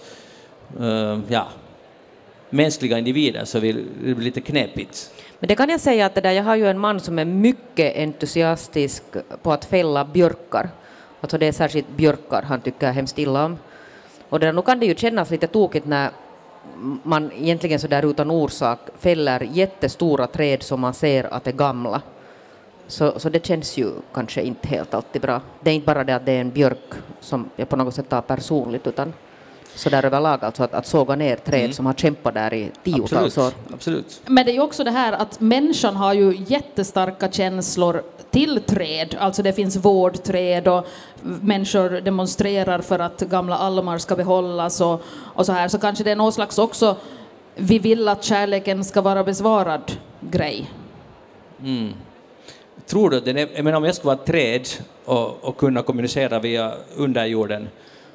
uh, 0.79 1.19
ja, 1.27 1.47
mänskliga 2.49 2.97
individer 2.97 3.45
så 3.45 3.59
blir 3.59 3.83
det 4.05 4.21
lite 4.21 4.41
knepigt. 4.41 5.11
Men 5.39 5.47
det 5.47 5.55
kan 5.55 5.69
jag 5.69 5.79
säga 5.79 6.05
att 6.05 6.15
det 6.15 6.21
där, 6.21 6.31
jag 6.31 6.43
har 6.43 6.55
ju 6.55 6.67
en 6.67 6.79
man 6.79 6.99
som 6.99 7.19
är 7.19 7.25
mycket 7.25 7.97
entusiastisk 7.97 9.03
på 9.41 9.51
att 9.51 9.65
fälla 9.65 10.05
björkar. 10.05 10.69
Alltså 11.21 11.37
det 11.37 11.45
är 11.45 11.51
särskilt 11.51 11.89
björkar 11.89 12.41
han 12.41 12.61
tycker 12.61 12.91
hemskt 12.91 13.19
illa 13.19 13.45
om. 13.45 13.57
Och 14.29 14.39
där, 14.39 14.53
nu 14.53 14.61
kan 14.61 14.79
det 14.79 14.85
ju 14.85 14.95
kännas 14.95 15.29
lite 15.29 15.47
tokigt 15.47 15.85
när 15.85 16.09
man 17.03 17.31
egentligen 17.31 17.79
så 17.79 17.87
där 17.87 18.05
utan 18.05 18.31
orsak 18.31 18.79
fäller 18.99 19.41
jättestora 19.51 20.27
träd 20.27 20.63
som 20.63 20.79
man 20.79 20.93
ser 20.93 21.33
att 21.33 21.47
är 21.47 21.51
gamla. 21.51 22.01
Så, 22.87 23.19
så 23.19 23.29
det 23.29 23.45
känns 23.45 23.77
ju 23.77 23.91
kanske 24.13 24.41
inte 24.41 24.67
helt 24.67 24.93
alltid 24.93 25.21
bra. 25.21 25.41
Det 25.61 25.69
är 25.69 25.75
inte 25.75 25.85
bara 25.85 26.03
det 26.03 26.15
att 26.15 26.25
det 26.25 26.31
är 26.31 26.41
en 26.41 26.51
björk 26.51 26.93
som 27.19 27.49
jag 27.55 27.69
på 27.69 27.75
något 27.75 27.95
sätt 27.95 28.09
tar 28.09 28.21
personligt 28.21 28.87
utan 28.87 29.13
så 29.75 29.89
där 29.89 30.05
överlag, 30.05 30.43
alltså 30.43 30.63
att, 30.63 30.73
att 30.73 30.87
såga 30.87 31.15
ner 31.15 31.35
träd 31.35 31.59
mm. 31.59 31.73
som 31.73 31.85
har 31.85 31.93
kämpat 31.93 32.33
där 32.33 32.53
i 32.53 32.71
tiotals 32.83 33.37
år. 33.37 33.51
Absolut. 33.73 34.21
Men 34.25 34.45
det 34.45 34.51
är 34.51 34.53
ju 34.53 34.61
också 34.61 34.83
det 34.83 34.91
här 34.91 35.13
att 35.13 35.39
människan 35.39 35.95
har 35.95 36.13
ju 36.13 36.37
jättestarka 36.47 37.31
känslor 37.31 38.03
till 38.31 38.61
träd, 38.61 39.15
alltså 39.19 39.43
det 39.43 39.53
finns 39.53 39.75
vårdträd 39.75 40.67
och 40.67 40.87
människor 41.21 41.89
demonstrerar 41.89 42.79
för 42.79 42.99
att 42.99 43.21
gamla 43.21 43.57
almar 43.57 43.97
ska 43.97 44.15
behållas 44.15 44.81
och, 44.81 45.01
och 45.19 45.45
så 45.45 45.51
här, 45.51 45.67
så 45.67 45.79
kanske 45.79 46.03
det 46.03 46.11
är 46.11 46.15
någon 46.15 46.33
slags 46.33 46.57
också 46.57 46.95
vi 47.55 47.79
vill 47.79 48.07
att 48.07 48.23
kärleken 48.23 48.83
ska 48.83 49.01
vara 49.01 49.23
besvarad 49.23 49.91
grej. 50.19 50.71
Mm. 51.63 51.93
Tror 52.85 53.09
du, 53.09 53.19
den 53.19 53.37
är, 53.37 53.49
jag 53.55 53.63
menar 53.63 53.77
om 53.77 53.83
jag 53.83 53.95
skulle 53.95 54.07
vara 54.07 54.19
ett 54.19 54.25
träd 54.25 54.67
och, 55.05 55.43
och 55.43 55.57
kunna 55.57 55.81
kommunicera 55.81 56.39
via 56.39 56.73
underjorden 56.95 57.67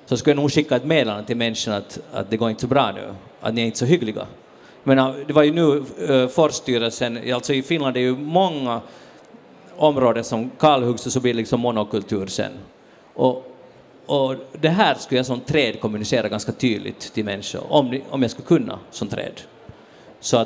så 0.08 0.16
skulle 0.16 0.32
jag 0.32 0.36
nog 0.36 0.52
skicka 0.52 0.76
ett 0.76 0.84
meddelande 0.84 1.24
till 1.24 1.36
människorna 1.36 1.76
att, 1.76 1.98
att 2.12 2.30
det 2.30 2.36
går 2.36 2.50
inte 2.50 2.60
så 2.60 2.66
bra 2.66 2.92
nu, 2.92 3.14
att 3.40 3.54
ni 3.54 3.60
är 3.60 3.66
inte 3.66 3.78
så 3.78 3.84
hyggliga. 3.84 4.26
Men 4.84 5.24
det 5.26 5.32
var 5.32 5.42
ju 5.42 5.52
nu 5.52 5.84
uh, 6.10 6.28
Forststyrelsen, 6.28 7.32
alltså 7.34 7.52
i 7.52 7.62
Finland 7.62 7.96
är 7.96 8.00
ju 8.00 8.16
många 8.16 8.80
områden 9.76 10.24
som 10.24 10.50
kalhuggs 10.58 11.06
och 11.06 11.12
så 11.12 11.20
blir 11.20 11.32
det 11.32 11.36
liksom 11.36 11.60
monokultur 11.60 12.26
sen. 12.26 12.52
Och, 13.14 13.44
och 14.06 14.34
det 14.60 14.68
här 14.68 14.94
skulle 14.94 15.18
jag 15.18 15.26
som 15.26 15.40
träd 15.40 15.80
kommunicera 15.80 16.28
ganska 16.28 16.52
tydligt 16.52 17.00
till 17.00 17.24
människor, 17.24 17.72
om, 17.72 18.00
om 18.10 18.22
jag 18.22 18.30
skulle 18.30 18.46
kunna 18.46 18.78
som 18.90 19.08
träd. 19.08 19.40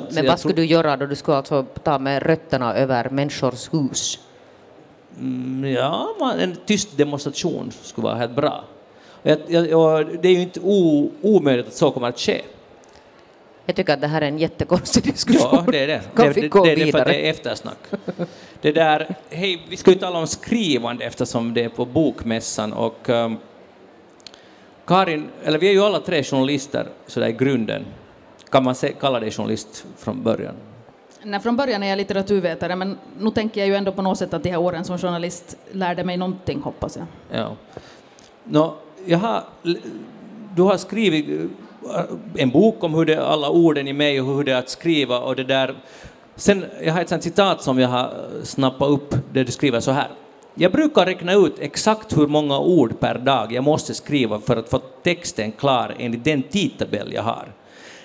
Men 0.09 0.27
vad 0.27 0.39
skulle 0.39 0.55
du 0.55 0.65
göra 0.65 0.97
då? 0.97 1.05
Du 1.05 1.15
skulle 1.15 1.37
alltså 1.37 1.65
ta 1.83 1.99
med 1.99 2.23
rötterna 2.23 2.75
över 2.75 3.09
människors 3.09 3.73
hus? 3.73 4.19
Mm, 5.19 5.71
ja, 5.71 6.35
en 6.39 6.55
tyst 6.65 6.97
demonstration 6.97 7.71
skulle 7.81 8.05
vara 8.05 8.15
helt 8.15 8.35
bra. 8.35 8.63
Det 9.23 10.25
är 10.25 10.27
ju 10.27 10.41
inte 10.41 10.59
o, 10.63 11.11
omöjligt 11.21 11.67
att 11.67 11.73
så 11.73 11.91
kommer 11.91 12.07
att 12.07 12.19
ske. 12.19 12.41
Jag 13.65 13.75
tycker 13.75 13.93
att 13.93 14.01
det 14.01 14.07
här 14.07 14.21
är 14.21 14.27
en 14.27 14.39
jättekonstig 14.39 15.03
diskussion. 15.03 15.49
Ja, 15.51 15.71
det 15.71 15.79
är 15.79 15.87
det. 15.87 16.01
Kan 16.15 16.27
det, 16.27 16.41
vi 16.41 16.47
gå 16.47 16.65
det, 16.65 16.75
det, 16.75 16.81
är 16.81 16.91
för 16.91 17.05
det 17.05 17.25
är 17.25 17.29
eftersnack. 17.29 17.77
Det 18.61 18.71
där, 18.71 19.15
hej, 19.29 19.65
vi 19.69 19.77
ska 19.77 19.91
ju 19.91 19.97
tala 19.97 20.19
om 20.19 20.27
skrivande 20.27 21.05
eftersom 21.05 21.53
det 21.53 21.63
är 21.63 21.69
på 21.69 21.85
Bokmässan 21.85 22.73
och 22.73 23.09
um, 23.09 23.37
Karin, 24.85 25.29
eller 25.43 25.59
vi 25.59 25.67
är 25.67 25.71
ju 25.71 25.81
alla 25.81 25.99
tre 25.99 26.23
journalister 26.23 26.87
sådär 27.07 27.27
i 27.27 27.31
grunden. 27.31 27.85
Kan 28.49 28.63
man 28.63 28.75
se, 28.75 28.93
kalla 28.99 29.19
dig 29.19 29.31
journalist 29.31 29.85
från 29.97 30.23
början? 30.23 30.55
Nej, 31.23 31.39
från 31.39 31.55
början 31.55 31.83
är 31.83 31.87
jag 31.87 31.97
litteraturvetare, 31.97 32.75
men 32.75 32.97
nu 33.19 33.31
tänker 33.31 33.61
jag 33.61 33.67
ju 33.67 33.75
ändå 33.75 33.91
på 33.91 34.01
något 34.01 34.17
sätt 34.17 34.33
att 34.33 34.43
de 34.43 34.49
här 34.49 34.57
åren 34.57 34.83
som 34.83 34.97
journalist 34.97 35.57
lärde 35.71 36.03
mig 36.03 36.17
någonting, 36.17 36.61
hoppas 36.61 36.97
jag. 36.97 37.05
Ja. 37.39 37.55
Nå, 38.43 38.75
jag 39.05 39.17
har, 39.17 39.43
du 40.55 40.61
har 40.61 40.77
skrivit 40.77 41.29
eh, 41.29 42.01
en 42.35 42.49
bok 42.49 42.83
om 42.83 42.93
hur 42.93 43.05
det 43.05 43.25
alla 43.25 43.49
orden 43.49 43.87
i 43.87 43.93
mig 43.93 44.21
och 44.21 44.35
hur 44.35 44.43
det 44.43 44.51
är 44.51 44.57
att 44.57 44.69
skriva 44.69 45.19
och 45.19 45.35
det 45.35 45.43
där. 45.43 45.75
Sen, 46.35 46.65
jag 46.83 46.93
har 46.93 47.01
ett 47.01 47.09
sånt 47.09 47.23
citat 47.23 47.61
som 47.63 47.79
jag 47.79 47.89
har 47.89 48.13
snappat 48.43 48.89
upp 48.89 49.15
där 49.33 49.43
du 49.43 49.51
skriver 49.51 49.79
så 49.79 49.91
här. 49.91 50.07
Jag 50.55 50.71
brukar 50.71 51.05
räkna 51.05 51.33
ut 51.33 51.55
exakt 51.59 52.17
hur 52.17 52.27
många 52.27 52.59
ord 52.59 52.99
per 52.99 53.17
dag 53.17 53.51
jag 53.51 53.63
måste 53.63 53.93
skriva 53.93 54.39
för 54.39 54.57
att 54.57 54.69
få 54.69 54.77
texten 55.03 55.51
klar 55.51 55.95
enligt 55.99 56.23
den 56.23 56.43
tidtabell 56.43 57.13
jag 57.13 57.23
har. 57.23 57.47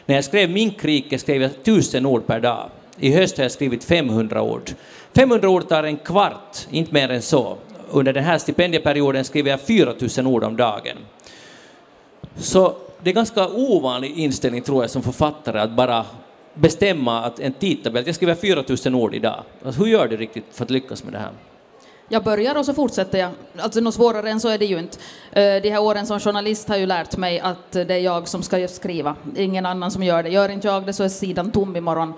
När 0.07 0.15
jag 0.15 0.25
skrev 0.25 0.51
Minkrike 0.51 1.19
skrev 1.19 1.43
jag 1.43 1.63
tusen 1.63 2.07
ord 2.07 2.27
per 2.27 2.41
dag. 2.41 2.71
I 2.99 3.13
höst 3.13 3.37
har 3.37 3.45
jag 3.45 3.53
skrivit 3.53 3.85
500 3.85 4.43
ord. 4.43 4.71
500 5.15 5.49
ord 5.49 5.69
tar 5.69 5.85
en 5.85 5.97
kvart, 5.97 6.59
inte 6.71 6.95
mer 6.95 7.09
än 7.09 7.23
så 7.23 7.57
under 7.91 8.13
den 8.13 8.25
här 8.25 8.39
stipendieperioden 8.39 9.25
skriver 9.25 9.51
jag 9.51 9.61
4 9.61 9.95
000 10.19 10.27
ord 10.27 10.45
om 10.45 10.57
dagen. 10.57 10.97
Så 12.37 12.77
det 13.03 13.11
är 13.11 13.15
ganska 13.15 13.49
ovanlig 13.49 14.19
inställning 14.19 14.63
tror 14.63 14.83
jag 14.83 14.91
som 14.91 15.03
författare 15.03 15.61
att 15.61 15.71
bara 15.71 16.07
bestämma 16.55 17.25
att 17.25 17.41
en 17.41 17.53
tidtabell, 17.53 18.07
jag 18.07 18.15
skriver 18.15 18.35
4 18.35 18.65
000 18.85 18.95
ord 18.95 19.15
idag. 19.15 19.43
Alltså, 19.65 19.83
hur 19.83 19.91
gör 19.91 20.09
du 20.09 20.17
riktigt 20.17 20.45
för 20.53 20.65
att 20.65 20.71
lyckas 20.71 21.05
med 21.05 21.13
det 21.13 21.19
här? 21.19 21.31
Jag 22.11 22.25
börjar 22.25 22.59
och 22.59 22.67
så 22.67 22.75
fortsätter 22.75 23.19
jag. 23.19 23.31
Alltså 23.57 23.81
något 23.81 23.95
svårare 23.95 24.31
än 24.31 24.41
så 24.41 24.49
är 24.49 24.59
det 24.59 24.65
ju 24.65 24.79
inte. 24.79 24.99
Eh, 25.33 25.63
de 25.63 25.71
här 25.71 25.83
åren 25.83 26.07
som 26.07 26.21
journalist 26.21 26.69
har 26.69 26.77
ju 26.77 26.87
lärt 26.87 27.17
mig 27.17 27.41
att 27.41 27.73
det 27.73 27.95
är 27.95 27.99
jag 27.99 28.29
som 28.29 28.43
ska 28.43 28.69
skriva, 28.69 29.17
ingen 29.37 29.67
annan 29.67 29.91
som 29.91 30.03
gör 30.03 30.23
det. 30.23 30.29
Gör 30.29 30.49
inte 30.49 30.67
jag 30.67 30.87
det 30.87 30.93
så 30.93 31.05
är 31.05 31.09
sidan 31.09 31.51
tom 31.51 31.77
imorgon. 31.77 32.13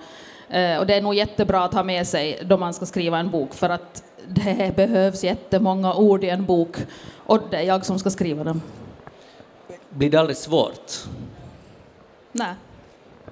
Eh, 0.49 0.77
och 0.77 0.87
det 0.87 0.95
är 0.95 1.01
nog 1.01 1.15
jättebra 1.15 1.63
att 1.63 1.73
ha 1.73 1.83
med 1.83 2.07
sig 2.07 2.39
då 2.45 2.57
man 2.57 2.73
ska 2.73 2.85
skriva 2.85 3.19
en 3.19 3.29
bok 3.29 3.53
för 3.53 3.69
att 3.69 4.03
det 4.35 4.75
behövs 4.75 5.23
jättemånga 5.23 5.93
ord 5.93 6.23
i 6.23 6.29
en 6.29 6.45
bok 6.45 6.75
och 7.15 7.39
det 7.51 7.57
är 7.57 7.61
jag 7.61 7.85
som 7.85 7.99
ska 7.99 8.09
skriva 8.09 8.43
dem. 8.43 8.61
Blir 9.89 10.09
det 10.09 10.19
aldrig 10.19 10.37
svårt? 10.37 10.91
Nej. 12.31 12.53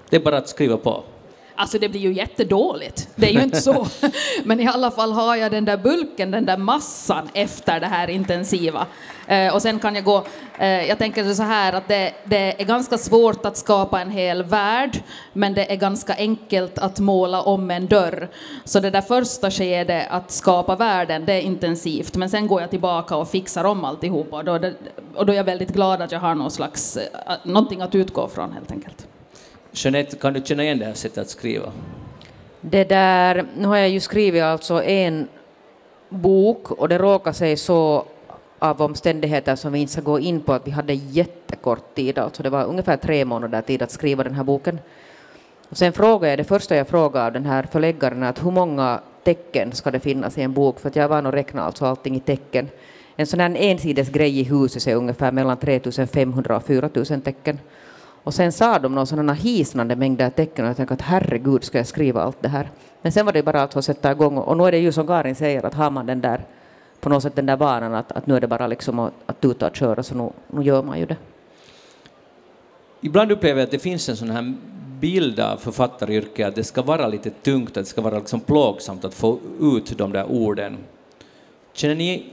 Det 0.09 0.15
är 0.15 0.19
bara 0.19 0.37
att 0.37 0.49
skriva 0.49 0.77
på? 0.77 1.03
Alltså 1.59 1.79
det 1.79 1.89
blir 1.89 2.01
ju 2.01 2.13
jättedåligt, 2.13 3.09
det 3.15 3.29
är 3.29 3.33
ju 3.33 3.43
inte 3.43 3.61
så. 3.61 3.87
Men 4.43 4.59
i 4.59 4.67
alla 4.67 4.91
fall 4.91 5.11
har 5.11 5.35
jag 5.35 5.51
den 5.51 5.65
där 5.65 5.77
bulken, 5.77 6.31
den 6.31 6.45
där 6.45 6.57
massan 6.57 7.29
efter 7.33 7.79
det 7.79 7.85
här 7.85 8.09
intensiva. 8.09 8.87
Eh, 9.27 9.53
och 9.53 9.61
sen 9.61 9.79
kan 9.79 9.95
jag 9.95 10.03
gå, 10.03 10.23
eh, 10.59 10.87
jag 10.87 10.97
tänker 10.97 11.33
så 11.33 11.43
här 11.43 11.73
att 11.73 11.87
det, 11.87 12.13
det, 12.23 12.61
är 12.61 12.65
ganska 12.65 12.97
svårt 12.97 13.45
att 13.45 13.57
skapa 13.57 14.01
en 14.01 14.09
hel 14.09 14.43
värld, 14.43 15.03
men 15.33 15.53
det 15.53 15.71
är 15.71 15.75
ganska 15.75 16.13
enkelt 16.13 16.77
att 16.77 16.99
måla 16.99 17.41
om 17.41 17.71
en 17.71 17.87
dörr. 17.87 18.29
Så 18.63 18.79
det 18.79 18.89
där 18.89 19.01
första 19.01 19.51
skedet, 19.51 20.07
att 20.09 20.31
skapa 20.31 20.75
världen, 20.75 21.25
det 21.25 21.33
är 21.33 21.41
intensivt, 21.41 22.15
men 22.15 22.29
sen 22.29 22.47
går 22.47 22.61
jag 22.61 22.69
tillbaka 22.69 23.15
och 23.15 23.29
fixar 23.29 23.63
om 23.63 23.85
alltihopa 23.85 24.37
och 24.37 24.45
då, 24.45 24.57
det, 24.57 24.73
och 25.15 25.25
då 25.25 25.33
är 25.33 25.37
jag 25.37 25.43
väldigt 25.43 25.73
glad 25.73 26.01
att 26.01 26.11
jag 26.11 26.19
har 26.19 26.35
någon 26.35 26.51
slags, 26.51 26.97
eh, 26.97 27.03
någonting 27.43 27.81
att 27.81 27.95
utgå 27.95 28.27
från 28.27 28.53
helt 28.53 28.71
enkelt. 28.71 29.08
Jeanette, 29.71 30.15
kan 30.15 30.33
du 30.33 30.41
känna 30.45 30.63
igen 30.63 30.79
det 30.79 30.85
här 30.85 30.93
sättet 30.93 31.17
att 31.17 31.29
skriva? 31.29 31.71
Det 32.61 32.83
där, 32.83 33.45
nu 33.57 33.67
har 33.67 33.77
jag 33.77 33.89
ju 33.89 33.99
skrivit 33.99 34.43
alltså 34.43 34.83
en 34.83 35.27
bok 36.09 36.71
och 36.71 36.89
det 36.89 36.97
råkar 36.97 37.31
sig 37.31 37.57
så 37.57 38.05
av 38.59 38.81
omständigheter 38.81 39.55
som 39.55 39.73
vi 39.73 39.79
inte 39.79 39.93
ska 39.93 40.01
gå 40.01 40.19
in 40.19 40.41
på 40.41 40.53
att 40.53 40.67
vi 40.67 40.71
hade 40.71 40.93
jättekort 40.93 41.95
tid, 41.95 42.17
alltså 42.17 42.43
det 42.43 42.49
var 42.49 42.65
ungefär 42.65 42.97
tre 42.97 43.25
månader 43.25 43.61
tid 43.61 43.81
att 43.81 43.91
skriva 43.91 44.23
den 44.23 44.35
här 44.35 44.43
boken. 44.43 44.79
Och 45.69 45.77
sen 45.77 45.93
frågade 45.93 46.29
jag, 46.29 46.39
det 46.39 46.43
första 46.43 46.75
jag 46.75 46.87
frågade 46.87 47.25
av 47.25 47.33
den 47.33 47.45
här 47.45 47.63
förläggaren 47.71 48.23
att 48.23 48.45
hur 48.45 48.51
många 48.51 48.99
tecken 49.23 49.71
ska 49.71 49.91
det 49.91 49.99
finnas 49.99 50.37
i 50.37 50.41
en 50.41 50.53
bok, 50.53 50.79
för 50.79 50.89
att 50.89 50.95
jag 50.95 51.07
var 51.07 51.21
nog 51.21 51.33
räkna 51.33 51.61
alltså 51.61 51.85
allting 51.85 52.15
i 52.15 52.19
tecken. 52.19 52.69
En 53.15 53.27
sån 53.27 53.39
här 53.39 53.55
ensides 53.57 54.09
grej 54.09 54.39
i 54.39 54.43
huset 54.43 54.87
är 54.87 54.95
ungefär 54.95 55.31
mellan 55.31 55.57
3500 55.57 56.57
och 56.57 56.63
4000 56.63 57.21
tecken. 57.21 57.59
Och 58.29 58.35
sen 58.35 58.51
sa 58.51 58.79
de 58.79 58.91
några 58.91 59.05
sådana 59.05 59.33
hisnande 59.33 59.95
mängder 59.95 60.29
tecken 60.29 60.65
och 60.65 60.69
jag 60.69 60.77
tänkte 60.77 60.93
att 60.93 61.01
herregud, 61.01 61.63
ska 61.63 61.77
jag 61.77 61.87
skriva 61.87 62.21
allt 62.21 62.41
det 62.41 62.47
här? 62.47 62.69
Men 63.01 63.11
sen 63.11 63.25
var 63.25 63.33
det 63.33 63.43
bara 63.43 63.61
alltså 63.61 63.79
att 63.79 63.85
sätta 63.85 64.11
igång 64.11 64.37
och 64.37 64.57
nu 64.57 64.63
är 64.63 64.71
det 64.71 64.77
ju 64.77 64.91
som 64.91 65.07
Karin 65.07 65.35
säger 65.35 65.65
att 65.65 65.73
har 65.73 65.91
man 65.91 66.05
den 66.05 66.21
där 66.21 66.45
på 66.99 67.09
något 67.09 67.23
sätt 67.23 67.35
den 67.35 67.45
där 67.45 67.57
vanan 67.57 67.93
att, 67.93 68.11
att 68.11 68.27
nu 68.27 68.35
är 68.35 68.41
det 68.41 68.47
bara 68.47 68.67
liksom 68.67 68.99
att, 68.99 69.13
att 69.25 69.41
tuta 69.41 69.67
och 69.67 69.75
köra 69.75 70.03
så 70.03 70.15
nu, 70.15 70.29
nu 70.47 70.63
gör 70.63 70.83
man 70.83 70.99
ju 70.99 71.05
det. 71.05 71.15
Ibland 73.01 73.31
upplever 73.31 73.59
jag 73.59 73.65
att 73.65 73.71
det 73.71 73.79
finns 73.79 74.09
en 74.09 74.17
sån 74.17 74.29
här 74.29 74.53
bild 74.99 75.39
av 75.39 75.57
författaryrket 75.57 76.47
att 76.47 76.55
det 76.55 76.63
ska 76.63 76.81
vara 76.81 77.07
lite 77.07 77.29
tungt, 77.29 77.69
att 77.69 77.83
det 77.83 77.89
ska 77.89 78.01
vara 78.01 78.17
liksom 78.17 78.39
plågsamt 78.39 79.05
att 79.05 79.13
få 79.13 79.39
ut 79.61 79.97
de 79.97 80.11
där 80.11 80.25
orden. 80.31 80.77
Känner, 81.73 81.95
ni, 81.95 82.25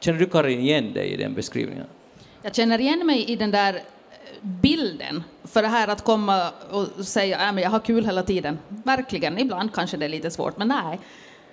känner 0.00 0.18
du 0.18 0.26
Karin 0.26 0.60
igen 0.60 0.92
dig 0.92 1.08
i 1.08 1.16
den 1.16 1.34
beskrivningen? 1.34 1.86
Jag 2.42 2.54
känner 2.54 2.80
igen 2.80 3.06
mig 3.06 3.30
i 3.30 3.36
den 3.36 3.50
där 3.50 3.80
bilden 4.40 5.24
för 5.44 5.62
det 5.62 5.68
här 5.68 5.88
att 5.88 6.04
komma 6.04 6.50
och 6.70 7.06
säga 7.06 7.38
att 7.38 7.60
jag 7.60 7.70
har 7.70 7.80
kul 7.80 8.04
hela 8.04 8.22
tiden. 8.22 8.58
Verkligen, 8.68 9.38
ibland 9.38 9.74
kanske 9.74 9.96
det 9.96 10.04
är 10.04 10.08
lite 10.08 10.30
svårt, 10.30 10.58
men 10.58 10.68
nej. 10.68 10.98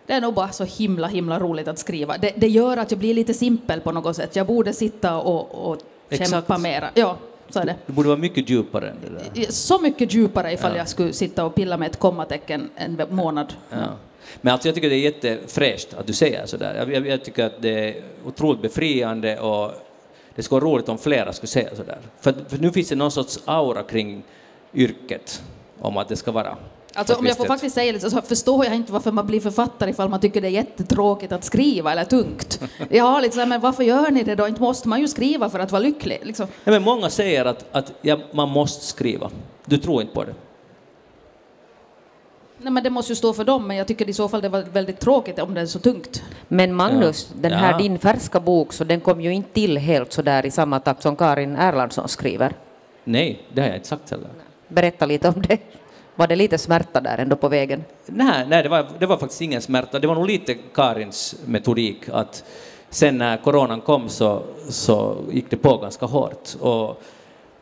Det 0.08 0.14
är 0.14 0.22
nog 0.22 0.34
bara 0.34 0.52
så 0.52 0.64
himla, 0.64 1.08
himla 1.08 1.40
roligt 1.40 1.68
att 1.68 1.80
skriva. 1.80 2.18
Det, 2.18 2.34
det 2.36 2.48
gör 2.48 2.78
att 2.78 2.92
jag 2.92 3.00
blir 3.00 3.14
lite 3.14 3.34
simpel 3.34 3.82
på 3.82 3.92
något 3.92 4.16
sätt. 4.16 4.36
Jag 4.36 4.48
borde 4.48 4.74
sitta 4.74 5.18
och, 5.18 5.72
och 5.72 5.78
kämpa 6.10 6.58
mera. 6.58 6.90
Ja. 6.94 7.18
Så 7.50 7.60
är 7.60 7.66
det. 7.66 7.76
Det 7.86 7.94
borde 7.94 8.08
vara 8.08 8.20
mycket 8.20 8.50
djupare 8.50 8.90
än 8.90 8.98
det 9.02 9.42
där. 9.42 9.52
Så 9.52 9.82
mycket 9.82 10.14
djupare 10.14 10.54
ifall 10.54 10.76
jag 10.76 10.90
skulle 10.90 11.14
sitta 11.14 11.46
och 11.46 11.56
pilla 11.56 11.78
med 11.78 11.92
ett 11.92 12.00
kommatecken 12.00 12.70
en 12.76 13.02
månad. 13.10 13.54
Ja. 13.70 13.78
Men 14.42 14.54
alltså 14.54 14.68
jag 14.68 14.76
tycker 14.76 14.90
det 14.90 14.96
är 14.96 15.00
jättefräscht 15.00 15.94
att 15.94 16.08
du 16.08 16.14
säger 16.14 16.46
sådär. 16.46 16.76
Jag, 16.76 16.94
jag, 16.94 17.08
jag 17.08 17.24
tycker 17.24 17.46
att 17.46 17.62
det 17.62 17.90
är 17.90 18.02
otroligt 18.26 18.62
befriande 18.62 19.40
och 19.40 19.72
det 20.36 20.44
skulle 20.44 20.62
vara 20.62 20.74
roligt 20.74 20.90
om 20.90 20.98
flera 20.98 21.34
skulle 21.34 21.48
säga 21.48 21.76
sådär. 21.76 22.00
För, 22.20 22.34
för 22.48 22.58
nu 22.58 22.72
finns 22.72 22.90
det 22.90 22.96
någon 22.96 23.12
sorts 23.12 23.40
aura 23.46 23.84
kring 23.84 24.24
yrket 24.74 25.44
om 25.80 25.98
att 25.98 26.08
det 26.08 26.16
ska 26.16 26.32
vara 26.32 26.58
Alltså 26.98 27.14
om 27.16 27.26
jag 27.26 27.38
får 27.38 27.46
faktiskt 27.46 27.76
säga 27.76 27.94
det 27.94 28.00
så 28.00 28.22
förstår 28.22 28.66
jag 28.66 28.76
inte 28.76 28.92
varför 28.92 29.12
man 29.12 29.28
blir 29.28 29.42
författare 29.42 29.90
ifall 29.90 30.10
man 30.10 30.20
tycker 30.20 30.42
det 30.42 30.48
är 30.48 30.52
jättetråkigt 30.52 31.32
att 31.32 31.44
skriva 31.44 31.92
eller 31.92 32.04
tungt. 32.04 32.60
Ja, 32.90 33.20
liksom, 33.20 33.50
men 33.50 33.62
varför 33.62 33.84
gör 33.84 34.12
ni 34.12 34.24
det 34.24 34.36
då? 34.36 34.48
Inte 34.48 34.62
måste 34.62 34.88
man 34.88 35.02
ju 35.02 35.08
skriva 35.08 35.50
för 35.50 35.60
att 35.60 35.72
vara 35.72 35.80
lycklig. 35.80 36.20
Liksom. 36.24 36.48
Nej, 36.64 36.74
men 36.76 36.84
många 36.84 37.10
säger 37.10 37.46
att, 37.46 37.66
att 37.72 37.94
ja, 38.02 38.18
man 38.32 38.50
måste 38.50 38.86
skriva. 38.86 39.32
Du 39.66 39.78
tror 39.78 40.02
inte 40.02 40.14
på 40.14 40.24
det? 40.24 40.34
Nej, 42.66 42.72
men 42.74 42.84
det 42.84 42.90
måste 42.90 43.12
ju 43.12 43.16
stå 43.16 43.34
för 43.34 43.44
dem, 43.44 43.68
men 43.68 43.78
jag 43.78 43.88
tycker 43.88 44.10
i 44.10 44.14
så 44.14 44.28
fall 44.28 44.42
det 44.42 44.50
var 44.50 44.62
väldigt 44.62 45.00
tråkigt 45.00 45.40
om 45.40 45.54
det 45.54 45.62
är 45.62 45.66
så 45.66 45.80
tungt. 45.80 46.24
Men 46.48 46.74
Magnus, 46.74 47.30
Ja. 47.32 47.38
den 47.42 47.52
här 47.60 47.72
Ja. 47.72 47.78
din 47.78 48.00
färska 48.00 48.40
bok, 48.40 48.74
så 48.74 48.84
den 48.84 49.00
kom 49.02 49.22
ju 49.22 49.34
inte 49.34 49.54
till 49.54 49.78
helt 49.78 50.14
så 50.14 50.22
där 50.22 50.46
i 50.46 50.52
samma 50.52 50.80
takt 50.80 51.02
som 51.02 51.16
Karin 51.16 51.56
Erlandsson 51.56 52.08
skriver. 52.08 52.54
Nej, 53.04 53.42
det 53.54 53.62
har 53.62 53.68
jag 53.68 53.78
inte 53.78 53.88
sagt 53.88 54.12
heller. 54.12 54.28
Berätta 54.68 55.06
lite 55.06 55.28
om 55.30 55.42
det. 55.42 55.58
Var 56.16 56.28
det 56.28 56.36
lite 56.36 56.58
smärta 56.58 57.02
där 57.02 57.18
ändå 57.18 57.36
på 57.36 57.48
vägen? 57.50 57.84
Nej, 58.06 58.46
nej 58.48 58.64
det, 58.64 58.70
var, 58.70 58.86
det 59.00 59.06
var 59.06 59.18
faktiskt 59.18 59.42
ingen 59.42 59.62
smärta. 59.62 60.00
Det 60.00 60.08
var 60.08 60.16
nog 60.16 60.28
lite 60.28 60.54
Karins 60.54 61.36
metodik 61.46 62.10
att 62.12 62.44
sen 62.90 63.18
när 63.18 63.38
coronan 63.38 63.82
kom 63.82 64.10
så, 64.10 64.44
så 64.70 65.18
gick 65.32 65.50
det 65.50 65.58
på 65.58 65.78
ganska 65.78 66.06
hårt. 66.06 66.50
Och 66.60 67.02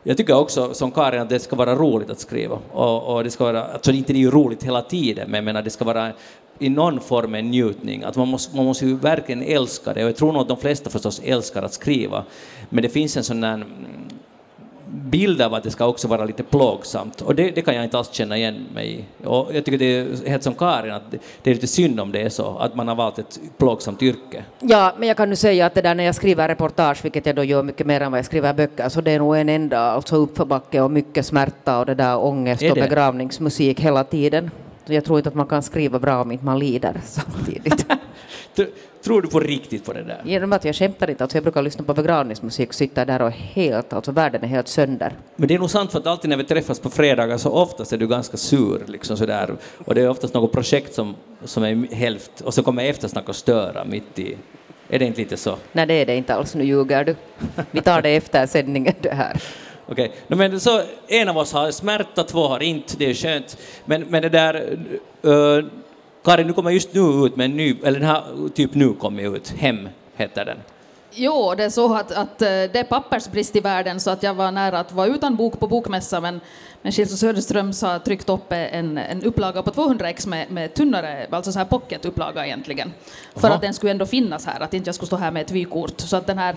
jag 0.04 0.16
tycker 0.16 0.34
också 0.36 0.74
som 0.74 0.90
Karin 0.90 1.20
att 1.20 1.28
det 1.28 1.38
ska 1.38 1.56
vara 1.56 1.74
roligt 1.74 2.10
att 2.10 2.20
skriva. 2.20 2.58
Och, 2.72 3.14
och 3.14 3.24
det 3.24 3.30
ska 3.30 3.44
vara, 3.44 3.64
alltså 3.64 3.92
inte 3.92 4.12
det 4.12 4.18
är 4.18 4.20
ju 4.20 4.30
roligt 4.30 4.64
hela 4.64 4.82
tiden, 4.82 5.30
men 5.30 5.34
jag 5.34 5.44
menar 5.44 5.62
det 5.62 5.70
ska 5.70 5.84
vara 5.84 6.12
i 6.58 6.68
någon 6.68 7.00
form 7.00 7.34
en 7.34 7.50
njutning. 7.50 8.02
Att 8.02 8.16
man, 8.16 8.28
måste, 8.28 8.56
man 8.56 8.64
måste 8.64 8.86
ju 8.86 8.96
verkligen 8.96 9.42
älska 9.42 9.92
det. 9.92 10.02
Och 10.04 10.08
jag 10.08 10.16
tror 10.16 10.32
nog 10.32 10.42
att 10.42 10.48
de 10.48 10.56
flesta 10.56 10.90
förstås 10.90 11.20
älskar 11.24 11.62
att 11.62 11.74
skriva. 11.74 12.24
Men 12.68 12.82
det 12.82 12.88
finns 12.88 13.16
en 13.16 13.24
sån 13.24 13.40
där 13.40 13.66
bild 14.88 15.42
av 15.42 15.54
att 15.54 15.62
det 15.62 15.70
ska 15.70 15.86
också 15.86 16.08
vara 16.08 16.24
lite 16.24 16.42
plågsamt. 16.42 17.20
Och 17.20 17.34
det, 17.34 17.50
det 17.50 17.62
kan 17.62 17.74
jag 17.74 17.84
inte 17.84 17.98
alls 17.98 18.12
känna 18.12 18.36
igen 18.36 18.66
mig 18.74 18.94
i. 18.94 19.26
Och 19.26 19.54
jag 19.54 19.64
tycker 19.64 19.78
det 19.78 19.98
är 19.98 20.28
helt 20.28 20.42
som 20.42 20.54
Karin, 20.54 20.92
att 20.92 21.10
det, 21.42 21.50
är 21.50 21.54
lite 21.54 21.66
synd 21.66 22.00
om 22.00 22.12
det 22.12 22.22
är 22.22 22.28
så, 22.28 22.58
att 22.58 22.74
man 22.74 22.88
har 22.88 22.94
valt 22.94 23.18
ett 23.18 23.40
plågsamt 23.58 24.02
yrke. 24.02 24.44
Ja, 24.60 24.94
men 24.98 25.08
jag 25.08 25.16
kan 25.16 25.30
nu 25.30 25.36
säga 25.36 25.66
att 25.66 25.74
det 25.74 25.82
där 25.82 25.94
när 25.94 26.04
jag 26.04 26.14
skriver 26.14 26.48
reportage, 26.48 27.04
vilket 27.04 27.26
jag 27.26 27.36
då 27.36 27.44
gör 27.44 27.62
mycket 27.62 27.86
mer 27.86 28.00
än 28.00 28.12
vad 28.12 28.18
jag 28.18 28.26
skriver 28.26 28.54
böcker, 28.54 28.88
så 28.88 29.00
det 29.00 29.10
är 29.10 29.18
nog 29.18 29.36
en 29.36 29.48
enda 29.48 29.80
alltså 29.80 30.16
uppförbacke 30.16 30.80
och 30.80 30.90
mycket 30.90 31.26
smärta 31.26 31.78
och 31.78 31.86
det 31.86 31.94
där 31.94 32.24
ångest 32.24 32.62
och 32.62 32.74
begravningsmusik 32.74 33.80
hela 33.80 34.04
tiden. 34.04 34.50
Så 34.86 34.92
jag 34.92 35.04
tror 35.04 35.18
inte 35.18 35.28
att 35.28 35.34
man 35.34 35.46
kan 35.46 35.62
skriva 35.62 35.98
bra 35.98 36.22
om 36.22 36.32
inte 36.32 36.44
man 36.44 36.58
lider 36.58 37.00
samtidigt. 37.04 37.86
Tr- 38.54 38.68
Tror 39.04 39.22
du 39.22 39.28
på 39.28 39.40
riktigt 39.40 39.84
på 39.84 39.92
det 39.92 40.02
där? 40.02 40.20
Genom 40.24 40.52
att 40.52 40.64
jag 40.64 40.74
skämtar 40.74 41.10
inte, 41.10 41.24
alltså 41.24 41.36
jag 41.36 41.42
brukar 41.42 41.62
lyssna 41.62 41.84
på 41.84 41.94
begravningsmusik 41.94 42.68
och 42.68 42.74
sitta 42.74 43.04
där 43.04 43.22
och 43.22 43.30
helt, 43.30 43.92
alltså 43.92 44.12
världen 44.12 44.44
är 44.44 44.48
helt 44.48 44.68
sönder. 44.68 45.12
Men 45.36 45.48
det 45.48 45.54
är 45.54 45.58
nog 45.58 45.70
sant 45.70 45.92
för 45.92 45.98
att 45.98 46.06
alltid 46.06 46.30
när 46.30 46.36
vi 46.36 46.44
träffas 46.44 46.78
på 46.80 46.90
fredagar 46.90 47.38
så 47.38 47.50
oftast 47.50 47.92
är 47.92 47.96
du 47.96 48.06
ganska 48.06 48.36
sur 48.36 48.82
liksom 48.86 49.16
sådär. 49.16 49.56
Och 49.84 49.94
det 49.94 50.00
är 50.02 50.08
oftast 50.08 50.34
något 50.34 50.52
projekt 50.52 50.94
som, 50.94 51.14
som 51.44 51.62
är 51.62 51.94
hälft 51.94 52.40
och 52.40 52.54
så 52.54 52.62
kommer 52.62 52.84
eftersnack 52.84 53.28
och 53.28 53.36
störa 53.36 53.84
mitt 53.84 54.18
i. 54.18 54.36
Är 54.88 54.98
det 54.98 55.04
inte 55.04 55.20
lite 55.20 55.36
så? 55.36 55.56
Nej, 55.72 55.86
det 55.86 55.94
är 55.94 56.06
det 56.06 56.16
inte 56.16 56.34
alls, 56.34 56.54
nu 56.54 56.64
ljuger 56.64 57.04
du. 57.04 57.16
Vi 57.70 57.80
tar 57.80 58.02
det 58.02 58.16
efter 58.16 58.46
sändningen 58.46 58.94
det 59.00 59.14
här. 59.14 59.42
Okej, 59.86 60.12
no, 60.26 60.36
men 60.36 60.60
så 60.60 60.80
en 61.08 61.28
av 61.28 61.38
oss 61.38 61.52
har 61.52 61.70
smärta, 61.70 62.24
två 62.24 62.48
har 62.48 62.62
inte, 62.62 62.96
det 62.98 63.10
är 63.10 63.14
skönt. 63.14 63.58
Men, 63.84 64.02
men 64.02 64.22
det 64.22 64.28
där, 64.28 64.78
uh, 65.26 65.64
Karin, 66.24 66.46
du 66.46 66.52
kommer 66.52 66.70
just 66.70 66.94
nu 66.94 67.00
ut 67.00 67.36
med 67.36 67.44
en 67.44 67.56
ny, 67.56 67.76
eller 67.84 68.00
den 68.00 68.08
har 68.08 68.48
typ 68.48 68.74
nu 68.74 68.92
kommit 68.92 69.34
ut, 69.36 69.54
Hem 69.58 69.88
heter 70.16 70.44
den. 70.44 70.58
Jo, 71.10 71.54
det 71.56 71.64
är 71.64 71.70
så 71.70 71.94
att, 71.94 72.12
att 72.12 72.42
eh, 72.42 72.48
det 72.48 72.76
är 72.76 72.84
pappersbrist 72.84 73.56
i 73.56 73.60
världen 73.60 74.00
så 74.00 74.10
att 74.10 74.22
jag 74.22 74.34
var 74.34 74.50
nära 74.50 74.78
att 74.78 74.92
vara 74.92 75.06
utan 75.06 75.36
bok 75.36 75.60
på 75.60 75.66
bokmässa 75.66 76.20
men, 76.20 76.40
men 76.82 76.92
Schildt 76.92 77.18
Söderströms 77.18 77.82
har 77.82 77.98
tryckt 77.98 78.28
upp 78.28 78.52
en, 78.52 78.98
en 78.98 79.22
upplaga 79.22 79.62
på 79.62 79.70
200 79.70 80.08
ex 80.08 80.26
med, 80.26 80.50
med 80.50 80.74
tunnare, 80.74 81.26
alltså 81.30 81.52
så 81.52 81.58
här 81.58 81.66
pocketupplaga 81.66 82.46
egentligen. 82.46 82.92
För 83.34 83.48
Jaha. 83.48 83.54
att 83.54 83.62
den 83.62 83.74
skulle 83.74 83.92
ändå 83.92 84.06
finnas 84.06 84.46
här, 84.46 84.60
att 84.60 84.74
inte 84.74 84.88
jag 84.88 84.94
skulle 84.94 85.06
stå 85.06 85.16
här 85.16 85.30
med 85.30 85.42
ett 85.42 85.50
vykort. 85.50 86.00
Så 86.00 86.16
att 86.16 86.26
den 86.26 86.38
här 86.38 86.56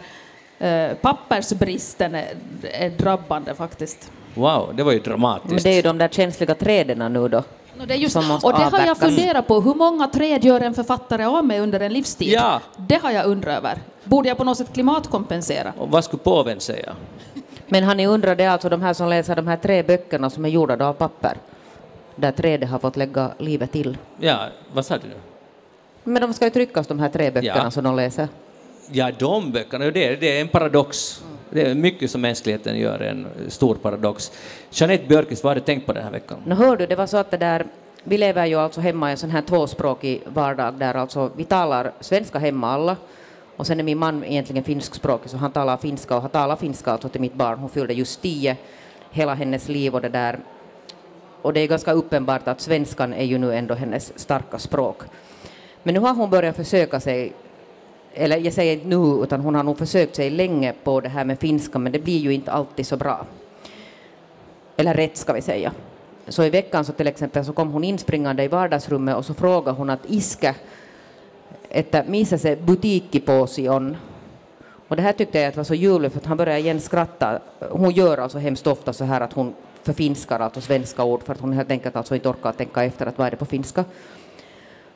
eh, 0.59 0.97
pappersbristen 0.97 2.15
är, 2.15 2.27
är 2.63 2.89
drabbande 2.89 3.55
faktiskt. 3.55 4.11
Wow, 4.33 4.73
det 4.75 4.83
var 4.83 4.91
ju 4.91 4.99
dramatiskt. 4.99 5.53
Men 5.53 5.63
det 5.63 5.69
är 5.69 5.75
ju 5.75 5.81
de 5.81 5.97
där 5.97 6.07
känsliga 6.07 6.55
träden 6.55 7.13
nu 7.13 7.27
då. 7.27 7.43
No, 7.77 7.85
det 7.85 7.93
är 7.93 7.97
just, 7.97 8.13
Som 8.13 8.27
måste 8.27 8.47
och 8.47 8.53
det 8.53 8.57
har 8.59 8.63
jag 8.71 8.73
avverkas. 8.79 8.99
funderat 8.99 9.47
på, 9.47 9.61
hur 9.61 9.73
många 9.73 10.07
träd 10.07 10.43
gör 10.43 10.61
en 10.61 10.73
författare 10.73 11.23
av 11.25 11.45
med 11.45 11.61
under 11.61 11.79
en 11.79 11.93
livstid? 11.93 12.27
Ja. 12.33 12.61
Det 12.77 12.95
har 13.03 13.11
jag 13.11 13.25
undrat 13.25 13.57
över. 13.57 13.77
Borde 14.03 14.27
jag 14.27 14.37
på 14.37 14.43
något 14.43 14.57
sätt 14.57 14.73
klimatkompensera? 14.73 15.73
Och 15.79 15.89
vad 15.91 16.03
skulle 16.03 16.23
påven 16.23 16.59
säga? 16.59 16.95
Men 17.67 17.83
har 17.83 17.95
ni 17.95 18.07
undrat 18.07 18.37
det 18.37 18.43
är 18.43 18.49
alltså 18.49 18.69
de 18.69 18.81
här 18.81 18.93
som 18.93 19.09
läser 19.09 19.35
de 19.35 19.47
här 19.47 19.57
tre 19.57 19.83
böckerna 19.83 20.29
som 20.29 20.45
är 20.45 20.49
gjorda 20.49 20.85
av 20.87 20.93
papper? 20.93 21.37
Där 22.15 22.31
trädet 22.31 22.69
har 22.69 22.79
fått 22.79 22.97
lägga 22.97 23.31
livet 23.37 23.71
till. 23.71 23.97
Ja, 24.19 24.37
vad 24.73 24.85
sa 24.85 24.97
du? 24.97 25.07
Men 26.03 26.21
de 26.21 26.33
ska 26.33 26.45
ju 26.45 26.51
tryckas 26.51 26.87
de 26.87 26.99
här 26.99 27.09
tre 27.09 27.31
böckerna 27.31 27.61
Ja. 27.63 27.71
som 27.71 27.83
de 27.83 27.95
läser. 27.95 28.27
Ja, 28.91 29.11
de 29.19 29.51
böckerna, 29.51 29.85
det 29.85 30.05
är, 30.07 30.17
det 30.17 30.37
är 30.37 30.41
en 30.41 30.47
paradox. 30.47 31.21
Det 31.49 31.61
är 31.61 31.75
mycket 31.75 32.11
som 32.11 32.21
mänskligheten 32.21 32.77
gör, 32.77 32.99
en 32.99 33.27
stor 33.47 33.75
paradox. 33.75 34.31
Jeanette 34.71 35.07
Björkis, 35.07 35.43
vad 35.43 35.49
har 35.49 35.55
du 35.55 35.61
tänkt 35.61 35.85
på 35.85 35.93
den 35.93 36.03
här 36.03 36.11
veckan? 36.11 36.37
Nå 36.45 36.55
hör 36.55 36.77
du, 36.77 36.85
det 36.85 36.95
var 36.95 37.07
så 37.07 37.17
att 37.17 37.31
det 37.31 37.37
där, 37.37 37.65
vi 38.03 38.17
lever 38.17 38.45
ju 38.45 38.55
alltså 38.55 38.81
hemma 38.81 39.09
i 39.09 39.11
en 39.11 39.17
sån 39.17 39.29
här 39.29 39.41
tvåspråkig 39.41 40.21
vardag 40.25 40.73
där 40.73 40.93
alltså 40.93 41.31
vi 41.35 41.43
talar 41.43 41.91
svenska 41.99 42.39
hemma 42.39 42.73
alla 42.73 42.95
och 43.57 43.67
sen 43.67 43.79
är 43.79 43.83
min 43.83 43.97
man 43.97 44.23
egentligen 44.23 44.63
finskspråkig 44.63 45.31
så 45.31 45.37
han 45.37 45.51
talar 45.51 45.77
finska 45.77 46.15
och 46.15 46.21
har 46.21 46.29
talat 46.29 46.59
finska 46.59 46.91
alltså 46.91 47.09
till 47.09 47.21
mitt 47.21 47.33
barn. 47.33 47.59
Hon 47.59 47.69
fyllde 47.69 47.93
just 47.93 48.21
tio 48.21 48.57
hela 49.11 49.33
hennes 49.33 49.67
liv 49.69 49.95
och 49.95 50.01
det 50.01 50.09
där. 50.09 50.39
Och 51.41 51.53
det 51.53 51.59
är 51.59 51.67
ganska 51.67 51.91
uppenbart 51.93 52.47
att 52.47 52.61
svenskan 52.61 53.13
är 53.13 53.23
ju 53.23 53.37
nu 53.37 53.55
ändå 53.55 53.73
hennes 53.73 54.19
starka 54.19 54.59
språk. 54.59 55.01
Men 55.83 55.93
nu 55.93 55.99
har 55.99 56.13
hon 56.13 56.29
börjat 56.29 56.55
försöka 56.55 56.99
sig 56.99 57.33
eller 58.17 58.37
jag 58.37 58.53
säger 58.53 58.73
inte 58.73 58.87
nu, 58.87 59.23
utan 59.23 59.41
hon 59.41 59.55
har 59.55 59.63
nog 59.63 59.77
försökt 59.77 60.15
sig 60.15 60.29
länge 60.29 60.73
på 60.83 61.01
det 61.01 61.09
här 61.09 61.25
med 61.25 61.39
finska, 61.39 61.79
men 61.79 61.91
det 61.91 61.99
blir 61.99 62.17
ju 62.17 62.33
inte 62.33 62.51
alltid 62.51 62.87
så 62.87 62.97
bra. 62.97 63.25
Eller 64.77 64.93
rätt 64.93 65.17
ska 65.17 65.33
vi 65.33 65.41
säga. 65.41 65.71
Så 66.27 66.43
i 66.43 66.49
veckan 66.49 66.85
så 66.85 66.93
till 66.93 67.07
exempel 67.07 67.45
så 67.45 67.53
kom 67.53 67.71
hon 67.71 67.83
inspringande 67.83 68.43
i 68.43 68.47
vardagsrummet 68.47 69.15
och 69.15 69.25
så 69.25 69.33
frågade 69.33 69.77
hon 69.77 69.89
att 69.89 70.05
iska, 70.05 70.55
että 71.69 72.03
missä 72.07 72.37
se 72.37 72.55
butiikkipåsi 72.55 73.69
on? 73.69 73.97
Och 74.87 74.95
det 74.95 75.01
här 75.01 75.13
tyckte 75.13 75.39
jag 75.39 75.47
att 75.47 75.57
var 75.57 75.63
så 75.63 75.75
ljuvligt 75.75 76.13
för 76.13 76.19
att 76.19 76.25
han 76.25 76.37
började 76.37 76.59
igen 76.59 76.79
skratta. 76.79 77.39
Hon 77.69 77.91
gör 77.91 78.17
alltså 78.17 78.37
hemskt 78.37 78.67
ofta 78.67 78.93
så 78.93 79.05
här 79.05 79.21
att 79.21 79.33
hon 79.33 79.53
förfinskar 79.83 80.39
alltså 80.39 80.61
svenska 80.61 81.03
ord 81.03 81.23
för 81.23 81.33
att 81.33 81.39
hon 81.39 81.53
helt 81.53 81.71
enkelt 81.71 81.95
alltså 81.95 82.15
inte 82.15 82.29
orkar 82.29 82.51
tänka 82.51 82.83
efter 82.83 83.05
att 83.05 83.17
vad 83.17 83.27
är 83.27 83.31
det 83.31 83.37
på 83.37 83.45
finska. 83.45 83.85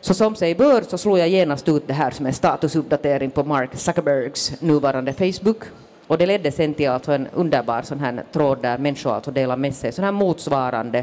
Så 0.03 0.13
som 0.13 0.35
sig 0.35 0.55
bör 0.55 0.81
så 0.81 0.97
slog 0.97 1.19
jag 1.19 1.29
genast 1.29 1.69
ut 1.69 1.87
det 1.87 1.93
här 1.93 2.11
som 2.11 2.25
en 2.25 2.33
statusuppdatering 2.33 3.31
på 3.31 3.43
Mark 3.43 3.75
Zuckerbergs 3.75 4.61
nuvarande 4.61 5.13
Facebook. 5.13 5.63
Och 6.07 6.17
det 6.17 6.25
ledde 6.25 6.51
sen 6.51 6.73
till 6.73 6.89
alltså 6.89 7.11
en 7.11 7.27
underbar 7.33 7.81
sån 7.81 7.99
här 7.99 8.23
tråd 8.31 8.61
där 8.61 8.77
människor 8.77 9.13
alltså 9.13 9.31
delar 9.31 9.57
med 9.57 9.75
sig, 9.75 9.91
sån 9.91 10.05
här 10.05 10.11
motsvarande 10.11 10.99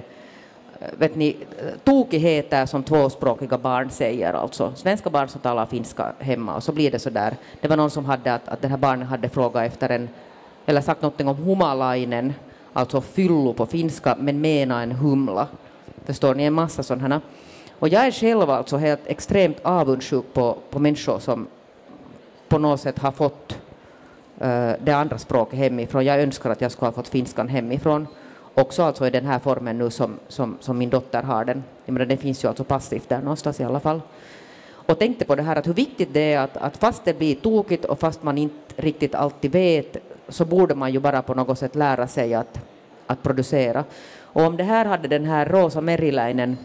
eh, 0.80 0.88
vet 0.98 1.16
ni, 1.16 1.36
eh, 1.58 1.78
tokigheter 1.84 2.66
som 2.66 2.82
tvåspråkiga 2.82 3.58
barn 3.58 3.90
säger, 3.90 4.32
alltså 4.32 4.72
svenska 4.76 5.10
barn 5.10 5.28
som 5.28 5.40
talar 5.40 5.66
finska 5.66 6.12
hemma 6.18 6.54
och 6.54 6.62
så 6.62 6.72
blir 6.72 6.90
det 6.90 6.98
så 6.98 7.10
där. 7.10 7.36
Det 7.60 7.68
var 7.68 7.76
någon 7.76 7.90
som 7.90 8.04
hade 8.04 8.34
att, 8.34 8.48
att 8.48 8.62
den 8.62 8.70
här 8.70 8.78
barnen 8.78 9.06
hade 9.06 9.28
frågat 9.28 9.66
efter 9.66 9.88
en, 9.88 10.08
eller 10.66 10.80
sagt 10.80 11.02
någonting 11.02 11.28
om 11.28 11.36
humalainen, 11.36 12.34
alltså 12.72 13.00
fyllo 13.00 13.52
på 13.52 13.66
finska, 13.66 14.16
men 14.20 14.40
mena 14.40 14.82
en 14.82 14.92
humla. 14.92 15.48
Förstår 16.04 16.34
ni, 16.34 16.44
en 16.44 16.52
massa 16.52 16.82
sådana. 16.82 17.20
Och 17.78 17.88
jag 17.88 18.06
är 18.06 18.10
själv 18.10 18.50
alltså 18.50 18.76
helt 18.76 19.06
extremt 19.06 19.56
avundsjuk 19.62 20.24
på, 20.32 20.56
på 20.70 20.78
människor 20.78 21.18
som 21.18 21.46
på 22.48 22.58
något 22.58 22.80
sätt 22.80 22.98
har 22.98 23.12
fått 23.12 23.58
uh, 24.42 24.72
det 24.84 24.92
andra 24.92 25.18
språket 25.18 25.58
hemifrån. 25.58 26.04
Jag 26.04 26.22
önskar 26.22 26.50
att 26.50 26.60
jag 26.60 26.72
skulle 26.72 26.86
ha 26.86 26.92
fått 26.92 27.08
finskan 27.08 27.48
hemifrån. 27.48 28.06
Också 28.54 28.82
alltså 28.82 29.06
i 29.06 29.10
den 29.10 29.26
här 29.26 29.38
formen 29.38 29.78
nu 29.78 29.90
som, 29.90 30.18
som, 30.28 30.56
som 30.60 30.78
min 30.78 30.90
dotter 30.90 31.22
har 31.22 31.44
den. 31.44 31.64
Jag 31.84 31.92
menar, 31.92 32.06
den 32.06 32.18
finns 32.18 32.44
ju 32.44 32.48
alltså 32.48 32.64
passivt 32.64 33.08
där 33.08 33.20
någonstans 33.20 33.60
i 33.60 33.64
alla 33.64 33.80
fall. 33.80 34.00
Och 34.70 34.98
tänkte 34.98 35.24
på 35.24 35.34
det 35.34 35.42
här 35.42 35.56
att 35.56 35.66
hur 35.66 35.74
viktigt 35.74 36.08
det 36.12 36.32
är 36.32 36.40
att, 36.40 36.56
att 36.56 36.76
fast 36.76 37.04
det 37.04 37.18
blir 37.18 37.34
tokigt 37.34 37.84
och 37.84 37.98
fast 37.98 38.22
man 38.22 38.38
inte 38.38 38.74
riktigt 38.76 39.14
alltid 39.14 39.52
vet 39.52 39.96
så 40.28 40.44
borde 40.44 40.74
man 40.74 40.92
ju 40.92 41.00
bara 41.00 41.22
på 41.22 41.34
något 41.34 41.58
sätt 41.58 41.74
lära 41.74 42.06
sig 42.06 42.34
att, 42.34 42.60
att 43.06 43.22
producera. 43.22 43.84
Och 44.20 44.42
om 44.42 44.56
det 44.56 44.64
här 44.64 44.84
hade 44.84 45.08
den 45.08 45.24
här 45.24 45.46
Rosa 45.46 45.80
Meriläinen 45.80 46.56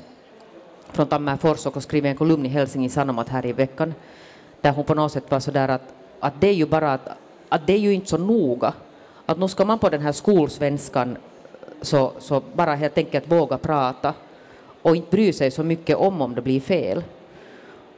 från 0.95 1.07
Tammerfors 1.07 1.65
och 1.65 1.83
skriver 1.83 2.09
en 2.09 2.15
kolumn 2.15 2.45
i 2.45 2.49
Helsingin 2.49 2.89
Sanomat 2.89 3.29
här 3.29 3.45
i 3.45 3.53
veckan 3.53 3.93
där 4.61 4.71
hon 4.71 4.85
på 4.85 4.93
något 4.93 5.11
sätt 5.11 5.31
var 5.31 5.39
så 5.39 5.51
där 5.51 5.67
att, 5.67 5.93
att 6.19 6.33
det 6.39 6.47
är 6.47 6.53
ju 6.53 6.65
bara 6.65 6.93
att, 6.93 7.09
att 7.49 7.67
det 7.67 7.73
är 7.73 7.79
ju 7.79 7.93
inte 7.93 8.09
så 8.09 8.17
noga 8.17 8.73
Att 9.25 9.37
nu 9.37 9.47
ska 9.47 9.65
man 9.65 9.79
på 9.79 9.89
den 9.89 10.01
här 10.01 10.11
skolsvenskan 10.11 11.17
så, 11.81 12.11
så 12.19 12.41
bara 12.53 12.75
helt 12.75 12.97
enkelt 12.97 13.31
våga 13.31 13.57
prata 13.57 14.13
och 14.81 14.95
inte 14.95 15.11
bry 15.11 15.33
sig 15.33 15.51
så 15.51 15.63
mycket 15.63 15.97
om 15.97 16.21
om 16.21 16.35
det 16.35 16.41
blir 16.41 16.59
fel. 16.59 17.03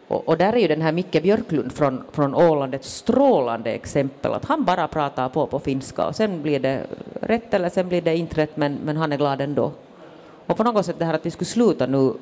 Och, 0.07 0.27
och, 0.27 0.37
där 0.37 0.53
är 0.53 0.57
ju 0.57 0.67
den 0.67 0.81
här 0.81 0.91
Micke 0.91 1.23
Björklund 1.23 1.71
från, 1.71 2.03
från 2.11 2.35
Åland 2.35 2.75
ett 2.75 2.85
strålande 2.85 3.71
exempel, 3.71 4.33
att 4.33 4.45
han 4.45 4.65
bara 4.65 4.87
pratar 4.87 5.29
på 5.29 5.47
på 5.47 5.59
finska 5.59 6.07
och 6.07 6.15
sen 6.15 6.41
blir 6.41 6.59
det 6.59 6.85
rätt 7.21 7.53
eller 7.53 7.69
sen 7.69 7.87
blir 7.87 8.01
det 8.01 8.17
inte 8.17 8.41
rätt, 8.41 8.57
men, 8.57 8.77
men 8.83 8.97
han 8.97 9.11
är 9.11 9.17
glad 9.17 9.41
ändå. 9.41 9.71
Och 10.45 10.57
på 10.57 10.63
något 10.63 10.85
sätt 10.85 10.99
det 10.99 11.05
här 11.05 11.13
att 11.13 11.25
vi 11.25 11.31
skulle 11.31 11.45
sluta 11.45 11.85
nu 11.85 12.13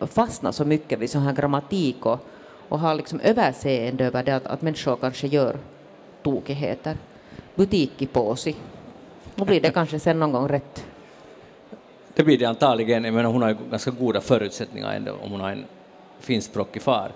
fastna 0.00 0.52
så 0.52 0.64
mycket 0.64 0.98
vid 0.98 1.10
sån 1.10 1.22
här 1.22 1.32
grammatik 1.32 2.06
och, 2.06 2.18
och 2.68 2.80
ha 2.80 2.94
liksom 2.94 3.20
överseende 3.20 4.04
över 4.04 4.22
det 4.22 4.36
att, 4.36 4.46
att 4.46 4.62
människor 4.62 4.96
kanske 4.96 5.26
gör 5.26 5.56
tokigheter. 6.22 6.96
Butik 7.54 8.02
i 8.02 8.06
påsi. 8.06 8.56
Då 9.34 9.44
blir 9.44 9.60
det 9.60 9.70
kanske 9.74 9.98
sen 9.98 10.18
någon 10.18 10.32
gång 10.32 10.48
rätt. 10.48 10.84
Det 12.14 12.22
blir 12.22 12.38
det 12.38 12.44
antagligen. 12.44 13.04
Jag 13.04 13.14
menar, 13.14 13.30
hon 13.30 13.42
har 13.42 13.56
ganska 13.70 13.90
goda 13.90 14.20
förutsättningar 14.20 14.92
ändå 14.92 15.12
om 15.12 15.30
hon 15.30 15.40
har 15.40 15.50
en 15.50 15.64
finskspråkig 16.20 16.82
far. 16.82 17.12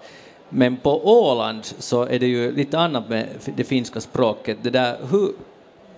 Men 0.49 0.77
på 0.77 1.09
Åland 1.31 1.64
så 1.64 2.03
är 2.03 2.19
det 2.19 2.27
ju 2.27 2.53
lite 2.53 2.79
annat 2.79 3.09
med 3.09 3.29
det 3.57 3.64
finska 3.64 4.01
språket. 4.01 4.59
Det 4.62 4.71
där, 4.71 4.97
hur, 5.11 5.33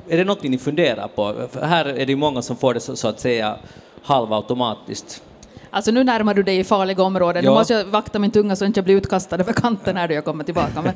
är 0.08 0.16
det 0.16 0.24
något 0.24 0.42
ni 0.42 0.58
funderar 0.58 1.08
på? 1.08 1.48
För 1.50 1.60
här 1.60 1.84
är 1.84 2.06
det 2.06 2.16
många 2.16 2.42
som 2.42 2.56
får 2.56 2.74
det 2.74 2.80
så, 2.80 2.96
så 2.96 3.08
att 3.08 3.20
säga 3.20 3.56
halvautomatiskt. 4.02 5.22
Alltså 5.70 5.90
nu 5.90 6.04
närmar 6.04 6.34
du 6.34 6.42
dig 6.42 6.58
i 6.58 6.64
farliga 6.64 7.02
områden. 7.02 7.44
Ja. 7.44 7.50
Nu 7.50 7.54
måste 7.54 7.72
jag 7.72 7.84
vakta 7.84 8.18
min 8.18 8.30
tunga 8.30 8.56
så 8.56 8.64
att 8.64 8.66
jag 8.66 8.68
inte 8.68 8.82
blir 8.82 8.96
utkastad 8.96 9.36
över 9.36 9.52
kanten 9.52 9.94
när 9.94 10.08
jag 10.08 10.24
kommer 10.24 10.44
tillbaka. 10.44 10.82
Men, 10.82 10.94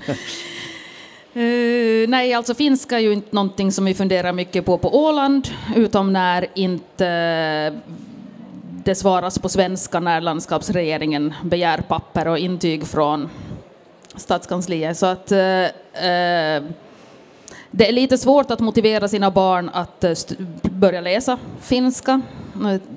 uh, 1.45 2.09
nej, 2.09 2.35
alltså 2.35 2.55
finska 2.55 2.97
är 2.97 3.01
ju 3.01 3.13
inte 3.13 3.35
någonting 3.35 3.73
som 3.73 3.85
vi 3.85 3.95
funderar 3.95 4.33
mycket 4.33 4.65
på 4.65 4.79
på 4.79 5.05
Åland, 5.05 5.49
utom 5.77 6.13
när 6.13 6.47
inte 6.55 7.73
det 8.85 8.95
svaras 8.95 9.39
på 9.39 9.49
svenska 9.49 10.01
när 10.01 10.21
landskapsregeringen 10.21 11.35
begär 11.43 11.79
papper 11.79 12.29
och 12.29 12.39
intyg 12.39 12.87
från 12.87 13.31
stadskansliet. 14.17 14.99
Så 14.99 15.07
att 15.07 15.33
uh, 15.33 15.39
uh, 15.39 16.71
det 17.71 17.89
är 17.89 17.93
lite 17.93 18.19
svårt 18.19 18.51
att 18.51 18.61
motivera 18.61 19.09
sina 19.09 19.31
barn 19.31 19.71
att 19.73 20.05
börja 20.63 21.01
läsa 21.01 21.39
finska 21.61 22.21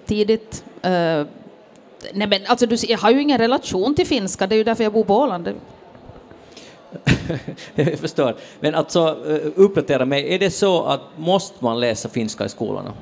tidigt. 0.06 0.64
Nej 2.14 2.28
men 2.28 2.46
alltså, 2.46 2.66
du, 2.66 2.78
jag 2.88 2.98
har 2.98 3.12
ju 3.12 3.22
ingen 3.22 3.38
relation 3.38 3.96
till 3.96 4.08
finska, 4.08 4.48
det 4.48 4.56
är 4.56 4.58
ju 4.58 4.64
därför 4.64 4.84
jag 4.84 4.94
bor 4.94 5.04
på 5.04 5.16
Åland. 5.16 5.54
jag 7.76 8.00
förstår. 8.00 8.36
Men 8.60 8.76
alltså, 8.76 9.18
eh, 9.28 9.52
uppdatera 9.56 10.06
mig, 10.06 10.34
är 10.34 10.40
det 10.40 10.52
så 10.52 10.84
att 10.84 11.02
måste 11.16 11.64
man 11.64 11.80
läsa 11.80 12.10
finska 12.10 12.46
i 12.46 12.50
skolorna? 12.50 12.94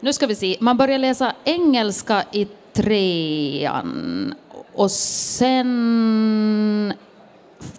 Nu 0.00 0.12
ska 0.12 0.26
vi 0.26 0.34
se, 0.34 0.56
man 0.60 0.76
börjar 0.76 0.98
läsa 0.98 1.32
engelska 1.44 2.24
i 2.32 2.48
trean 2.72 4.34
och 4.72 4.90
sen 4.90 6.94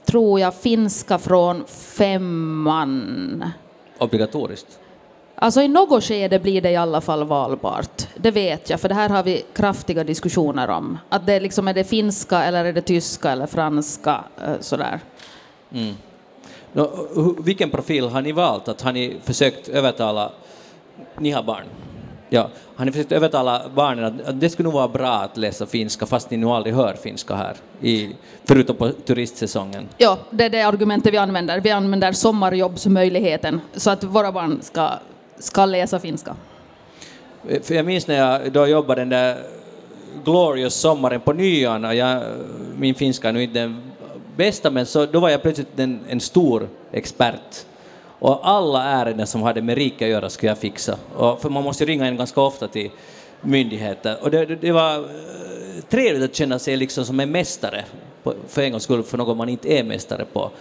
tror 0.05 0.39
jag 0.39 0.55
finska 0.55 1.19
från 1.19 1.65
femman. 1.67 3.45
Obligatoriskt? 3.97 4.79
Alltså 5.43 5.61
i 5.61 5.67
något 5.67 6.03
skede 6.03 6.39
blir 6.39 6.61
det 6.61 6.71
i 6.71 6.75
alla 6.75 7.01
fall 7.01 7.23
valbart. 7.23 8.07
Det 8.15 8.31
vet 8.31 8.69
jag, 8.69 8.79
för 8.79 8.89
det 8.89 8.95
här 8.95 9.09
har 9.09 9.23
vi 9.23 9.43
kraftiga 9.53 10.03
diskussioner 10.03 10.69
om. 10.69 10.97
Att 11.09 11.25
det 11.25 11.39
liksom 11.39 11.67
är 11.67 11.73
det 11.73 11.83
finska 11.83 12.43
eller 12.43 12.65
är 12.65 12.73
det 12.73 12.81
tyska 12.81 13.31
eller 13.31 13.47
franska 13.47 14.23
eh, 14.45 14.53
sådär. 14.59 14.99
Mm. 15.73 15.93
No, 16.73 17.35
vilken 17.43 17.69
profil 17.69 18.09
har 18.09 18.21
ni 18.21 18.31
valt? 18.31 18.67
Att 18.67 18.81
har 18.81 18.91
ni 18.91 19.15
försökt 19.23 19.67
övertala, 19.69 20.31
ni 21.17 21.31
har 21.31 21.43
barn, 21.43 21.63
ja, 22.29 22.49
har 22.75 22.85
ni 22.85 22.91
försökt 22.91 23.11
övertala 23.11 23.61
barnen 23.75 24.05
att, 24.05 24.27
att 24.27 24.39
det 24.39 24.49
skulle 24.49 24.67
nog 24.67 24.73
vara 24.73 24.87
bra 24.87 25.13
att 25.13 25.37
läsa 25.37 25.65
finska 25.65 26.05
fast 26.05 26.29
ni 26.29 26.37
nu 26.37 26.47
aldrig 26.47 26.75
hör 26.75 26.93
finska 26.93 27.35
här, 27.35 27.55
i, 27.81 28.15
förutom 28.43 28.75
på 28.75 28.89
turistsäsongen? 28.89 29.89
Ja, 29.97 30.17
det 30.29 30.43
är 30.43 30.49
det 30.49 30.61
argumentet 30.61 31.13
vi 31.13 31.17
använder. 31.17 31.59
Vi 31.59 31.71
använder 31.71 32.11
sommarjobbsmöjligheten 32.11 33.61
så 33.75 33.89
att 33.89 34.03
våra 34.03 34.31
barn 34.31 34.59
ska 34.61 34.89
ska 35.43 35.65
läsa 35.65 35.99
finska. 35.99 36.35
Eh, 37.49 37.61
för 37.61 37.75
jag 37.75 37.85
minns 37.85 38.07
när 38.07 38.15
jag 38.15 38.51
då 38.51 38.67
jobbade 38.67 39.01
den 39.01 39.09
där 39.09 39.37
glorious 40.23 40.73
sommaren 40.73 41.21
på 41.21 41.33
Nyan, 41.33 41.85
och 41.85 41.95
jag, 41.95 42.23
min 42.77 42.95
finska 42.95 43.29
är 43.29 43.33
nu 43.33 43.43
inte 43.43 43.59
den 43.59 43.91
bästa, 44.35 44.71
men 44.71 44.85
så, 44.85 45.05
då 45.05 45.19
var 45.19 45.29
jag 45.29 45.41
plötsligt 45.41 45.79
en, 45.79 45.99
en 46.09 46.19
stor 46.19 46.69
expert. 46.91 47.65
Och 48.19 48.49
alla 48.49 48.83
ärenden 48.83 49.27
som 49.27 49.41
hade 49.41 49.61
med 49.61 49.77
rika 49.77 50.05
att 50.05 50.11
göra 50.11 50.29
skulle 50.29 50.49
jag 50.49 50.57
fixa. 50.57 50.97
Och, 51.15 51.41
för 51.41 51.49
man 51.49 51.63
måste 51.63 51.85
ringa 51.85 52.07
in 52.07 52.17
ganska 52.17 52.41
ofta 52.41 52.67
till 52.67 52.91
myndigheter. 53.41 54.17
Och 54.21 54.31
det, 54.31 54.45
det, 54.45 54.55
det 54.55 54.71
var 54.71 54.97
eh, 54.97 55.83
trevligt 55.89 56.23
att 56.23 56.35
känna 56.35 56.59
sig 56.59 56.77
liksom 56.77 57.05
som 57.05 57.19
en 57.19 57.31
mästare, 57.31 57.85
för 58.47 58.61
en 58.61 58.71
gångs 58.71 58.83
skull, 58.83 59.03
för 59.03 59.17
något 59.17 59.37
man 59.37 59.49
inte 59.49 59.73
är 59.79 59.83
mästare 59.83 60.25
på. 60.33 60.51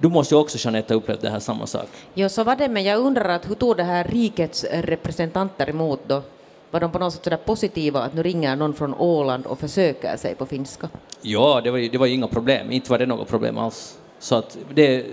Du 0.00 0.08
måste 0.08 0.34
ju 0.34 0.40
också, 0.40 0.58
Jeanette, 0.60 0.94
ha 0.94 0.98
upplevt 0.98 1.20
det 1.20 1.30
här 1.30 1.38
samma 1.40 1.66
sak. 1.66 1.88
Ja, 2.14 2.28
så 2.28 2.44
var 2.44 2.56
det, 2.56 2.68
men 2.68 2.84
jag 2.84 3.00
undrar 3.00 3.28
att 3.28 3.50
hur 3.50 3.54
tog 3.54 3.76
det 3.76 3.82
här 3.82 4.04
rikets 4.04 4.64
representanter 4.64 5.70
emot 5.70 6.00
då? 6.06 6.22
Var 6.70 6.80
de 6.80 6.90
på 6.92 6.98
något 6.98 7.12
sätt 7.12 7.24
sådär 7.24 7.36
positiva 7.36 8.00
att 8.00 8.14
nu 8.14 8.22
ringer 8.22 8.56
någon 8.56 8.74
från 8.74 8.94
Åland 8.94 9.46
och 9.46 9.58
försöker 9.58 10.16
sig 10.16 10.34
på 10.34 10.46
finska? 10.46 10.88
Ja, 11.22 11.60
det 11.64 11.70
var, 11.70 11.78
det 11.78 11.98
var 11.98 12.06
inga 12.06 12.26
problem, 12.26 12.72
inte 12.72 12.90
var 12.90 12.98
det 12.98 13.06
något 13.06 13.28
problem 13.28 13.58
alls. 13.58 13.98
Så 14.18 14.34
att 14.34 14.58
det 14.74 15.06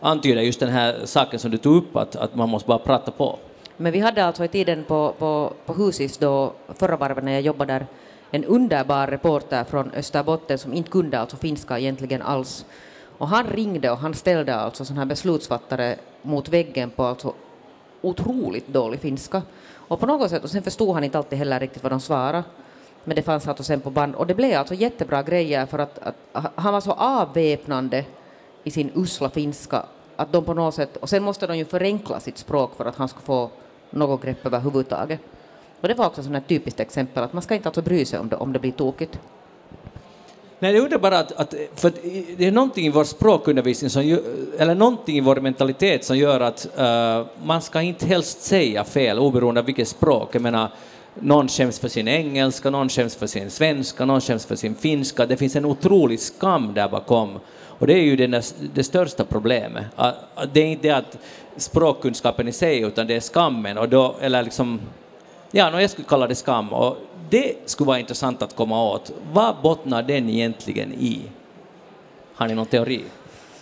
antyder 0.00 0.42
just 0.42 0.60
den 0.60 0.68
här 0.68 0.96
saken 1.04 1.38
som 1.38 1.50
du 1.50 1.58
tog 1.58 1.76
upp, 1.76 1.96
att, 1.96 2.16
att 2.16 2.34
man 2.34 2.48
måste 2.48 2.68
bara 2.68 2.78
prata 2.78 3.10
på. 3.10 3.38
Men 3.76 3.92
vi 3.92 3.98
hade 3.98 4.24
alltså 4.24 4.44
i 4.44 4.48
tiden 4.48 4.84
på, 4.84 5.14
på, 5.18 5.52
på 5.66 5.72
Husis 5.72 6.18
då, 6.18 6.52
förra 6.78 6.96
varvet 6.96 7.24
när 7.24 7.32
jag 7.32 7.42
jobbade 7.42 7.72
där, 7.72 7.86
en 8.30 8.44
underbar 8.44 9.06
reporter 9.06 9.64
från 9.64 9.90
Österbotten 9.96 10.58
som 10.58 10.72
inte 10.74 10.90
kunde 10.90 11.18
alltså 11.18 11.36
finska 11.36 11.78
egentligen 11.78 12.22
alls. 12.22 12.64
Och 13.18 13.28
han 13.28 13.46
ringde 13.46 13.90
och 13.90 13.98
han 13.98 14.14
ställde 14.14 14.54
alltså 14.54 14.84
sådana 14.84 15.00
här 15.00 15.06
beslutsfattare 15.06 15.96
mot 16.22 16.48
väggen 16.48 16.90
på 16.90 17.04
alltså 17.04 17.34
otroligt 18.00 18.68
dålig 18.68 19.00
finska. 19.00 19.42
Och 19.74 20.00
på 20.00 20.06
något 20.06 20.30
sätt, 20.30 20.44
och 20.44 20.50
sen 20.50 20.62
förstod 20.62 20.94
han 20.94 21.04
inte 21.04 21.18
alltid 21.18 21.38
heller 21.38 21.60
riktigt 21.60 21.82
vad 21.82 21.92
de 21.92 22.00
svarade. 22.00 22.44
Men 23.04 23.16
det 23.16 23.22
fanns 23.22 23.48
alltså 23.48 23.64
sen 23.64 23.80
på 23.80 23.90
band, 23.90 24.14
och 24.14 24.26
det 24.26 24.34
blev 24.34 24.58
alltså 24.58 24.74
jättebra 24.74 25.22
grejer 25.22 25.66
för 25.66 25.78
att, 25.78 25.98
att 25.98 26.52
han 26.54 26.72
var 26.72 26.80
så 26.80 26.92
avväpnande 26.92 28.04
i 28.64 28.70
sin 28.70 28.90
usla 28.94 29.30
finska 29.30 29.82
att 30.16 30.32
de 30.32 30.44
på 30.44 30.54
något 30.54 30.74
sätt, 30.74 30.96
och 30.96 31.08
sen 31.08 31.22
måste 31.22 31.46
de 31.46 31.58
ju 31.58 31.64
förenkla 31.64 32.20
sitt 32.20 32.38
språk 32.38 32.76
för 32.76 32.84
att 32.84 32.96
han 32.96 33.08
skulle 33.08 33.24
få 33.24 33.50
något 33.90 34.22
grepp 34.22 34.46
överhuvudtaget. 34.46 35.20
Och 35.80 35.88
det 35.88 35.94
var 35.94 36.06
också 36.06 36.34
ett 36.34 36.48
typiskt 36.48 36.80
exempel 36.80 37.22
att 37.22 37.32
man 37.32 37.42
ska 37.42 37.54
inte 37.54 37.68
alltså 37.68 37.82
bry 37.82 38.04
sig 38.04 38.18
om 38.18 38.28
det, 38.28 38.36
om 38.36 38.52
det 38.52 38.58
blir 38.58 38.72
tokigt. 38.72 39.18
Nej, 40.62 40.72
det 40.72 40.78
är 40.78 40.82
underbart 40.82 41.12
att, 41.12 41.32
att, 41.32 41.54
för 41.74 41.92
det 42.36 42.46
är 42.46 42.52
någonting 42.52 42.86
i 42.86 42.88
vår 42.88 43.04
språkundervisning, 43.04 43.90
som, 43.90 44.18
eller 44.58 44.74
någonting 44.74 45.16
i 45.16 45.20
vår 45.20 45.36
mentalitet 45.36 46.04
som 46.04 46.18
gör 46.18 46.40
att 46.40 46.66
uh, 46.78 47.26
man 47.44 47.62
ska 47.62 47.80
inte 47.80 48.06
helst 48.06 48.42
säga 48.42 48.84
fel 48.84 49.18
oberoende 49.18 49.60
av 49.60 49.66
vilket 49.66 49.88
språk. 49.88 50.28
Jag 50.32 50.42
menar, 50.42 50.68
någon 51.14 51.48
skäms 51.48 51.78
för 51.78 51.88
sin 51.88 52.08
engelska, 52.08 52.70
någon 52.70 52.88
skäms 52.88 53.16
för 53.16 53.26
sin 53.26 53.50
svenska, 53.50 54.04
någon 54.04 54.20
skäms 54.20 54.46
för 54.46 54.56
sin 54.56 54.74
finska. 54.74 55.26
Det 55.26 55.36
finns 55.36 55.56
en 55.56 55.64
otrolig 55.64 56.20
skam 56.20 56.74
där 56.74 56.88
bakom. 56.88 57.40
Och 57.66 57.86
det 57.86 57.94
är 57.94 58.02
ju 58.02 58.16
det, 58.16 58.54
det 58.74 58.84
största 58.84 59.24
problemet. 59.24 59.84
Det 60.52 60.60
är 60.60 60.66
inte 60.66 60.96
att 60.96 61.18
språkkunskapen 61.56 62.48
i 62.48 62.52
sig, 62.52 62.80
utan 62.80 63.06
det 63.06 63.16
är 63.16 63.20
skammen. 63.20 63.78
Och 63.78 63.88
då, 63.88 64.16
eller 64.20 64.42
liksom, 64.42 64.80
ja, 65.50 65.80
jag 65.80 65.90
skulle 65.90 66.08
kalla 66.08 66.26
det 66.26 66.34
skam. 66.34 66.72
Och 66.72 66.96
det 67.32 67.54
skulle 67.64 67.88
vara 67.88 67.98
intressant 67.98 68.42
att 68.42 68.56
komma 68.56 68.84
åt. 68.84 69.12
Vad 69.32 69.56
bottnar 69.62 70.02
den 70.02 70.28
egentligen 70.28 70.92
i? 70.92 71.22
Har 72.34 72.48
ni 72.48 72.54
någon 72.54 72.66
teori? 72.66 73.04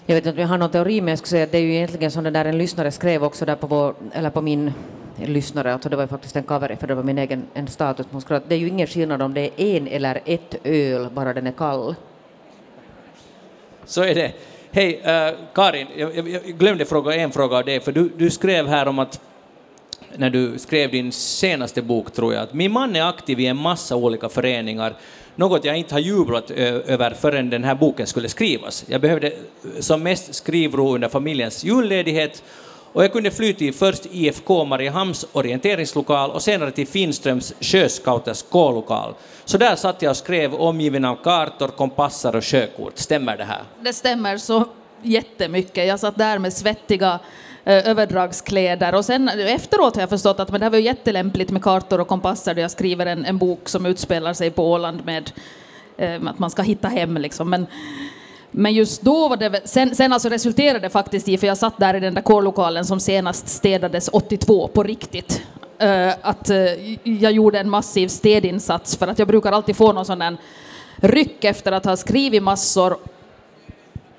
Jag 0.07 0.15
vet 0.15 0.27
inte 0.27 0.37
om 0.37 0.41
jag 0.41 0.49
har 0.49 0.59
någon 0.59 0.71
teori, 0.71 1.01
men 1.01 1.09
jag 1.09 1.19
skulle 1.19 1.29
säga 1.29 1.45
att 1.45 1.53
det 1.53 1.59
är 1.59 1.63
ju 1.63 1.75
egentligen 1.75 2.11
som 2.11 2.25
den 2.25 2.33
där 2.33 2.45
en 2.45 2.59
lyssnare 2.59 2.91
skrev 2.91 3.25
också 3.25 3.45
där 3.45 3.57
på, 3.57 3.67
vår, 3.67 3.95
eller 4.13 4.31
på 4.31 4.41
min 4.41 4.73
lyssnare, 5.17 5.73
alltså 5.73 5.89
det 5.89 5.97
var 5.97 6.05
ju 6.05 6.09
faktiskt 6.09 6.37
en 6.37 6.43
cover, 6.43 6.77
för 6.81 6.87
det 6.87 6.95
var 6.95 7.03
min 7.03 7.19
egen 7.19 7.43
en 7.55 7.67
status, 7.67 8.07
hon 8.11 8.21
skrev 8.21 8.37
att 8.37 8.49
det 8.49 8.55
är 8.55 8.59
ju 8.59 8.69
ingen 8.69 8.87
skillnad 8.87 9.23
om 9.23 9.35
det 9.35 9.41
är 9.41 9.77
en 9.77 9.89
eller 9.89 10.21
ett 10.25 10.55
öl, 10.65 11.09
bara 11.11 11.35
den 11.35 11.47
är 11.47 11.53
kall. 11.53 11.95
Så 13.85 14.03
är 14.03 14.15
det. 14.15 14.33
Hej, 14.71 14.97
uh, 14.97 15.39
Karin, 15.55 15.87
jag, 15.97 16.29
jag, 16.29 16.43
glömde 16.43 16.85
fråga 16.85 17.15
en 17.15 17.31
fråga 17.31 17.57
av 17.57 17.65
dig, 17.65 17.81
för 17.81 17.93
du, 17.93 18.09
du 18.17 18.31
skrev 18.31 18.67
här 18.67 18.89
om 18.89 18.99
att 18.99 19.21
när 20.17 20.31
du 20.31 20.59
skrev 20.59 20.91
din 20.91 21.13
senaste 21.13 21.83
bok, 21.83 22.13
tror 22.13 22.35
jag, 22.35 22.43
att 22.43 22.55
min 22.55 22.73
man 22.73 22.97
är 22.97 23.09
aktiv 23.09 23.41
i 23.41 23.47
en 23.47 23.57
massa 23.57 23.97
olika 23.97 24.29
föreningar, 24.29 24.95
något 25.37 25.65
jag 25.65 25.77
inte 25.77 25.95
har 25.95 26.01
jublat 26.01 26.51
över 26.51 27.11
förrän 27.11 27.51
den 27.51 27.65
här 27.65 27.75
boken 27.75 28.07
skulle 28.07 28.29
skrivas. 28.29 28.85
Jag 28.89 29.01
behövde 29.01 29.33
som 29.81 30.03
mest 30.03 30.35
skrivro 30.35 30.95
under 30.95 31.09
familjens 31.09 31.65
julledighet 31.65 32.43
och 32.93 33.05
jag 33.05 33.13
kunde 33.13 33.31
fly 33.31 33.53
till 33.53 33.75
först 33.75 34.07
IFK 34.11 34.65
Mariehamns 34.65 35.27
orienteringslokal 35.33 36.31
och 36.31 36.43
senare 36.43 36.71
till 36.71 36.87
Finströms 36.87 37.55
sjöscouters 37.61 38.43
K-lokal. 38.43 39.15
Så 39.45 39.59
där 39.59 39.77
satt 39.77 40.03
jag 40.03 40.11
och 40.11 40.17
skrev 40.17 40.55
omgiven 40.55 41.05
av 41.05 41.17
kartor, 41.17 41.69
kompassar 41.69 42.37
och 42.37 42.45
sjökort. 42.45 42.99
Stämmer 42.99 43.37
det 43.37 43.45
här? 43.45 43.63
Det 43.81 43.93
stämmer. 43.93 44.39
Så 44.39 44.65
jättemycket. 45.03 45.87
Jag 45.87 46.01
satt 46.01 46.19
där 46.19 46.39
med 46.39 46.53
svettiga 46.53 47.19
Eh, 47.65 47.89
överdragskläder 47.89 48.95
och 48.95 49.05
sen 49.05 49.29
eh, 49.29 49.55
efteråt 49.55 49.95
har 49.95 50.03
jag 50.03 50.11
förstått 50.11 50.41
att 50.41 50.51
men 50.51 50.61
det 50.61 50.65
här 50.65 50.71
var 50.71 50.79
ju 50.79 50.85
jättelämpligt 50.85 51.51
med 51.51 51.63
kartor 51.63 52.01
och 52.01 52.09
kompasser 52.09 52.55
då 52.55 52.61
jag 52.61 52.71
skriver 52.71 53.07
en, 53.07 53.25
en 53.25 53.39
bok 53.39 53.69
som 53.69 53.87
utspelar 53.87 54.33
sig 54.33 54.51
på 54.51 54.71
Åland 54.71 55.05
med 55.05 55.33
eh, 55.97 56.27
att 56.27 56.39
man 56.39 56.51
ska 56.51 56.63
hitta 56.63 56.89
hem 56.89 57.17
liksom. 57.17 57.51
Men, 57.51 57.67
men 58.51 58.75
just 58.75 59.03
då 59.03 59.29
var 59.29 59.37
det, 59.37 59.61
sen, 59.65 59.95
sen 59.95 60.13
alltså 60.13 60.29
resulterade 60.29 60.79
det 60.79 60.91
faktiskt 60.91 61.29
i, 61.29 61.39
för 61.39 61.47
jag 61.47 61.59
satt 61.59 61.79
där 61.79 61.95
i 61.95 62.01
den 62.01 62.15
där 62.15 62.23
kårlokalen 62.23 62.85
som 62.85 63.01
senast 63.01 63.49
städades 63.49 64.09
82 64.09 64.69
på 64.69 64.83
riktigt, 64.83 65.43
eh, 65.79 66.13
att 66.23 66.51
eh, 66.51 66.97
jag 67.03 67.33
gjorde 67.33 67.61
en 67.61 67.71
massiv 67.71 68.09
städinsats 68.09 68.97
för 68.97 69.07
att 69.07 69.19
jag 69.19 69.29
brukar 69.29 69.53
alltid 69.53 69.77
få 69.77 69.93
någon 69.93 70.07
sån 70.07 70.19
där 70.19 70.37
ryck 70.97 71.45
efter 71.45 71.73
att 71.73 71.85
ha 71.85 71.97
skrivit 71.97 72.43
massor 72.43 72.97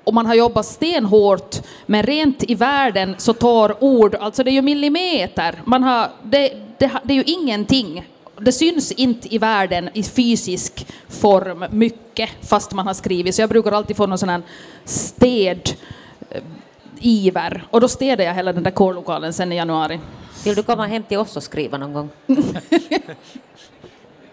och 0.04 0.14
man 0.14 0.26
har 0.26 0.34
jobbat 0.34 0.66
stenhårt, 0.66 1.56
men 1.86 2.02
rent 2.02 2.50
i 2.50 2.54
världen 2.54 3.14
så 3.18 3.32
tar 3.32 3.84
ord, 3.84 4.14
alltså 4.14 4.44
det 4.44 4.50
är 4.50 4.52
ju 4.52 4.62
millimeter, 4.62 5.62
man 5.64 5.82
har, 5.82 6.10
det, 6.22 6.52
det, 6.78 6.90
det 7.04 7.12
är 7.12 7.16
ju 7.16 7.22
ingenting. 7.22 8.08
Det 8.38 8.52
syns 8.52 8.92
inte 8.92 9.34
i 9.34 9.38
världen 9.38 9.90
i 9.94 10.02
fysisk 10.02 10.86
form 11.08 11.64
mycket 11.70 12.30
fast 12.42 12.72
man 12.72 12.86
har 12.86 12.94
skrivit, 12.94 13.34
så 13.34 13.42
jag 13.42 13.48
brukar 13.48 13.72
alltid 13.72 13.96
få 13.96 14.06
någon 14.06 14.18
sån 14.18 14.28
här 14.28 14.42
sted 14.84 15.70
eh, 16.30 16.42
iver. 17.00 17.64
Och 17.70 17.80
då 17.80 17.88
städade 17.88 18.24
jag 18.24 18.34
hela 18.34 18.52
den 18.52 18.62
där 18.62 18.70
kårlokalen 18.70 19.32
sen 19.32 19.52
i 19.52 19.56
januari. 19.56 20.00
Vill 20.44 20.54
du 20.54 20.62
komma 20.62 20.86
hem 20.86 21.02
till 21.02 21.18
oss 21.18 21.36
och 21.36 21.42
skriva 21.42 21.78
någon 21.78 21.92
gång? 21.92 22.08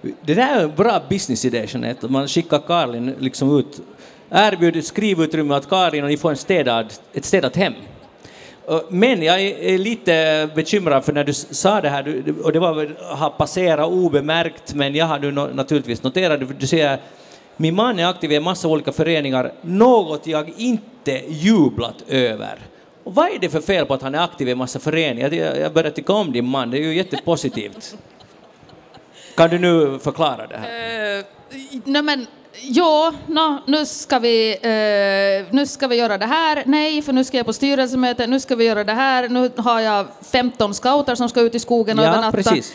Det 0.01 0.33
där 0.33 0.59
är 0.59 0.63
en 0.63 0.75
bra 0.75 1.01
businessidé, 1.09 1.65
Jeanette, 1.69 2.07
man 2.07 2.27
skickar 2.27 2.59
Karin 2.67 3.15
liksom 3.19 3.57
ut, 3.57 3.81
erbjudit 4.31 4.85
skrivutrymme 4.85 5.55
åt 5.55 5.69
Karin 5.69 6.03
och 6.03 6.09
ni 6.09 6.17
får 6.17 6.29
en 6.29 6.37
städad, 6.37 6.93
ett 7.13 7.25
städat 7.25 7.55
hem. 7.55 7.73
Men 8.89 9.23
jag 9.23 9.41
är 9.41 9.77
lite 9.77 10.49
bekymrad 10.55 11.05
för 11.05 11.13
när 11.13 11.23
du 11.23 11.33
sa 11.33 11.81
det 11.81 11.89
här, 11.89 12.23
och 12.43 12.51
det 12.51 12.59
var 12.59 12.95
har 13.15 13.29
passerat 13.29 13.87
obemärkt, 13.87 14.73
men 14.73 14.95
jag 14.95 15.05
har 15.05 15.19
nu 15.19 15.31
naturligtvis 15.31 16.03
noterat 16.03 16.39
det, 16.39 16.45
du 16.59 16.67
säger 16.67 16.99
min 17.57 17.75
man 17.75 17.99
är 17.99 18.05
aktiv 18.05 18.31
i 18.31 18.35
en 18.35 18.43
massa 18.43 18.67
olika 18.67 18.91
föreningar, 18.91 19.51
något 19.61 20.27
jag 20.27 20.53
inte 20.57 21.21
jublat 21.27 22.03
över. 22.07 22.59
Och 23.03 23.15
vad 23.15 23.25
är 23.25 23.39
det 23.39 23.49
för 23.49 23.61
fel 23.61 23.85
på 23.85 23.93
att 23.93 24.01
han 24.01 24.15
är 24.15 24.23
aktiv 24.23 24.47
i 24.47 24.51
en 24.51 24.57
massa 24.57 24.79
föreningar? 24.79 25.33
Jag 25.33 25.73
börjar 25.73 25.91
tycka 25.91 26.13
om 26.13 26.31
din 26.31 26.45
man, 26.45 26.71
det 26.71 26.77
är 26.77 26.81
ju 26.81 26.95
jättepositivt. 26.95 27.97
Kan 29.35 29.49
du 29.49 29.59
nu 29.59 29.99
förklara 29.99 30.47
det 30.47 30.57
här? 30.57 31.17
Uh, 31.17 31.25
nej 31.85 32.01
men 32.01 32.27
Ja, 32.53 33.13
no, 33.27 33.61
nu, 33.65 33.85
ska 33.85 34.19
vi, 34.19 34.51
eh, 34.51 35.55
nu 35.55 35.65
ska 35.65 35.87
vi 35.87 35.95
göra 35.95 36.17
det 36.17 36.25
här. 36.25 36.63
Nej, 36.65 37.01
för 37.01 37.13
nu 37.13 37.23
ska 37.23 37.37
jag 37.37 37.45
på 37.45 37.53
styrelsemöte. 37.53 38.27
Nu 38.27 38.39
ska 38.39 38.55
vi 38.55 38.65
göra 38.65 38.83
det 38.83 38.93
här. 38.93 39.29
Nu 39.29 39.51
har 39.57 39.79
jag 39.79 40.05
15 40.31 40.73
scouter 40.73 41.15
som 41.15 41.29
ska 41.29 41.41
ut 41.41 41.55
i 41.55 41.59
skogen 41.59 41.99
och 41.99 42.05
ja, 42.05 42.09
övernatta. 42.09 42.37
Precis. 42.37 42.73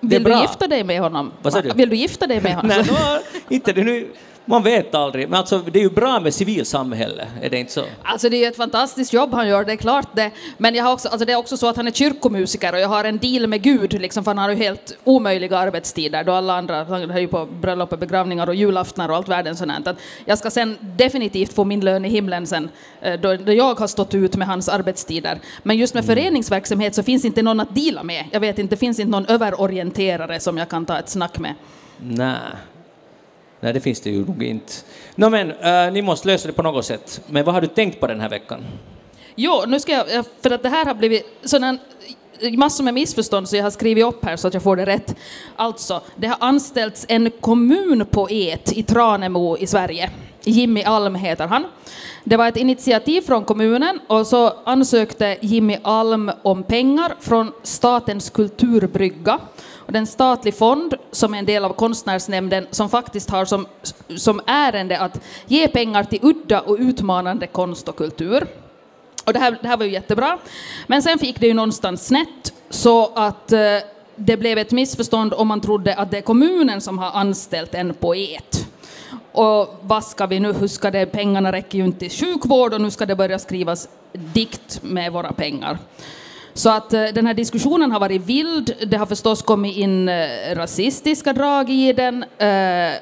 Vill 0.00 0.24
du 0.24 0.40
gifta 0.40 0.66
dig 0.66 0.84
med 0.84 1.00
honom? 1.00 1.32
Vad 1.42 1.52
sa 1.52 1.62
du? 1.62 1.72
Vill 1.72 1.88
du 1.88 1.96
gifta 1.96 2.26
dig 2.26 2.40
med 2.40 2.54
honom? 2.56 2.68
Nej, 2.68 2.84
no, 2.86 3.54
inte 3.54 3.72
det 3.72 3.84
nu. 3.84 4.08
Man 4.48 4.62
vet 4.62 4.94
aldrig, 4.94 5.28
men 5.28 5.38
alltså, 5.38 5.58
det 5.58 5.78
är 5.78 5.82
ju 5.82 5.90
bra 5.90 6.20
med 6.20 6.34
civilsamhälle, 6.34 7.26
är 7.42 7.50
det 7.50 7.58
inte 7.58 7.72
så? 7.72 7.84
Alltså 8.02 8.28
det 8.28 8.36
är 8.36 8.38
ju 8.38 8.46
ett 8.46 8.56
fantastiskt 8.56 9.12
jobb 9.12 9.32
han 9.32 9.48
gör, 9.48 9.64
det 9.64 9.72
är 9.72 9.76
klart 9.76 10.08
det. 10.12 10.30
Men 10.58 10.74
jag 10.74 10.84
har 10.84 10.92
också, 10.92 11.08
alltså 11.08 11.26
det 11.26 11.32
är 11.32 11.36
också 11.36 11.56
så 11.56 11.68
att 11.68 11.76
han 11.76 11.86
är 11.86 11.90
kyrkomusiker 11.90 12.72
och 12.72 12.80
jag 12.80 12.88
har 12.88 13.04
en 13.04 13.18
deal 13.18 13.46
med 13.46 13.62
Gud, 13.62 13.92
liksom, 13.92 14.24
för 14.24 14.30
han 14.30 14.38
har 14.38 14.50
ju 14.50 14.56
helt 14.56 14.98
omöjliga 15.04 15.58
arbetstider 15.58 16.24
då 16.24 16.32
alla 16.32 16.58
andra, 16.58 16.84
han 16.84 17.10
är 17.10 17.18
ju 17.18 17.28
på 17.28 17.46
bröllop 17.46 17.92
och 17.92 17.98
begravningar 17.98 18.46
och 18.46 18.54
julaftnar 18.54 19.08
och 19.08 19.16
allt 19.16 19.28
världen 19.28 19.56
sånt. 19.56 19.86
Att 19.86 19.96
jag 20.24 20.38
ska 20.38 20.50
sen 20.50 20.76
definitivt 20.80 21.52
få 21.52 21.64
min 21.64 21.80
lön 21.80 22.04
i 22.04 22.08
himlen 22.08 22.46
sen, 22.46 22.68
eh, 23.00 23.20
då, 23.20 23.36
då 23.36 23.52
jag 23.52 23.74
har 23.78 23.86
stått 23.86 24.14
ut 24.14 24.36
med 24.36 24.46
hans 24.48 24.68
arbetstider. 24.68 25.40
Men 25.62 25.76
just 25.76 25.94
med 25.94 26.04
mm. 26.04 26.16
föreningsverksamhet 26.16 26.94
så 26.94 27.02
finns 27.02 27.24
inte 27.24 27.42
någon 27.42 27.60
att 27.60 27.74
dela 27.74 28.02
med. 28.02 28.24
Jag 28.30 28.40
vet 28.40 28.58
inte, 28.58 28.74
det 28.74 28.80
finns 28.80 28.98
inte 28.98 29.10
någon 29.10 29.26
överorienterare 29.26 30.40
som 30.40 30.58
jag 30.58 30.68
kan 30.68 30.86
ta 30.86 30.98
ett 30.98 31.08
snack 31.08 31.38
med. 31.38 31.54
Nej. 31.98 32.36
Nej, 33.60 33.72
det 33.72 33.80
finns 33.80 34.00
det 34.00 34.10
ju 34.10 34.24
nog 34.26 34.42
inte. 34.42 34.72
No, 35.14 35.28
men, 35.28 35.50
uh, 35.50 35.92
ni 35.92 36.02
måste 36.02 36.28
lösa 36.28 36.48
det 36.48 36.52
på 36.52 36.62
något 36.62 36.84
sätt. 36.84 37.20
Men 37.26 37.44
vad 37.44 37.54
har 37.54 37.60
du 37.60 37.66
tänkt 37.66 38.00
på 38.00 38.06
den 38.06 38.20
här 38.20 38.28
veckan? 38.28 38.64
Jo, 39.34 39.64
nu 39.66 39.80
ska 39.80 39.92
jag, 39.92 40.14
eh, 40.14 40.22
för 40.42 40.50
att 40.50 40.62
det 40.62 40.68
här 40.68 40.84
har 40.84 40.94
blivit 40.94 41.26
sådana 41.44 41.78
massor 42.52 42.84
med 42.84 42.94
missförstånd 42.94 43.48
så 43.48 43.56
jag 43.56 43.62
har 43.62 43.70
skrivit 43.70 44.04
upp 44.04 44.24
här 44.24 44.36
så 44.36 44.48
att 44.48 44.54
jag 44.54 44.62
får 44.62 44.76
det 44.76 44.86
rätt. 44.86 45.16
Alltså, 45.56 46.00
det 46.16 46.26
har 46.26 46.36
anställts 46.40 47.06
en 47.08 47.30
kommunpoet 47.40 48.72
e 48.72 48.78
i 48.78 48.82
Tranemo 48.82 49.56
i 49.58 49.66
Sverige. 49.66 50.10
Jimmy 50.42 50.82
Alm 50.82 51.14
heter 51.14 51.46
han. 51.46 51.64
Det 52.28 52.36
var 52.36 52.48
ett 52.48 52.56
initiativ 52.56 53.20
från 53.20 53.44
kommunen 53.44 54.00
och 54.06 54.26
så 54.26 54.52
ansökte 54.64 55.36
Jimmy 55.40 55.76
Alm 55.82 56.30
om 56.42 56.62
pengar 56.62 57.14
från 57.20 57.52
Statens 57.62 58.30
kulturbrygga 58.30 59.38
och 59.74 59.92
det 59.92 59.96
är 59.96 60.00
en 60.00 60.06
statlig 60.06 60.54
fond 60.54 60.94
som 61.10 61.34
är 61.34 61.38
en 61.38 61.46
del 61.46 61.64
av 61.64 61.72
konstnärsnämnden 61.72 62.66
som 62.70 62.88
faktiskt 62.88 63.30
har 63.30 63.44
som, 63.44 63.66
som 64.16 64.40
ärende 64.46 64.98
att 64.98 65.20
ge 65.46 65.68
pengar 65.68 66.04
till 66.04 66.18
udda 66.22 66.60
och 66.60 66.76
utmanande 66.78 67.46
konst 67.46 67.88
och 67.88 67.96
kultur. 67.96 68.46
Och 69.24 69.32
det 69.32 69.38
här, 69.38 69.58
det 69.62 69.68
här 69.68 69.76
var 69.76 69.84
ju 69.84 69.92
jättebra. 69.92 70.38
Men 70.86 71.02
sen 71.02 71.18
fick 71.18 71.40
det 71.40 71.46
ju 71.46 71.54
någonstans 71.54 72.06
snett 72.06 72.54
så 72.70 73.12
att 73.14 73.52
eh, 73.52 73.60
det 74.16 74.36
blev 74.36 74.58
ett 74.58 74.72
missförstånd 74.72 75.34
om 75.34 75.48
man 75.48 75.60
trodde 75.60 75.94
att 75.94 76.10
det 76.10 76.18
är 76.18 76.22
kommunen 76.22 76.80
som 76.80 76.98
har 76.98 77.10
anställt 77.10 77.74
en 77.74 77.94
poet. 77.94 78.57
Och 79.38 79.78
vad 79.82 80.04
ska 80.04 80.26
vi 80.26 80.40
nu, 80.40 80.52
hur 80.52 80.68
ska 80.68 80.90
det, 80.90 81.06
pengarna 81.06 81.52
räcker 81.52 81.78
ju 81.78 81.84
inte 81.84 81.98
till 81.98 82.10
sjukvård 82.10 82.74
och 82.74 82.80
nu 82.80 82.90
ska 82.90 83.06
det 83.06 83.16
börja 83.16 83.38
skrivas 83.38 83.88
dikt 84.12 84.82
med 84.82 85.12
våra 85.12 85.32
pengar. 85.32 85.78
Så 86.54 86.70
att 86.70 86.92
eh, 86.92 87.04
den 87.04 87.26
här 87.26 87.34
diskussionen 87.34 87.92
har 87.92 88.00
varit 88.00 88.22
vild. 88.22 88.74
Det 88.86 88.96
har 88.96 89.06
förstås 89.06 89.42
kommit 89.42 89.76
in 89.76 90.08
eh, 90.08 90.54
rasistiska 90.54 91.32
drag 91.32 91.70
i 91.70 91.92
den. 91.92 92.22
Eh, 92.22 92.92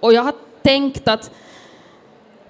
och 0.00 0.12
jag 0.12 0.22
har 0.22 0.34
tänkt 0.62 1.08
att, 1.08 1.30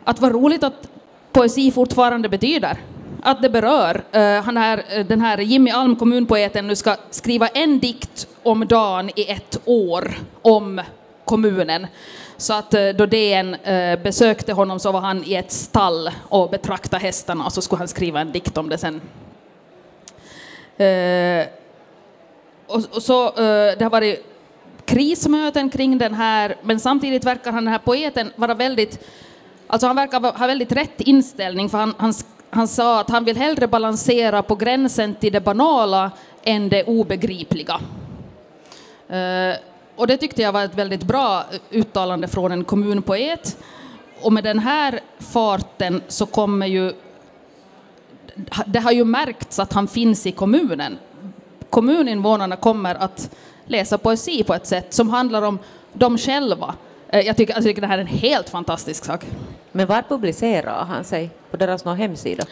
att 0.04 0.20
vad 0.20 0.32
roligt 0.32 0.64
att 0.64 0.88
poesi 1.32 1.70
fortfarande 1.70 2.28
betyder. 2.28 2.76
Att 3.22 3.42
det 3.42 3.50
berör. 3.50 4.02
Han 4.40 4.56
här, 4.56 5.04
den 5.08 5.20
här 5.20 5.38
Jimmy 5.38 5.70
Alm, 5.70 5.96
kommunpoeten, 5.96 6.66
nu 6.66 6.76
ska 6.76 6.96
skriva 7.10 7.48
en 7.48 7.78
dikt 7.78 8.28
om 8.42 8.66
dagen 8.66 9.10
i 9.16 9.30
ett 9.30 9.60
år 9.64 10.14
om 10.42 10.80
kommunen. 11.24 11.86
Så 12.40 12.54
att 12.54 12.74
eh, 12.74 12.88
då 12.88 13.06
DN 13.06 13.54
eh, 13.54 14.02
besökte 14.02 14.52
honom 14.52 14.80
så 14.80 14.92
var 14.92 15.00
han 15.00 15.24
i 15.24 15.34
ett 15.34 15.52
stall 15.52 16.10
och 16.28 16.50
betraktade 16.50 17.02
hästarna 17.02 17.44
och 17.44 17.52
så 17.52 17.62
skulle 17.62 17.78
han 17.78 17.88
skriva 17.88 18.20
en 18.20 18.32
dikt 18.32 18.58
om 18.58 18.68
det 18.68 18.78
sen 18.78 19.00
eh, 20.76 21.46
och, 22.66 23.02
så, 23.02 23.30
det 23.30 23.82
har 23.82 23.90
varit 23.90 24.26
krismöten 24.84 25.70
kring 25.70 25.98
den 25.98 26.14
här, 26.14 26.56
men 26.62 26.80
samtidigt 26.80 27.24
verkar 27.24 27.52
han, 27.52 27.64
den 27.64 27.72
här 27.72 27.78
poeten 27.78 28.32
vara 28.36 28.54
väldigt, 28.54 29.06
alltså 29.66 29.86
han 29.86 29.96
verkar 29.96 30.38
ha 30.38 30.46
väldigt 30.46 30.72
rätt 30.72 31.00
inställning, 31.00 31.68
för 31.68 31.78
han, 31.78 31.94
han, 31.98 32.14
han 32.50 32.68
sa 32.68 33.00
att 33.00 33.10
han 33.10 33.24
vill 33.24 33.36
hellre 33.36 33.66
balansera 33.66 34.42
på 34.42 34.54
gränsen 34.54 35.14
till 35.14 35.32
det 35.32 35.40
banala 35.40 36.10
än 36.42 36.68
det 36.68 36.84
obegripliga. 36.84 37.80
Och 39.98 40.06
det 40.06 40.16
tyckte 40.16 40.42
jag 40.42 40.52
var 40.52 40.64
ett 40.64 40.74
väldigt 40.74 41.02
bra 41.02 41.44
uttalande 41.70 42.28
från 42.28 42.52
en 42.52 42.64
kommunpoet. 42.64 43.56
Och 44.22 44.32
med 44.32 44.44
den 44.44 44.58
här 44.58 45.00
farten 45.18 46.02
så 46.08 46.26
kommer 46.26 46.66
ju 46.66 46.92
det 48.66 48.78
har 48.78 48.92
ju 48.92 49.04
märkts 49.04 49.58
att 49.58 49.72
han 49.72 49.88
finns 49.88 50.26
i 50.26 50.32
kommunen. 50.32 50.98
Kommuninvånarna 51.70 52.56
kommer 52.56 52.94
att 52.94 53.30
läsa 53.66 53.98
poesi 53.98 54.44
på 54.44 54.54
ett 54.54 54.66
sätt 54.66 54.94
som 54.94 55.08
handlar 55.08 55.42
om 55.42 55.58
dem 55.92 56.18
själva. 56.18 56.74
Eh, 57.08 57.20
jag 57.20 57.36
tycker, 57.36 57.54
jag 57.54 57.62
tycker 57.62 57.80
det 57.80 57.86
här 57.86 57.98
är 57.98 58.02
en 58.02 58.06
helt 58.06 58.48
fantastisk 58.48 59.04
sak. 59.04 59.24
Men 59.72 59.86
var 59.86 60.02
publicerar 60.08 60.84
han 60.84 61.04
sig? 61.04 61.30
På 61.50 61.56
deras 61.56 61.84
någon 61.84 61.96
hemsida? 61.96 62.44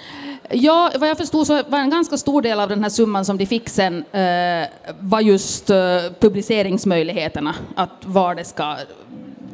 Ja, 0.51 0.93
vad 0.99 1.09
jag 1.09 1.17
förstod 1.17 1.47
så 1.47 1.63
var 1.69 1.79
en 1.79 1.91
ganska 1.91 2.17
stor 2.17 2.43
del 2.43 2.61
av 2.61 2.69
den 2.69 2.83
här 2.83 2.91
summan 2.91 3.25
som 3.25 3.39
de 3.39 3.47
fick 3.47 3.69
sen 3.69 4.05
eh, 4.13 4.67
var 4.99 5.21
just 5.21 5.71
eh, 5.71 5.77
publiceringsmöjligheterna, 6.21 7.55
att 7.75 7.91
var 8.05 8.35
det 8.35 8.45
ska 8.45 8.77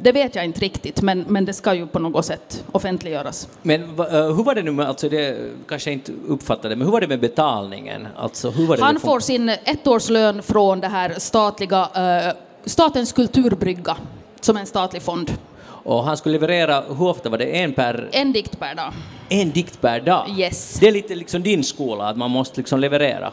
det 0.03 0.13
vet 0.13 0.35
jag 0.35 0.45
inte 0.45 0.61
riktigt, 0.61 1.03
men, 1.03 1.25
men 1.29 1.45
det 1.45 1.53
ska 1.53 1.75
ju 1.75 1.87
på 1.87 1.99
något 1.99 2.27
sätt 2.27 2.65
offentliggöras. 2.73 3.49
Men 3.63 3.83
uh, 3.83 3.97
hur 4.07 4.45
var 4.45 4.55
det 4.55 4.63
nu 4.63 4.71
med, 4.71 4.89
alltså 4.89 5.09
det 5.09 5.51
kanske 5.69 5.91
jag 5.91 5.95
inte 5.95 6.13
uppfattade, 6.29 6.77
men 6.77 6.87
hur 6.87 6.93
var 6.93 7.01
det 7.01 7.09
med 7.09 7.21
betalningen? 7.21 8.09
Alltså, 8.17 8.51
hur 8.51 8.67
var 8.67 8.77
det 8.77 8.83
Han 8.83 9.01
får 9.01 9.21
sin 9.21 9.49
ettårslön 9.49 10.43
från 10.43 10.81
det 10.81 10.89
här 10.89 11.15
statliga, 11.19 11.81
uh, 11.83 12.33
Statens 12.65 13.13
kulturbrygga, 13.13 13.97
som 14.45 14.57
en 14.57 14.67
statlig 14.67 15.03
fond. 15.03 15.39
Och 15.85 16.05
han 16.05 16.17
skulle 16.17 16.33
leverera, 16.33 16.81
hur 16.81 17.03
ofta 17.03 17.29
var 17.29 17.39
det? 17.39 17.45
En 17.45 17.73
per... 17.73 18.09
En 18.13 18.33
dikt 18.33 18.59
per 18.59 18.75
dag. 18.75 18.93
En 19.29 19.51
dikt 19.51 19.81
per 19.81 20.01
dag? 20.01 20.31
Yes. 20.39 20.79
Det 20.81 20.89
är 20.89 20.93
lite 20.93 21.15
liksom 21.15 21.43
din 21.43 21.65
skola, 21.65 22.09
att 22.09 22.17
man 22.17 22.31
måste 22.31 22.61
liksom 22.61 22.81
leverera. 22.81 23.33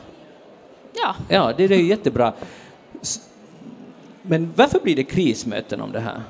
Ja. 0.94 1.16
Ja, 1.30 1.54
det, 1.58 1.68
det 1.68 1.76
är 1.76 1.80
jättebra. 1.80 2.34
Men 4.22 4.54
varför 4.56 4.80
blir 4.80 4.96
det 4.96 5.04
krismöten 5.04 5.82
om 5.82 5.92
det 5.92 6.00
här? 6.00 6.22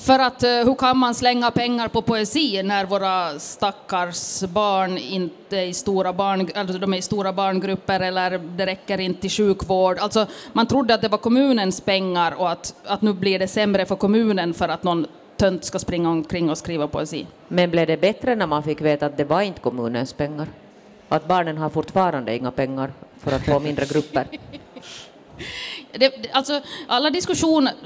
För 0.00 0.18
att 0.18 0.42
eh, 0.42 0.50
hur 0.50 0.74
kan 0.74 0.98
man 0.98 1.14
slänga 1.14 1.50
pengar 1.50 1.88
på 1.88 2.02
poesi 2.02 2.62
när 2.62 2.86
våra 2.86 3.38
stackars 3.38 4.42
barn 4.42 4.98
inte 4.98 5.58
är 5.58 5.66
i 5.66 5.74
stora, 5.74 6.12
barn, 6.12 6.48
alltså 6.54 6.78
de 6.78 6.94
är 6.94 6.98
i 6.98 7.02
stora 7.02 7.32
barngrupper 7.32 8.00
eller 8.00 8.38
det 8.38 8.66
räcker 8.66 9.00
inte 9.00 9.20
till 9.20 9.30
sjukvård. 9.30 9.98
Alltså, 9.98 10.26
man 10.52 10.66
trodde 10.66 10.94
att 10.94 11.02
det 11.02 11.08
var 11.08 11.18
kommunens 11.18 11.80
pengar 11.80 12.32
och 12.32 12.50
att, 12.50 12.74
att 12.84 13.02
nu 13.02 13.12
blir 13.12 13.38
det 13.38 13.48
sämre 13.48 13.86
för 13.86 13.96
kommunen 13.96 14.54
för 14.54 14.68
att 14.68 14.82
någon 14.82 15.06
tönt 15.36 15.64
ska 15.64 15.78
springa 15.78 16.10
omkring 16.10 16.50
och 16.50 16.58
skriva 16.58 16.86
poesi. 16.86 17.26
Men 17.48 17.70
blev 17.70 17.86
det 17.86 17.96
bättre 17.96 18.34
när 18.36 18.46
man 18.46 18.62
fick 18.62 18.80
veta 18.80 19.06
att 19.06 19.16
det 19.16 19.24
var 19.24 19.40
inte 19.40 19.60
kommunens 19.60 20.12
pengar? 20.12 20.48
Att 21.08 21.28
barnen 21.28 21.58
har 21.58 21.70
fortfarande 21.70 22.36
inga 22.36 22.50
pengar 22.50 22.92
för 23.18 23.32
att 23.32 23.44
få 23.44 23.60
mindre 23.60 23.86
grupper? 23.86 24.26
Det, 25.92 26.30
alltså, 26.32 26.60
alla, 26.86 27.10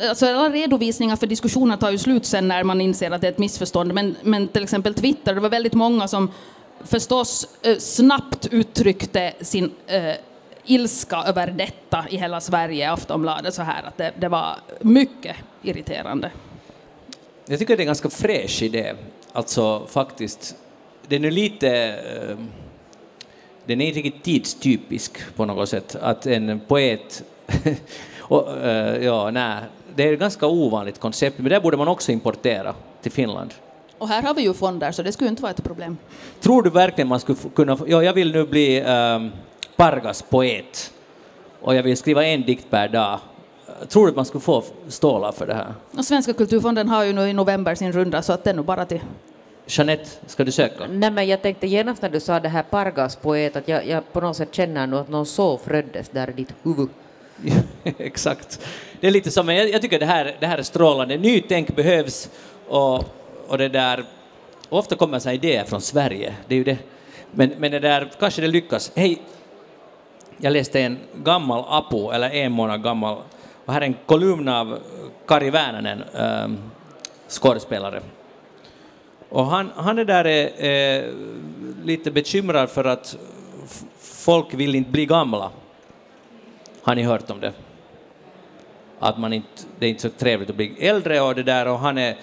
alltså, 0.09 0.26
alla 0.26 0.50
redovisningar 0.50 1.16
för 1.16 1.26
diskussioner 1.26 1.76
tar 1.76 1.90
ju 1.90 1.98
slut 1.98 2.26
sen 2.26 2.48
när 2.48 2.64
man 2.64 2.80
inser 2.80 3.11
att 3.11 3.20
det 3.20 3.26
är 3.26 3.32
ett 3.32 3.38
missförstånd. 3.38 3.94
Men, 3.94 4.16
men 4.22 4.48
till 4.48 4.62
exempel 4.62 4.94
Twitter, 4.94 5.34
det 5.34 5.40
var 5.40 5.48
väldigt 5.48 5.74
många 5.74 6.09
som 6.09 6.30
förstås 6.84 7.48
eh, 7.62 7.76
snabbt 7.76 8.46
uttryckte 8.50 9.32
sin 9.40 9.72
eh, 9.86 10.14
ilska 10.64 11.16
över 11.26 11.46
detta 11.46 12.05
i 12.11 12.16
hela 12.16 12.40
Sverige, 12.40 12.90
Aftonbladet, 12.90 13.55
så 13.55 13.62
här 13.62 13.82
att 13.82 13.96
det, 13.96 14.12
det 14.18 14.28
var 14.28 14.57
mycket 14.80 15.36
irriterande. 15.62 16.30
Jag 17.46 17.59
tycker 17.59 17.76
det 17.76 17.80
är 17.80 17.84
en 17.84 17.86
ganska 17.86 18.11
fräsch 18.11 18.62
idé. 18.62 18.94
Alltså 19.32 19.86
faktiskt, 19.86 20.57
den 21.09 21.24
är 21.24 21.30
lite... 21.30 21.68
Eh, 21.68 22.36
den 23.66 23.80
är 23.80 23.86
inte 23.86 24.00
riktigt 24.00 24.22
tidstypisk 24.22 25.34
på 25.36 25.44
något 25.44 25.68
sätt. 25.68 25.96
Att 26.00 26.26
en 26.26 26.61
poet... 26.68 27.24
och, 28.18 28.49
uh, 28.49 29.05
ja, 29.05 29.30
nej, 29.30 29.57
det 29.95 30.09
är 30.09 30.12
ett 30.12 30.18
ganska 30.18 30.47
ovanligt 30.47 31.01
koncept, 31.01 31.38
men 31.38 31.51
det 31.51 31.61
borde 31.61 31.76
man 31.76 31.88
också 31.88 32.12
importera 32.12 32.74
till 33.03 33.12
Finland. 33.12 33.55
Och 33.99 34.09
här 34.09 34.22
har 34.22 34.34
vi 34.34 34.42
ju 34.42 34.55
fonder, 34.55 34.92
så 34.92 35.03
det 35.03 35.12
skulle 35.12 35.30
inte 35.30 35.42
vara 35.42 35.53
ett 35.53 35.64
problem. 35.64 35.97
Tror 36.40 36.62
du 36.62 36.70
verkligen 36.70 37.09
man 37.09 37.20
skulle 37.20 37.38
kunna... 37.55 37.78
Ja, 37.86 38.03
jag 38.03 38.12
vill 38.12 38.32
nu 38.32 38.47
bli 38.47 38.82
um, 38.82 39.32
Pargas 39.76 40.22
poet 40.22 40.92
och 41.61 41.74
jag 41.74 41.82
vill 41.82 41.97
skriva 41.97 42.24
en 42.24 42.42
dikt 42.42 42.70
per 42.70 42.88
dag. 42.88 43.18
Tror 43.88 44.05
du 44.05 44.11
att 44.11 44.16
man 44.16 44.24
skulle 44.24 44.42
få 44.42 44.62
stålar 44.88 45.32
för 45.32 45.47
det 45.47 45.55
här? 45.55 45.74
Och 45.99 46.05
Svenska 46.05 46.32
kulturfonden 46.32 46.88
har 46.88 47.05
ju 47.05 47.12
nu 47.12 47.28
i 47.28 47.32
november 47.32 47.74
sin 47.74 47.92
runda, 47.92 48.22
så 48.22 48.32
att 48.32 48.45
det 48.45 48.51
är 48.51 48.55
nog 48.55 48.64
bara 48.64 48.84
till 48.84 49.01
Jeanette, 49.66 50.11
ska 50.26 50.45
du 50.45 50.53
söka? 50.53 50.86
Nej, 50.90 51.11
men 51.11 51.28
jag 51.28 51.42
tänkte 51.42 51.66
genast 51.66 52.03
när 52.03 52.09
du 52.09 52.20
sa 52.20 52.40
det 52.40 52.49
här 52.49 52.62
Pargas 52.62 53.16
poet 53.16 53.57
att 53.57 53.68
jag, 53.68 53.86
jag 53.86 54.12
på 54.12 54.20
något 54.20 54.36
sätt 54.36 54.55
känner 54.55 54.86
nu 54.86 54.97
att 54.97 55.09
någon 55.09 55.26
sov 55.26 55.59
föddes 55.59 56.09
där 56.09 56.30
i 56.30 56.32
ditt 56.32 56.55
huvud. 56.62 56.88
Exakt. 57.99 58.61
Det 59.01 59.07
är 59.07 59.11
lite 59.11 59.30
som, 59.30 59.49
jag, 59.49 59.70
jag 59.70 59.82
tycker 59.82 59.99
det 59.99 60.07
här, 60.07 60.37
det 60.41 60.47
här 60.47 60.59
är 60.59 60.62
strålande. 60.62 61.16
Nytänk 61.16 61.76
behövs 61.76 62.30
och, 62.68 63.05
och 63.49 63.59
det 63.59 63.68
där, 63.68 64.05
ofta 64.68 64.97
kommer 64.97 65.18
sådana 65.18 65.35
idéer 65.35 65.64
från 65.64 65.80
Sverige, 65.80 66.35
det 66.49 66.55
är 66.55 66.59
ju 66.59 66.64
det. 66.64 66.78
Men, 67.30 67.51
men 67.59 67.70
det 67.70 67.78
där, 67.78 68.11
kanske 68.18 68.41
det 68.41 68.49
lyckas. 68.49 68.93
Hej, 68.95 69.22
jag 70.37 70.53
läste 70.53 70.80
en 70.80 70.99
gammal 71.14 71.64
Apu, 71.68 72.12
eller 72.12 72.30
en 72.30 72.53
månad 72.53 72.82
gammal, 72.82 73.18
och 73.64 73.72
här 73.72 73.80
är 73.80 73.87
en 73.87 73.97
kolumn 74.07 74.49
av 74.49 74.78
Kari 75.26 75.51
Väänänen, 75.51 76.05
äh, 76.14 76.43
ehm, 76.45 76.59
skådespelare. 77.28 78.01
Och 79.28 79.47
han, 79.47 79.70
han 79.76 79.99
är 79.99 80.05
där 80.05 80.24
är, 80.24 80.64
är 80.64 81.12
lite 81.85 82.11
bekymrad 82.11 82.70
för 82.70 82.85
att 82.85 83.16
folk 83.99 84.55
vill 84.55 84.74
inte 84.74 84.91
bli 84.91 85.07
gamla. 85.07 85.51
Har 86.85 86.95
ni 86.95 87.03
hört 87.03 87.30
om 87.30 87.41
det? 87.41 87.53
Att 88.99 89.18
man 89.18 89.32
inte, 89.32 89.49
det 89.78 89.87
är 89.87 89.91
inte 89.91 90.03
så 90.03 90.09
trevligt 90.09 90.51
att 90.51 90.57
bli 90.57 90.74
äldre 90.78 91.20
och 91.20 91.35
det 91.35 91.43
där 91.43 91.68
och 91.68 91.78
han 91.78 91.99
är 91.99 92.16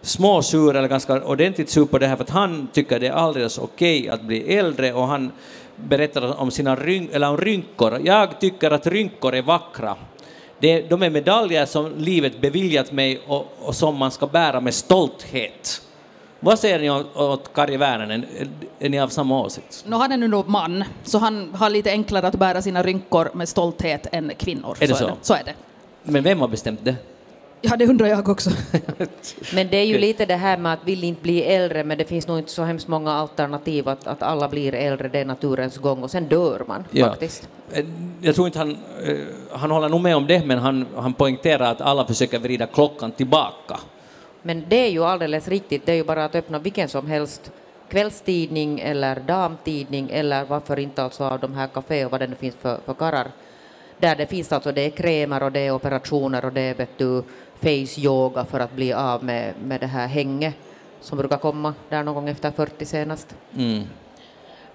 småsur 0.00 0.76
eller 0.76 0.88
ganska 0.88 1.24
ordentligt 1.24 1.70
sur 1.70 1.86
på 1.86 1.98
det 1.98 2.06
här 2.06 2.16
för 2.16 2.24
att 2.24 2.30
han 2.30 2.68
tycker 2.72 3.00
det 3.00 3.06
är 3.06 3.12
alldeles 3.12 3.58
okej 3.58 3.98
okay 4.00 4.08
att 4.08 4.22
bli 4.22 4.56
äldre 4.56 4.92
och 4.92 5.06
han 5.06 5.32
berättar 5.76 6.40
om 6.40 6.50
sina 6.50 6.76
ryn, 6.76 7.08
eller 7.12 7.30
om 7.30 7.38
rynkor. 7.38 8.00
Jag 8.04 8.40
tycker 8.40 8.70
att 8.70 8.86
rynkor 8.86 9.34
är 9.34 9.42
vackra. 9.42 9.96
Det, 10.58 10.80
de 10.80 11.02
är 11.02 11.10
medaljer 11.10 11.66
som 11.66 11.92
livet 11.96 12.40
beviljat 12.40 12.92
mig 12.92 13.20
och, 13.26 13.46
och 13.60 13.74
som 13.74 13.96
man 13.96 14.10
ska 14.10 14.26
bära 14.26 14.60
med 14.60 14.74
stolthet. 14.74 15.82
Vad 16.40 16.58
säger 16.58 16.78
ni 16.78 16.90
åt 17.14 17.52
Kari 17.54 17.76
Väänänen? 17.76 18.24
Är 18.78 18.88
ni 18.88 19.00
av 19.00 19.08
samma 19.08 19.40
åsikt? 19.40 19.84
No, 19.86 19.94
han 19.94 20.12
är 20.12 20.16
nu 20.16 20.42
man, 20.46 20.84
så 21.04 21.18
han 21.18 21.54
har 21.54 21.70
lite 21.70 21.90
enklare 21.90 22.26
att 22.26 22.34
bära 22.34 22.62
sina 22.62 22.82
rynkor 22.82 23.30
med 23.34 23.48
stolthet 23.48 24.06
än 24.12 24.32
kvinnor. 24.38 24.76
Är 24.80 24.86
det 24.86 24.94
så? 24.94 24.98
så? 24.98 25.04
Är 25.04 25.08
det. 25.08 25.16
så 25.22 25.34
är 25.34 25.44
det. 25.44 25.54
Men 26.02 26.22
vem 26.22 26.40
har 26.40 26.48
bestämt 26.48 26.80
det? 26.82 26.96
Ja, 27.60 27.76
det 27.76 27.86
undrar 27.86 28.06
jag 28.06 28.28
också. 28.28 28.50
men 29.54 29.68
det 29.70 29.76
är 29.76 29.84
ju 29.84 29.98
lite 29.98 30.26
det 30.26 30.36
här 30.36 30.56
med 30.58 30.72
att 30.72 30.84
vill 30.84 31.04
inte 31.04 31.22
bli 31.22 31.42
äldre, 31.42 31.84
men 31.84 31.98
det 31.98 32.04
finns 32.04 32.26
nog 32.26 32.38
inte 32.38 32.50
så 32.50 32.62
hemskt 32.62 32.88
många 32.88 33.12
alternativ 33.12 33.88
att, 33.88 34.06
att 34.06 34.22
alla 34.22 34.48
blir 34.48 34.74
äldre, 34.74 35.08
det 35.08 35.18
är 35.18 35.24
naturens 35.24 35.78
gång 35.78 36.02
och 36.02 36.10
sen 36.10 36.28
dör 36.28 36.64
man 36.68 36.84
ja. 36.90 37.06
faktiskt. 37.06 37.48
Eh, 37.72 37.84
jag 38.20 38.34
tror 38.34 38.46
inte 38.46 38.58
han, 38.58 38.70
eh, 39.04 39.16
han 39.52 39.70
håller 39.70 39.88
nog 39.88 40.00
med 40.00 40.16
om 40.16 40.26
det, 40.26 40.46
men 40.46 40.58
han, 40.58 40.86
han 40.96 41.14
poängterar 41.14 41.70
att 41.70 41.80
alla 41.80 42.06
försöker 42.06 42.38
vrida 42.38 42.66
klockan 42.66 43.12
tillbaka. 43.12 43.80
Men 44.46 44.64
det 44.68 44.76
är 44.76 44.90
ju 44.90 45.04
alldeles 45.04 45.48
riktigt, 45.48 45.86
det 45.86 45.92
är 45.92 45.96
ju 45.96 46.04
bara 46.04 46.24
att 46.24 46.34
öppna 46.34 46.58
vilken 46.58 46.88
som 46.88 47.06
helst 47.06 47.52
kvällstidning 47.88 48.80
eller 48.80 49.20
damtidning 49.20 50.10
eller 50.12 50.44
varför 50.44 50.78
inte 50.78 51.02
alltså 51.02 51.24
av 51.24 51.40
de 51.40 51.54
här 51.54 51.66
kafé 51.66 52.04
och 52.04 52.10
vad 52.10 52.20
det 52.20 52.26
nu 52.26 52.34
finns 52.34 52.54
för, 52.54 52.78
för 52.86 52.94
karrar. 52.94 53.26
Där 53.98 54.16
det 54.16 54.26
finns 54.26 54.52
alltså, 54.52 54.72
det 54.72 54.80
är 54.80 54.90
krämer 54.90 55.42
och 55.42 55.52
det 55.52 55.60
är 55.60 55.70
operationer 55.70 56.44
och 56.44 56.52
det 56.52 56.60
är 56.60 56.74
vet 56.74 56.98
du, 56.98 57.22
face 57.60 58.00
yoga 58.00 58.44
för 58.44 58.60
att 58.60 58.72
bli 58.72 58.92
av 58.92 59.24
med, 59.24 59.54
med 59.64 59.80
det 59.80 59.86
här 59.86 60.06
hänget 60.06 60.54
som 61.00 61.18
brukar 61.18 61.38
komma 61.38 61.74
där 61.88 62.02
någon 62.02 62.14
gång 62.14 62.28
efter 62.28 62.50
40 62.50 62.84
senast. 62.84 63.34
Mm. 63.56 63.82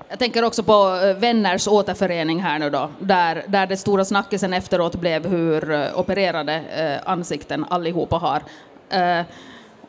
Jag 0.09 0.19
tänker 0.19 0.43
också 0.43 0.63
på 0.63 0.99
eh, 1.03 1.17
Vänners 1.17 1.67
återförening 1.67 2.39
här 2.39 2.59
nu 2.59 2.69
då, 2.69 2.89
där, 2.99 3.43
där 3.47 3.67
det 3.67 3.77
stora 3.77 4.05
snackisen 4.05 4.53
efteråt 4.53 4.95
blev 4.95 5.27
hur 5.27 5.71
eh, 5.71 5.99
opererade 5.99 6.53
eh, 6.55 7.11
ansikten 7.11 7.65
allihopa 7.69 8.15
har. 8.17 8.41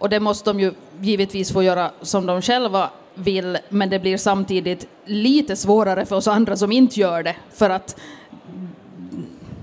Och 0.03 0.09
det 0.09 0.21
måste 0.21 0.51
de 0.51 0.61
ju 0.61 0.73
givetvis 1.01 1.53
få 1.53 1.63
göra 1.63 1.91
som 2.01 2.27
de 2.27 2.43
själva 2.43 2.91
vill, 3.15 3.59
men 3.69 3.91
det 3.91 3.99
blir 3.99 4.17
samtidigt 4.17 4.87
lite 5.05 5.57
svårare 5.57 6.07
för 6.07 6.17
oss 6.17 6.29
andra 6.29 6.57
som 6.57 6.73
inte 6.73 7.01
gör 7.01 7.23
det, 7.23 7.37
för 7.53 7.71
att 7.71 7.97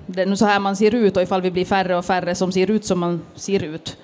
det 0.06 0.22
är 0.22 0.26
nu 0.26 0.38
så 0.38 0.46
här 0.46 0.60
man 0.60 0.76
ser 0.76 0.96
ut 0.96 1.18
och 1.18 1.24
ifall 1.24 1.42
vi 1.42 1.52
blir 1.52 1.66
färre 1.66 1.98
och 1.98 2.06
färre 2.06 2.36
som 2.36 2.52
ser 2.52 2.72
ut 2.72 2.86
som 2.86 3.00
man 3.00 3.22
ser 3.36 3.64
ut 3.64 3.98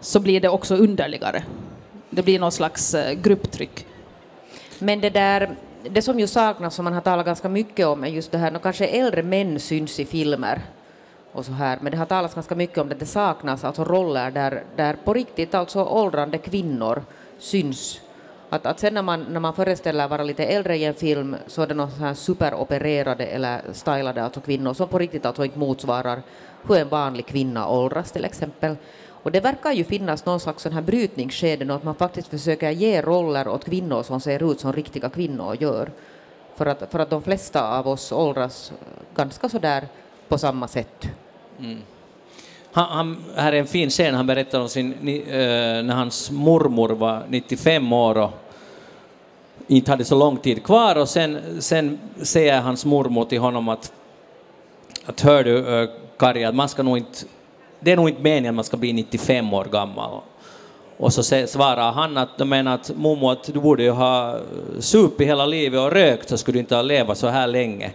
så 0.00 0.20
blir 0.20 0.40
det 0.40 0.48
också 0.48 0.76
underligare. 0.76 1.42
Det 2.10 2.22
blir 2.22 2.38
någon 2.38 2.52
slags 2.52 2.94
eh, 2.94 3.12
grupptryck. 3.12 3.86
Men 4.78 5.00
det 5.00 5.10
där, 5.10 5.50
det 5.90 6.02
som 6.02 6.20
ju 6.20 6.26
saknas, 6.26 6.74
som 6.74 6.84
man 6.84 6.92
har 6.92 7.00
talat 7.00 7.26
ganska 7.26 7.48
mycket 7.48 7.86
om, 7.86 8.04
är 8.04 8.08
just 8.08 8.32
det 8.32 8.38
här, 8.38 8.56
och 8.56 8.62
kanske 8.62 8.86
äldre 8.86 9.22
män 9.22 9.60
syns 9.60 10.00
i 10.00 10.04
filmer 10.04 10.62
och 11.32 11.44
så 11.44 11.52
här, 11.52 11.78
men 11.82 11.92
det 11.92 11.98
har 11.98 12.06
talats 12.06 12.34
ganska 12.34 12.54
mycket 12.54 12.78
om 12.78 12.88
det, 12.88 12.94
det 12.94 13.06
saknas 13.06 13.64
alltså 13.64 13.84
roller 13.84 14.30
där, 14.30 14.64
där 14.76 14.96
på 15.04 15.14
riktigt 15.14 15.54
alltså 15.54 15.84
åldrande 15.84 16.38
kvinnor 16.38 17.02
syns. 17.38 18.00
Att, 18.50 18.66
att 18.66 18.80
sen 18.80 18.94
när 18.94 19.02
man, 19.02 19.26
när 19.30 19.40
man 19.40 19.54
föreställer 19.54 20.08
vara 20.08 20.22
lite 20.22 20.44
äldre 20.44 20.76
i 20.76 20.84
en 20.84 20.94
film 20.94 21.36
så 21.46 21.62
är 21.62 21.66
det 21.66 21.74
någon 21.74 21.90
här 21.90 22.14
superopererade 22.14 23.26
eller 23.26 23.60
stylade 23.72 24.22
alltså 24.22 24.40
kvinnor 24.40 24.74
som 24.74 24.88
på 24.88 24.98
riktigt 24.98 25.26
alltså 25.26 25.44
inte 25.44 25.58
motsvarar 25.58 26.22
hur 26.68 26.76
en 26.76 26.88
vanlig 26.88 27.26
kvinna 27.26 27.68
åldras 27.68 28.12
till 28.12 28.24
exempel. 28.24 28.76
Och 29.22 29.32
det 29.32 29.40
verkar 29.40 29.72
ju 29.72 29.84
finnas 29.84 30.26
någon 30.26 30.40
slags 30.40 30.62
sån 30.62 30.72
här 30.72 30.82
brytningsskede, 30.82 31.74
att 31.74 31.84
man 31.84 31.94
faktiskt 31.94 32.28
försöker 32.28 32.70
ge 32.70 33.02
roller 33.02 33.48
åt 33.48 33.64
kvinnor 33.64 34.02
som 34.02 34.20
ser 34.20 34.52
ut 34.52 34.60
som 34.60 34.72
riktiga 34.72 35.10
kvinnor 35.10 35.56
gör. 35.60 35.90
För 36.56 36.66
att, 36.66 36.90
för 36.90 36.98
att 36.98 37.10
de 37.10 37.22
flesta 37.22 37.78
av 37.78 37.88
oss 37.88 38.12
åldras 38.12 38.72
ganska 39.14 39.48
så 39.48 39.58
där 39.58 39.88
på 40.30 40.38
samma 40.38 40.68
sätt. 40.68 41.08
Mm. 41.58 41.78
Han, 42.72 42.86
han, 42.88 43.24
här 43.36 43.52
är 43.52 43.56
en 43.56 43.66
fin 43.66 43.90
scen, 43.90 44.14
han 44.14 44.26
berättar 44.26 44.60
om 44.60 44.68
sin, 44.68 44.92
eh, 44.92 45.82
när 45.82 45.94
hans 45.94 46.30
mormor 46.30 46.88
var 46.88 47.22
95 47.28 47.92
år 47.92 48.18
och 48.18 48.30
inte 49.66 49.90
hade 49.90 50.04
så 50.04 50.18
lång 50.18 50.36
tid 50.36 50.64
kvar 50.64 50.96
och 50.96 51.08
sen, 51.08 51.38
sen 51.58 51.98
säger 52.22 52.60
hans 52.60 52.84
mormor 52.84 53.24
till 53.24 53.40
honom 53.40 53.68
att, 53.68 53.92
att 55.06 55.20
hör 55.20 55.44
du 55.44 55.82
eh, 55.82 55.88
Kari, 56.18 56.44
att 56.44 56.54
man 56.54 56.68
ska 56.68 56.82
nog 56.82 56.98
inte, 56.98 57.18
det 57.80 57.92
är 57.92 57.96
nog 57.96 58.08
inte 58.08 58.22
meningen 58.22 58.48
att 58.48 58.54
man 58.54 58.64
ska 58.64 58.76
bli 58.76 58.92
95 58.92 59.54
år 59.54 59.64
gammal. 59.64 60.20
Och 60.96 61.12
så 61.12 61.22
svarar 61.46 61.92
han 61.92 62.16
att, 62.16 62.38
de 62.38 62.48
menar 62.48 62.74
att 62.74 62.90
mormor, 62.96 63.32
att 63.32 63.44
du 63.44 63.60
borde 63.60 63.82
ju 63.82 63.90
ha 63.90 64.34
eh, 64.34 64.40
supit 64.78 65.28
hela 65.28 65.46
livet 65.46 65.80
och 65.80 65.92
rökt 65.92 66.28
så 66.28 66.36
skulle 66.38 66.56
du 66.56 66.60
inte 66.60 66.74
ha 66.74 66.82
levat 66.82 67.18
så 67.18 67.26
här 67.26 67.46
länge. 67.46 67.92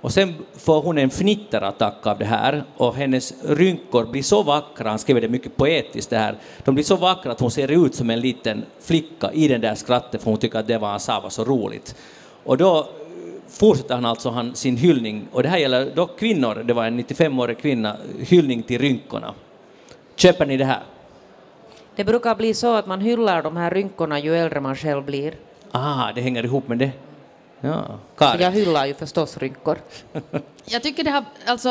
Och 0.00 0.12
sen 0.12 0.34
får 0.56 0.82
hon 0.82 0.98
en 0.98 1.10
fnitterattack 1.10 2.06
av 2.06 2.18
det 2.18 2.24
här 2.24 2.64
och 2.76 2.94
hennes 2.94 3.34
rynkor 3.44 4.04
blir 4.04 4.22
så 4.22 4.42
vackra, 4.42 4.88
han 4.88 4.98
skriver 4.98 5.20
det 5.20 5.28
mycket 5.28 5.56
poetiskt 5.56 6.10
det 6.10 6.18
här, 6.18 6.34
de 6.64 6.74
blir 6.74 6.84
så 6.84 6.96
vackra 6.96 7.32
att 7.32 7.40
hon 7.40 7.50
ser 7.50 7.86
ut 7.86 7.94
som 7.94 8.10
en 8.10 8.20
liten 8.20 8.64
flicka 8.80 9.32
i 9.32 9.48
den 9.48 9.60
där 9.60 9.74
skrattet 9.74 10.22
för 10.22 10.30
hon 10.30 10.38
tycker 10.38 10.58
att 10.58 10.66
det 10.66 10.78
var 10.78 10.88
han 10.88 11.00
sa 11.00 11.20
var 11.20 11.30
så 11.30 11.44
roligt. 11.44 11.94
Och 12.44 12.56
då 12.56 12.88
fortsätter 13.48 13.94
han 13.94 14.04
alltså 14.04 14.30
han, 14.30 14.54
sin 14.54 14.76
hyllning, 14.76 15.28
och 15.32 15.42
det 15.42 15.48
här 15.48 15.58
gäller 15.58 15.90
dock 15.94 16.18
kvinnor, 16.18 16.64
det 16.66 16.72
var 16.72 16.84
en 16.84 17.00
95-årig 17.00 17.58
kvinna, 17.58 17.96
hyllning 18.18 18.62
till 18.62 18.80
rynkorna. 18.80 19.34
Köper 20.16 20.46
ni 20.46 20.56
det 20.56 20.64
här? 20.64 20.82
Det 21.96 22.04
brukar 22.04 22.34
bli 22.34 22.54
så 22.54 22.74
att 22.74 22.86
man 22.86 23.00
hyllar 23.00 23.42
de 23.42 23.56
här 23.56 23.70
rynkorna 23.70 24.18
ju 24.18 24.36
äldre 24.36 24.60
man 24.60 24.76
själv 24.76 25.04
blir. 25.04 25.34
Ah, 25.70 26.12
det 26.14 26.20
hänger 26.20 26.44
ihop 26.44 26.68
med 26.68 26.78
det. 26.78 26.90
Ja, 27.60 27.84
Så 27.86 28.18
Karin. 28.24 28.40
jag 28.40 28.50
hyllar 28.50 28.86
ju 28.86 28.94
förstås 28.94 29.36
rynkor. 29.38 29.78
Jag 30.70 30.82
tycker 30.82 31.04
det 31.04 31.10
har, 31.10 31.24
alltså, 31.46 31.68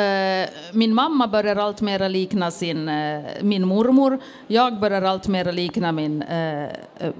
eh, 0.00 0.48
min 0.72 0.94
mamma 0.94 1.28
börjar 1.28 1.56
allt 1.56 1.80
mer 1.80 2.08
likna 2.08 2.50
sin, 2.50 2.88
eh, 2.88 3.20
min 3.40 3.66
mormor. 3.68 4.18
Jag 4.46 4.80
börjar 4.80 5.02
allt 5.02 5.28
mer 5.28 5.52
likna 5.52 5.92
min 5.92 6.22
eh, 6.22 6.62
eh, 6.64 6.70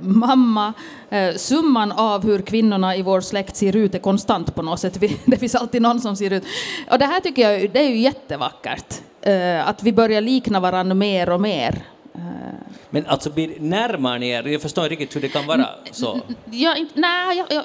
mamma. 0.00 0.72
Eh, 1.11 1.34
summan 1.34 1.92
av 1.92 2.24
hur 2.24 2.42
kvinnorna 2.42 2.96
i 2.96 3.02
vår 3.02 3.20
släkt 3.20 3.57
ser 3.57 3.76
ut 3.76 3.94
är 3.94 3.98
konstant 3.98 4.55
på 4.55 4.62
något 4.62 4.80
sätt. 4.80 4.96
Vi, 5.00 5.16
det 5.24 5.36
finns 5.36 5.55
alltid 5.55 5.82
någon 5.82 6.00
som 6.00 6.16
ser 6.16 6.30
ut. 6.32 6.44
Och 6.90 6.98
det 6.98 7.07
här 7.07 7.20
tycker 7.20 7.50
jag 7.50 7.70
det 7.70 7.78
är 7.80 7.88
ju 7.88 7.98
jättevackert. 7.98 8.94
Eh, 9.22 9.68
att 9.68 9.82
vi 9.82 9.92
börjar 9.92 10.20
likna 10.20 10.61
varandra 10.61 10.94
mer 10.94 11.30
och 11.30 11.40
mer. 11.40 11.82
Men 12.90 13.07
alltså, 13.07 13.30
blir- 13.30 13.61
närmar 13.61 14.18
ni 14.18 14.28
er? 14.28 14.42
Jag 14.48 14.62
förstår 14.62 14.84
inte 14.84 14.92
riktigt 14.92 15.16
hur 15.16 15.20
det 15.20 15.28
kan 15.28 15.46
vara 15.46 15.66
så. 15.92 16.20
jag, 16.50 16.78
inte- 16.78 17.00
nej, 17.00 17.36
jag, 17.38 17.46
jag, 17.50 17.64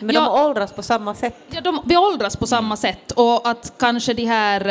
Men 0.00 0.14
Ja. 0.14 0.20
de 0.20 0.44
åldras 0.46 0.72
på 0.72 0.82
samma 0.82 1.14
sätt. 1.14 1.34
Ja, 1.50 1.60
de, 1.60 1.80
vi 1.86 1.96
åldras 1.96 2.36
på 2.36 2.46
samma 2.46 2.76
sätt 2.76 3.12
och 3.16 3.48
att 3.48 3.72
kanske 3.78 4.14
de 4.14 4.24
här, 4.24 4.68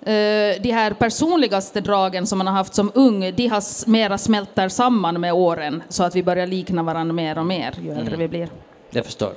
eh, 0.00 0.62
de 0.62 0.70
här 0.72 0.90
personligaste 0.92 1.80
dragen 1.80 2.26
som 2.26 2.38
man 2.38 2.46
har 2.46 2.54
haft 2.54 2.74
som 2.74 2.92
ung, 2.94 3.32
de 3.36 3.46
har 3.48 3.88
mera 3.90 4.18
smälter 4.18 4.68
samman 4.68 5.20
med 5.20 5.32
åren 5.32 5.82
så 5.88 6.02
att 6.04 6.14
vi 6.16 6.22
börjar 6.22 6.46
likna 6.46 6.82
varandra 6.82 7.12
mer 7.12 7.38
och 7.38 7.46
mer 7.46 7.74
ju 7.82 7.92
äldre 7.92 8.16
vi 8.16 8.28
blir. 8.28 8.48
Jag 8.90 9.04
förstår. 9.04 9.32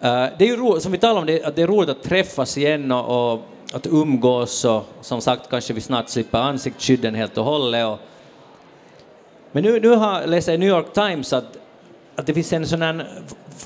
Eh, 0.00 0.26
det 0.38 0.44
är 0.44 0.48
ju 0.48 0.56
roligt, 0.56 0.82
som 0.82 0.92
vi 0.92 0.98
talade 0.98 1.20
om, 1.20 1.26
det, 1.26 1.44
att 1.44 1.56
det 1.56 1.62
är 1.62 1.66
roligt 1.66 1.90
att 1.90 2.02
träffas 2.02 2.58
igen 2.58 2.92
och, 2.92 3.32
och 3.32 3.40
att 3.72 3.86
umgås 3.86 4.64
och 4.64 4.84
som 5.00 5.20
sagt 5.20 5.50
kanske 5.50 5.72
vi 5.72 5.80
snart 5.80 6.08
slipper 6.08 6.38
ansiktsskydden 6.38 7.14
helt 7.14 7.38
och 7.38 7.44
hållet. 7.44 7.86
Och, 7.86 7.98
men 9.52 9.62
nu, 9.62 9.80
nu 9.80 9.88
har 9.88 10.20
jag 10.20 10.30
läst 10.30 10.48
i 10.48 10.58
New 10.58 10.68
York 10.68 10.92
Times 10.92 11.32
att, 11.32 11.44
att 12.16 12.26
det 12.26 12.34
finns 12.34 12.52
en 12.52 12.66
sån 12.66 12.82
här, 12.82 13.06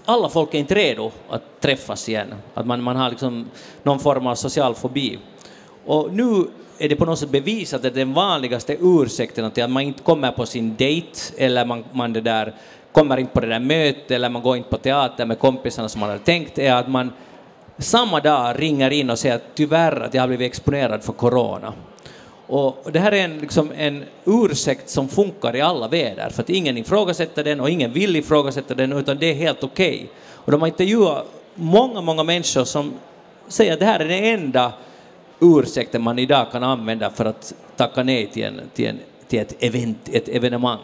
alla 0.04 0.28
folk 0.28 0.54
är 0.54 0.58
inte 0.58 0.74
redo 0.74 1.10
att 1.28 1.60
träffas 1.60 2.08
igen. 2.08 2.34
Att 2.54 2.66
man, 2.66 2.82
man 2.82 2.96
har 2.96 3.10
liksom 3.10 3.50
någon 3.82 3.98
form 3.98 4.26
av 4.26 4.34
social 4.34 4.74
fobi. 4.74 5.18
Och 5.86 6.12
nu 6.12 6.44
är 6.78 6.88
det 6.88 6.96
på 6.96 7.04
något 7.04 7.18
sätt 7.18 7.30
bevisat 7.30 7.84
att 7.84 7.94
den 7.94 8.12
vanligaste 8.12 8.76
ursäkten 8.80 9.50
till 9.50 9.64
att 9.64 9.70
man 9.70 9.82
inte 9.82 10.02
kommer 10.02 10.32
på 10.32 10.46
sin 10.46 10.76
dejt 10.76 11.18
eller 11.36 11.64
man, 11.64 11.84
man 11.92 12.12
det 12.12 12.20
där, 12.20 12.54
kommer 12.92 13.16
inte 13.16 13.32
på 13.32 13.40
det 13.40 13.46
där 13.46 13.60
mötet 13.60 14.10
eller 14.10 14.28
man 14.28 14.42
går 14.42 14.56
inte 14.56 14.68
på 14.68 14.78
teater 14.78 15.26
med 15.26 15.38
kompisarna 15.38 15.88
som 15.88 16.00
man 16.00 16.10
hade 16.10 16.24
tänkt 16.24 16.58
är 16.58 16.72
att 16.72 16.88
man 16.88 17.12
samma 17.78 18.20
dag 18.20 18.62
ringer 18.62 18.90
in 18.90 19.10
och 19.10 19.18
säger 19.18 19.34
att 19.34 19.54
tyvärr 19.54 20.00
att 20.00 20.14
jag 20.14 20.22
har 20.22 20.28
blivit 20.28 20.46
exponerad 20.46 21.04
för 21.04 21.12
corona. 21.12 21.72
Och 22.46 22.92
det 22.92 22.98
här 22.98 23.12
är 23.12 23.24
en, 23.24 23.38
liksom 23.38 23.72
en 23.76 24.04
ursäkt 24.24 24.88
som 24.88 25.08
funkar 25.08 25.56
i 25.56 25.60
alla 25.60 25.88
väder, 25.88 26.30
för 26.30 26.42
att 26.42 26.50
ingen 26.50 26.78
ifrågasätter 26.78 27.44
den 27.44 27.60
och 27.60 27.70
ingen 27.70 27.92
vill 27.92 28.16
ifrågasätta 28.16 28.74
den, 28.74 28.92
utan 28.92 29.18
det 29.18 29.26
är 29.26 29.34
helt 29.34 29.64
okej. 29.64 30.10
Och 30.30 30.52
de 30.52 30.60
har 30.60 30.68
intervjuat 30.68 31.26
många, 31.54 32.00
många 32.00 32.22
människor 32.22 32.64
som 32.64 32.92
säger 33.48 33.72
att 33.72 33.78
det 33.78 33.86
här 33.86 34.00
är 34.00 34.08
den 34.08 34.24
enda 34.24 34.72
ursäkten 35.40 36.02
man 36.02 36.18
idag 36.18 36.46
kan 36.52 36.62
använda 36.62 37.10
för 37.10 37.24
att 37.24 37.54
tacka 37.76 38.02
nej 38.02 38.26
till, 38.26 38.42
en, 38.42 38.60
till, 38.74 38.86
en, 38.86 38.98
till 39.28 39.40
ett, 39.40 39.62
event, 39.62 40.08
ett 40.12 40.28
evenemang. 40.28 40.78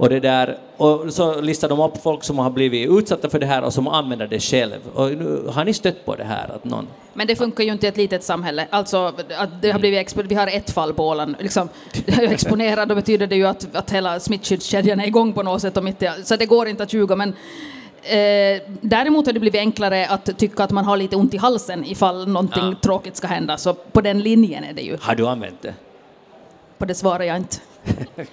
Och, 0.00 0.08
det 0.08 0.20
där, 0.20 0.58
och 0.76 1.12
så 1.12 1.40
listar 1.40 1.68
de 1.68 1.80
upp 1.80 2.02
folk 2.02 2.24
som 2.24 2.38
har 2.38 2.50
blivit 2.50 2.90
utsatta 2.90 3.30
för 3.30 3.38
det 3.38 3.46
här 3.46 3.62
och 3.62 3.72
som 3.72 3.88
använder 3.88 4.26
det 4.26 4.40
själv. 4.40 4.78
Och 4.94 5.10
nu, 5.10 5.46
har 5.48 5.64
ni 5.64 5.74
stött 5.74 6.04
på 6.04 6.16
det 6.16 6.24
här? 6.24 6.50
Att 6.54 6.64
någon, 6.64 6.86
Men 7.12 7.26
det 7.26 7.36
funkar 7.36 7.64
ju 7.64 7.72
inte 7.72 7.86
i 7.86 7.88
ett 7.88 7.96
litet 7.96 8.24
samhälle. 8.24 8.66
Alltså, 8.70 9.12
att 9.38 9.62
det 9.62 9.70
har 9.70 9.78
blivit 9.78 10.16
vi 10.16 10.34
har 10.34 10.46
ett 10.46 10.70
fall 10.70 10.94
på 10.94 11.08
Åland. 11.08 11.36
Liksom, 11.38 11.68
exponerad, 12.06 12.88
då 12.88 12.94
betyder 12.94 13.26
det 13.26 13.36
ju 13.36 13.46
att, 13.46 13.76
att 13.76 13.90
hela 13.90 14.20
smittskyddskedjan 14.20 15.00
är 15.00 15.06
igång 15.06 15.32
på 15.32 15.42
något 15.42 15.62
sätt. 15.62 15.76
Och 15.76 15.84
mitt 15.84 16.02
i, 16.02 16.10
så 16.24 16.36
det 16.36 16.46
går 16.46 16.68
inte 16.68 16.82
att 16.82 16.92
ljuga. 16.92 17.16
Men, 17.16 17.28
eh, 18.02 18.62
däremot 18.80 19.26
har 19.26 19.32
det 19.32 19.40
blivit 19.40 19.60
enklare 19.60 20.06
att 20.06 20.38
tycka 20.38 20.64
att 20.64 20.70
man 20.70 20.84
har 20.84 20.96
lite 20.96 21.16
ont 21.16 21.34
i 21.34 21.36
halsen 21.36 21.84
ifall 21.84 22.28
någonting 22.28 22.62
Ja. 22.62 22.74
tråkigt 22.82 23.16
ska 23.16 23.26
hända. 23.26 23.56
Så 23.56 23.74
på 23.74 24.00
den 24.00 24.20
linjen 24.20 24.64
är 24.64 24.72
det 24.72 24.82
ju. 24.82 24.96
har 25.00 25.14
du 25.14 25.26
använt 25.26 25.62
det? 25.62 25.74
På 26.78 26.84
det 26.84 26.94
svarar 26.94 27.24
jag 27.24 27.36
inte. 27.36 27.56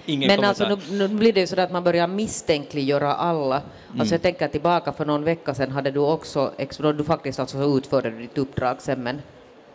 Ingen 0.06 0.26
Men 0.26 0.36
kommentar. 0.36 0.66
alltså, 0.66 0.92
nu, 0.92 0.98
nu 0.98 1.08
blir 1.08 1.32
det 1.32 1.40
ju 1.40 1.46
så 1.46 1.60
att 1.60 1.72
man 1.72 1.84
börjar 1.84 2.06
misstänkliggöra 2.06 3.14
alla. 3.14 3.56
Mm. 3.56 4.00
Alltså 4.00 4.14
jag 4.14 4.22
tänker 4.22 4.48
tillbaka 4.48 4.92
för 4.92 5.04
någon 5.04 5.24
vecka 5.24 5.54
sedan 5.54 5.70
hade 5.70 5.90
du 5.90 6.00
också, 6.00 6.52
du 6.96 7.04
faktiskt 7.04 7.40
alltså 7.40 7.76
utförde 7.78 8.10
ditt 8.10 8.38
uppdrag 8.38 8.76
sen 8.82 9.02
men 9.02 9.22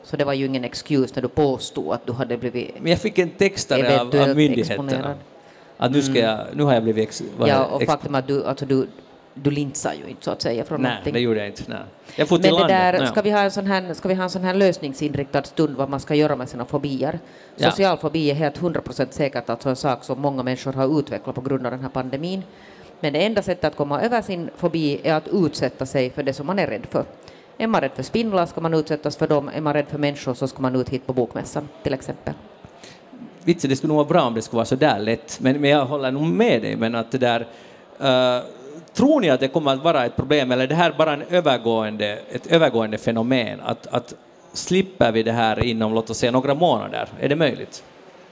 så 0.03 0.17
det 0.17 0.25
var 0.25 0.33
ju 0.33 0.45
ingen 0.45 0.63
excuse 0.63 1.13
när 1.15 1.21
du 1.21 1.27
påstod 1.27 1.93
att 1.93 2.05
du 2.05 2.13
hade 2.13 2.37
blivit 2.37 2.75
Men 2.81 2.91
jag 2.91 3.01
fick 3.01 3.19
en 3.19 3.29
textare 3.29 4.01
av, 4.01 4.07
av 4.07 4.35
myndigheterna. 4.35 4.83
exponerad. 4.83 5.17
Att 5.77 5.91
nu, 5.91 6.01
ska 6.01 6.19
jag, 6.19 6.39
nu 6.53 6.63
har 6.63 6.73
jag 6.73 6.83
blivit 6.83 7.07
ex, 7.07 7.23
Ja, 7.45 7.65
och 7.65 7.83
faktum 7.83 8.15
att 8.15 8.27
du, 8.27 8.45
alltså 8.45 8.65
du, 8.65 8.87
du 9.33 9.51
lintsar 9.51 9.93
ju 9.93 10.09
inte 10.09 10.23
så 10.23 10.31
att 10.31 10.41
säga 10.41 10.63
från 10.65 10.81
Nej, 10.81 10.91
någonting. 10.91 11.13
det 11.13 11.19
gjorde 11.19 11.39
jag 11.39 11.47
inte. 11.47 11.63
Nej. 11.67 11.77
Jag 12.15 12.27
får 12.27 12.37
till 12.37 12.43
Men 12.45 12.53
det 12.53 12.59
landet. 12.59 12.93
där, 12.93 12.99
Nej. 12.99 13.07
ska, 13.07 13.21
vi 13.21 13.31
ha 13.31 13.39
en 13.39 13.51
sån 13.51 13.65
här, 13.67 13.93
ska 13.93 14.07
vi 14.07 14.13
ha 14.13 14.23
en 14.23 14.29
sån 14.29 14.43
här 14.43 14.53
lösningsinriktad 14.53 15.43
stund 15.43 15.75
vad 15.75 15.89
man 15.89 15.99
ska 15.99 16.15
göra 16.15 16.35
med 16.35 16.49
sina 16.49 16.65
fobier? 16.65 17.19
Ja. 17.55 17.71
Social 17.71 17.97
fobi 17.97 18.29
är 18.31 18.35
helt 18.35 18.59
100% 18.59 19.07
säkert 19.11 19.49
alltså 19.49 19.69
en 19.69 19.75
sak 19.75 20.03
som 20.03 20.21
många 20.21 20.43
människor 20.43 20.73
har 20.73 20.99
utvecklat 20.99 21.35
på 21.35 21.41
grund 21.41 21.65
av 21.65 21.71
den 21.71 21.81
här 21.81 21.89
pandemin. 21.89 22.43
Men 22.99 23.13
det 23.13 23.25
enda 23.25 23.41
sättet 23.41 23.63
att 23.65 23.75
komma 23.75 24.01
över 24.01 24.21
sin 24.21 24.49
fobi 24.55 24.99
är 25.03 25.13
att 25.13 25.27
utsätta 25.27 25.85
sig 25.85 26.09
för 26.09 26.23
det 26.23 26.33
som 26.33 26.47
man 26.47 26.59
är 26.59 26.67
rädd 26.67 26.85
för. 26.89 27.05
Är 27.57 27.67
man 27.67 27.81
rädd 27.81 27.91
för 27.95 28.03
spindlar 28.03 28.45
ska 28.45 28.61
man 28.61 28.73
utsättas 28.73 29.17
för 29.17 29.27
dem, 29.27 29.49
är 29.55 29.61
man 29.61 29.73
rädd 29.73 29.85
för 29.87 29.97
människor 29.97 30.33
så 30.33 30.47
ska 30.47 30.61
man 30.61 30.75
ut 30.75 30.89
hit 30.89 31.07
på 31.07 31.13
bokmässan 31.13 31.67
till 31.83 31.93
exempel. 31.93 32.33
Vitsen, 33.43 33.69
det 33.69 33.75
skulle 33.75 33.87
nog 33.87 33.97
vara 33.97 34.07
bra 34.07 34.21
om 34.21 34.33
det 34.33 34.41
skulle 34.41 34.57
vara 34.57 34.65
så 34.65 34.75
där 34.75 34.99
lätt, 34.99 35.39
men, 35.41 35.61
men 35.61 35.69
jag 35.69 35.85
håller 35.85 36.11
nog 36.11 36.23
med 36.27 36.61
dig. 36.61 36.75
Men 36.75 36.95
att 36.95 37.11
det 37.11 37.17
där, 37.17 37.47
eh, 37.99 38.43
tror 38.93 39.21
ni 39.21 39.29
att 39.29 39.39
det 39.39 39.47
kommer 39.47 39.73
att 39.73 39.83
vara 39.83 40.05
ett 40.05 40.15
problem, 40.15 40.51
eller 40.51 40.63
är 40.63 40.67
det 40.67 40.75
här 40.75 40.93
bara 40.97 41.13
en 41.13 41.21
övergående, 41.21 42.19
ett 42.31 42.47
övergående 42.47 42.97
fenomen? 42.97 43.59
Att, 43.59 43.87
att 43.87 44.13
slipper 44.53 45.11
vi 45.11 45.23
det 45.23 45.31
här 45.31 45.63
inom, 45.63 45.93
låt 45.93 46.09
oss 46.09 46.17
säga, 46.17 46.31
några 46.31 46.53
månader? 46.53 47.07
Är 47.19 47.29
det 47.29 47.35
möjligt? 47.35 47.83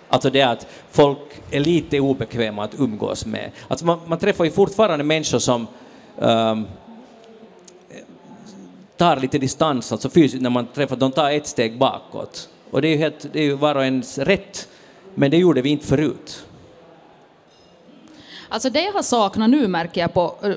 Alltså 0.10 0.30
det 0.30 0.42
att 0.42 0.68
folk 0.92 1.20
är 1.52 1.60
lite 1.60 2.00
obekväma 2.00 2.64
att 2.64 2.80
umgås 2.80 3.26
med. 3.26 3.52
Alltså 3.68 3.86
man, 3.86 4.00
man 4.06 4.20
träffar 4.20 4.46
ju 4.46 4.52
fortfarande 4.52 5.04
människor 5.04 5.40
som 5.40 5.68
um, 6.18 6.68
tar 8.98 9.18
lite 9.18 9.38
distans, 9.38 9.92
alltså 9.92 10.10
fysiskt 10.10 10.44
när 10.44 10.50
man 10.50 10.68
träffar, 10.68 10.96
de 10.96 11.12
tar 11.12 11.32
ett 11.32 11.48
steg 11.48 11.78
bakåt. 11.78 12.50
Och 12.72 12.82
det 12.82 12.88
är 12.88 12.92
ju, 12.92 12.98
helt, 12.98 13.34
det 13.34 13.40
är 13.40 13.44
ju 13.44 13.54
var 13.54 13.76
och 13.76 13.84
ens 13.84 14.18
rätt, 14.18 14.68
men 15.16 15.32
det 15.32 15.38
gjorde 15.38 15.62
vi 15.62 15.70
inte 15.70 15.88
förut. 15.88 16.46
Alltså 18.54 18.70
det 18.70 18.82
jag 18.82 18.94
har 18.94 19.02
saknat 19.02 19.50
nu 19.50 19.68
märker 19.68 20.02
jag 20.02 20.14
på, 20.14 20.36
eh, 20.44 20.52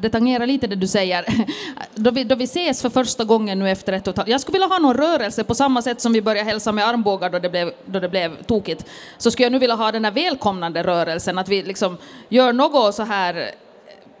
det 0.00 0.08
tangerar 0.10 0.46
lite 0.46 0.66
det 0.66 0.76
du 0.76 0.86
säger, 0.86 1.24
då 1.94 2.10
vi, 2.10 2.24
då 2.24 2.34
vi 2.34 2.44
ses 2.44 2.82
för 2.82 2.90
första 2.90 3.24
gången 3.24 3.58
nu 3.58 3.70
efter 3.70 3.92
ett 3.92 4.06
och 4.06 4.12
ett 4.12 4.16
halvt, 4.16 4.28
jag 4.28 4.40
skulle 4.40 4.54
vilja 4.54 4.66
ha 4.66 4.78
någon 4.78 4.96
rörelse 4.96 5.44
på 5.44 5.54
samma 5.54 5.82
sätt 5.82 6.00
som 6.00 6.12
vi 6.12 6.22
började 6.22 6.50
hälsa 6.50 6.72
med 6.72 6.86
armbågar 6.86 7.30
då 7.30 7.38
det 7.38 7.48
blev, 7.48 7.72
då 7.86 8.00
det 8.00 8.08
blev 8.08 8.42
tokigt, 8.42 8.84
så 9.18 9.30
skulle 9.30 9.44
jag 9.44 9.52
nu 9.52 9.58
vilja 9.58 9.74
ha 9.74 9.92
den 9.92 10.04
här 10.04 10.12
välkomnande 10.12 10.82
rörelsen, 10.82 11.38
att 11.38 11.48
vi 11.48 11.62
liksom 11.62 11.96
gör 12.28 12.52
något 12.52 12.94
så 12.94 13.02
här 13.02 13.50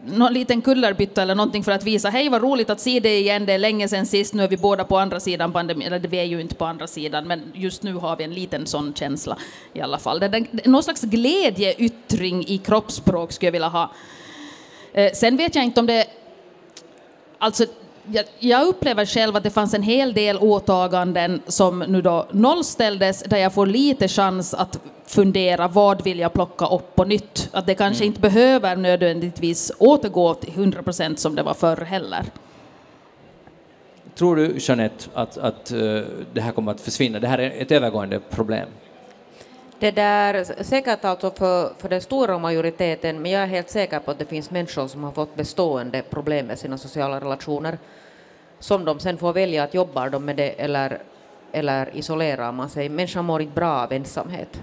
någon 0.06 0.32
liten 0.32 0.62
kullerbytta 0.62 1.22
eller 1.22 1.34
någonting 1.34 1.64
för 1.64 1.72
att 1.72 1.84
visa 1.84 2.08
hej 2.10 2.28
vad 2.28 2.42
roligt 2.42 2.70
att 2.70 2.80
se 2.80 3.00
dig 3.00 3.20
igen, 3.20 3.46
det 3.46 3.52
är 3.52 3.58
länge 3.58 3.88
sedan 3.88 4.06
sist, 4.06 4.34
nu 4.34 4.42
är 4.42 4.48
vi 4.48 4.56
båda 4.56 4.84
på 4.84 4.98
andra 4.98 5.20
sidan 5.20 5.52
pandemin, 5.52 5.86
eller 5.86 6.08
vi 6.08 6.18
är 6.18 6.24
ju 6.24 6.40
inte 6.40 6.54
på 6.54 6.64
andra 6.64 6.86
sidan, 6.86 7.26
men 7.26 7.42
just 7.54 7.82
nu 7.82 7.94
har 7.94 8.16
vi 8.16 8.24
en 8.24 8.34
liten 8.34 8.66
sån 8.66 8.94
känsla 8.94 9.38
i 9.72 9.80
alla 9.80 9.98
fall. 9.98 10.20
Det, 10.20 10.26
är 10.26 10.68
någon 10.68 10.82
slags 10.82 11.02
glädjeyttring 11.02 12.46
i 12.46 12.58
kroppsspråk 12.58 13.32
skulle 13.32 13.46
jag 13.46 13.52
vilja 13.52 13.68
ha. 13.68 13.92
Eh, 14.92 15.12
sen 15.12 15.36
vet 15.36 15.54
jag 15.54 15.64
inte 15.64 15.80
om 15.80 15.86
det... 15.86 16.06
Alltså, 17.38 17.66
jag, 18.12 18.24
jag 18.38 18.66
upplever 18.66 19.06
själv 19.06 19.36
att 19.36 19.42
det 19.42 19.50
fanns 19.50 19.74
en 19.74 19.82
hel 19.82 20.12
del 20.12 20.38
åtaganden 20.38 21.42
som 21.46 21.78
nu 21.78 22.02
då 22.02 22.26
nollställdes, 22.30 23.22
där 23.22 23.38
jag 23.38 23.54
får 23.54 23.66
lite 23.66 24.08
chans 24.08 24.54
att 24.54 24.80
fundera 25.06 25.68
vad 25.68 26.04
vill 26.04 26.18
jag 26.18 26.32
plocka 26.32 26.66
upp 26.66 26.94
på 26.94 27.04
nytt. 27.04 27.48
Att 27.52 27.66
det 27.66 27.74
kanske 27.74 28.04
inte 28.04 28.20
behöver 28.20 28.76
nödvändigtvis 28.76 29.72
återgå 29.78 30.34
till 30.34 30.52
100 30.54 30.82
procent 30.82 31.20
som 31.20 31.34
det 31.34 31.42
var 31.42 31.54
förr 31.54 31.76
heller. 31.76 32.24
Tror 34.14 34.36
du, 34.36 34.56
Jeanette, 34.58 35.10
att, 35.14 35.38
att 35.38 35.70
eh, 35.70 35.78
det 36.32 36.40
här 36.40 36.52
kommer 36.52 36.72
att 36.72 36.80
försvinna? 36.80 37.20
Det 37.20 37.28
här 37.28 37.38
är 37.38 37.62
ett 37.62 37.72
övergående 37.72 38.20
problem. 38.20 38.68
Det 39.80 39.90
där, 39.90 40.62
säkert 40.62 41.04
alltså 41.04 41.30
för, 41.30 41.72
för 41.78 41.88
den 41.88 42.00
stora 42.00 42.38
majoriteten, 42.38 43.22
men 43.22 43.30
jag 43.30 43.42
är 43.42 43.46
helt 43.46 43.70
säker 43.70 43.98
på 43.98 44.10
att 44.10 44.18
det 44.18 44.24
finns 44.24 44.50
människor 44.50 44.88
som 44.88 45.04
har 45.04 45.12
fått 45.12 45.36
bestående 45.36 46.02
problem 46.02 46.46
med 46.46 46.58
sina 46.58 46.78
sociala 46.78 47.20
relationer, 47.20 47.78
som 48.60 48.84
de 48.84 48.98
sen 49.00 49.18
får 49.18 49.32
välja 49.32 49.64
att 49.64 49.74
jobbar 49.74 50.10
de 50.10 50.24
med 50.24 50.36
det 50.36 50.50
eller, 50.50 51.02
eller 51.52 51.96
isolerar 51.96 52.52
man 52.52 52.70
sig. 52.70 52.88
Människan 52.88 53.24
mår 53.24 53.42
inte 53.42 53.54
bra 53.54 53.72
av 53.72 53.92
ensamhet. 53.92 54.62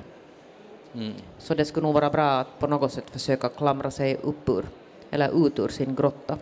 Så 1.38 1.54
det 1.54 1.66
skulle 1.66 1.86
nog 1.86 1.94
vara 1.94 2.10
bra 2.10 2.30
att 2.30 2.60
på 2.60 2.68
något 2.68 2.94
sätt 2.94 3.10
försöka 3.10 3.50
klamra 3.50 3.92
sig 3.92 4.18
upp 4.24 4.50
ur, 4.50 4.66
eller 5.12 5.48
ut 5.48 5.60
ur 5.60 5.68
sin 5.68 5.96
grotta. 5.96 6.38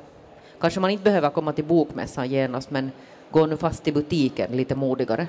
Kanske 0.60 0.80
man 0.80 0.90
inte 0.90 1.04
behöver 1.04 1.30
komma 1.30 1.54
till 1.54 1.66
bokmässan 1.66 2.30
genast, 2.30 2.72
men 2.72 2.92
gå 3.32 3.46
nu 3.46 3.58
fast 3.58 3.88
i 3.88 3.92
butiken 3.92 4.52
lite 4.52 4.76
modigare. 4.76 5.28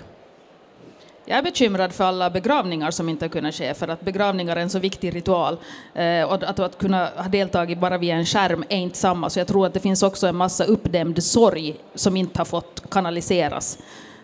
Jag 1.28 1.38
är 1.38 1.42
bekymrad 1.42 1.92
för 1.92 2.04
alla 2.04 2.30
begravningar 2.30 2.90
som 2.90 3.08
inte 3.08 3.24
har 3.24 3.30
kunnat 3.30 3.54
ske, 3.54 3.74
för 3.74 3.88
att 3.88 4.00
begravningar 4.00 4.56
är 4.56 4.60
en 4.60 4.70
så 4.70 4.78
viktig 4.78 5.14
ritual. 5.14 5.58
Eh, 5.94 6.22
och 6.22 6.34
att, 6.34 6.58
att 6.58 6.78
kunna 6.78 7.08
ha 7.16 7.28
deltagit 7.28 7.78
bara 7.78 7.98
via 7.98 8.16
en 8.16 8.26
skärm 8.26 8.64
är 8.68 8.76
inte 8.76 8.98
samma, 8.98 9.30
så 9.30 9.40
jag 9.40 9.46
tror 9.46 9.66
att 9.66 9.74
det 9.74 9.80
finns 9.80 10.02
också 10.02 10.26
en 10.26 10.36
massa 10.36 10.64
uppdämd 10.64 11.22
sorg 11.22 11.76
som 11.94 12.16
inte 12.16 12.40
har 12.40 12.44
fått 12.44 12.90
kanaliseras, 12.90 13.78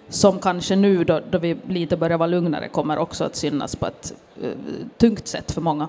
som 0.09 0.38
kanske 0.38 0.76
nu 0.76 1.05
då, 1.05 1.20
då 1.30 1.38
vi 1.38 1.57
lite 1.68 1.96
börjar 1.96 2.18
vara 2.18 2.26
lugnare 2.26 2.68
kommer 2.68 2.98
också 2.98 3.24
att 3.24 3.36
synas 3.36 3.76
på 3.76 3.86
ett 3.86 4.12
eh, 4.42 4.50
tungt 4.98 5.26
sätt 5.26 5.53
för 5.53 5.61
många. 5.61 5.88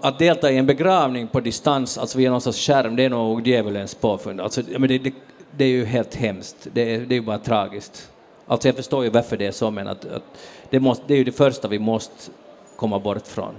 Att 0.00 0.18
delta 0.18 0.50
i 0.50 0.58
en 0.58 0.66
begravning 0.66 1.28
på 1.28 1.40
distans, 1.40 1.98
alltså 1.98 2.18
via 2.18 2.30
någon 2.30 2.40
sorts 2.40 2.66
skärm, 2.66 2.96
det 2.96 3.04
är 3.04 3.10
nog 3.10 3.46
djävulens 3.46 3.94
påfund. 3.94 4.40
Alltså, 4.40 4.62
men 4.78 4.88
det, 4.88 4.98
det, 4.98 5.14
det 5.56 5.64
är 5.64 5.68
ju 5.68 5.84
helt 5.84 6.14
hemskt, 6.14 6.66
det 6.72 6.94
är, 6.94 7.00
det 7.00 7.14
är 7.14 7.16
ju 7.16 7.22
bara 7.22 7.38
tragiskt. 7.38 8.08
Alltså 8.46 8.68
jag 8.68 8.76
förstår 8.76 9.04
ju 9.04 9.10
varför 9.10 9.36
det 9.36 9.46
är 9.46 9.52
så, 9.52 9.70
men 9.70 9.88
att, 9.88 10.04
att 10.04 10.22
det, 10.70 10.80
måste, 10.80 11.04
det 11.06 11.14
är 11.14 11.18
ju 11.18 11.24
det 11.24 11.32
första 11.32 11.68
vi 11.68 11.78
måste 11.78 12.32
komma 12.76 12.98
bort 12.98 13.26
från. 13.26 13.54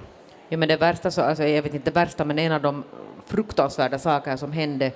Ja, 0.50 0.58
men 0.58 0.68
det 0.68 0.78
värsta, 0.78 1.12
så, 1.12 1.22
alltså, 1.22 1.44
jag 1.44 1.62
vet 1.62 1.74
inte 1.74 1.92
det 1.92 2.00
värsta, 2.00 2.26
men 2.26 2.40
en 2.40 2.52
av 2.52 2.62
de 2.62 2.84
fruktansvärda 3.26 4.00
saker 4.00 4.38
som 4.38 4.52
hände 4.52 4.92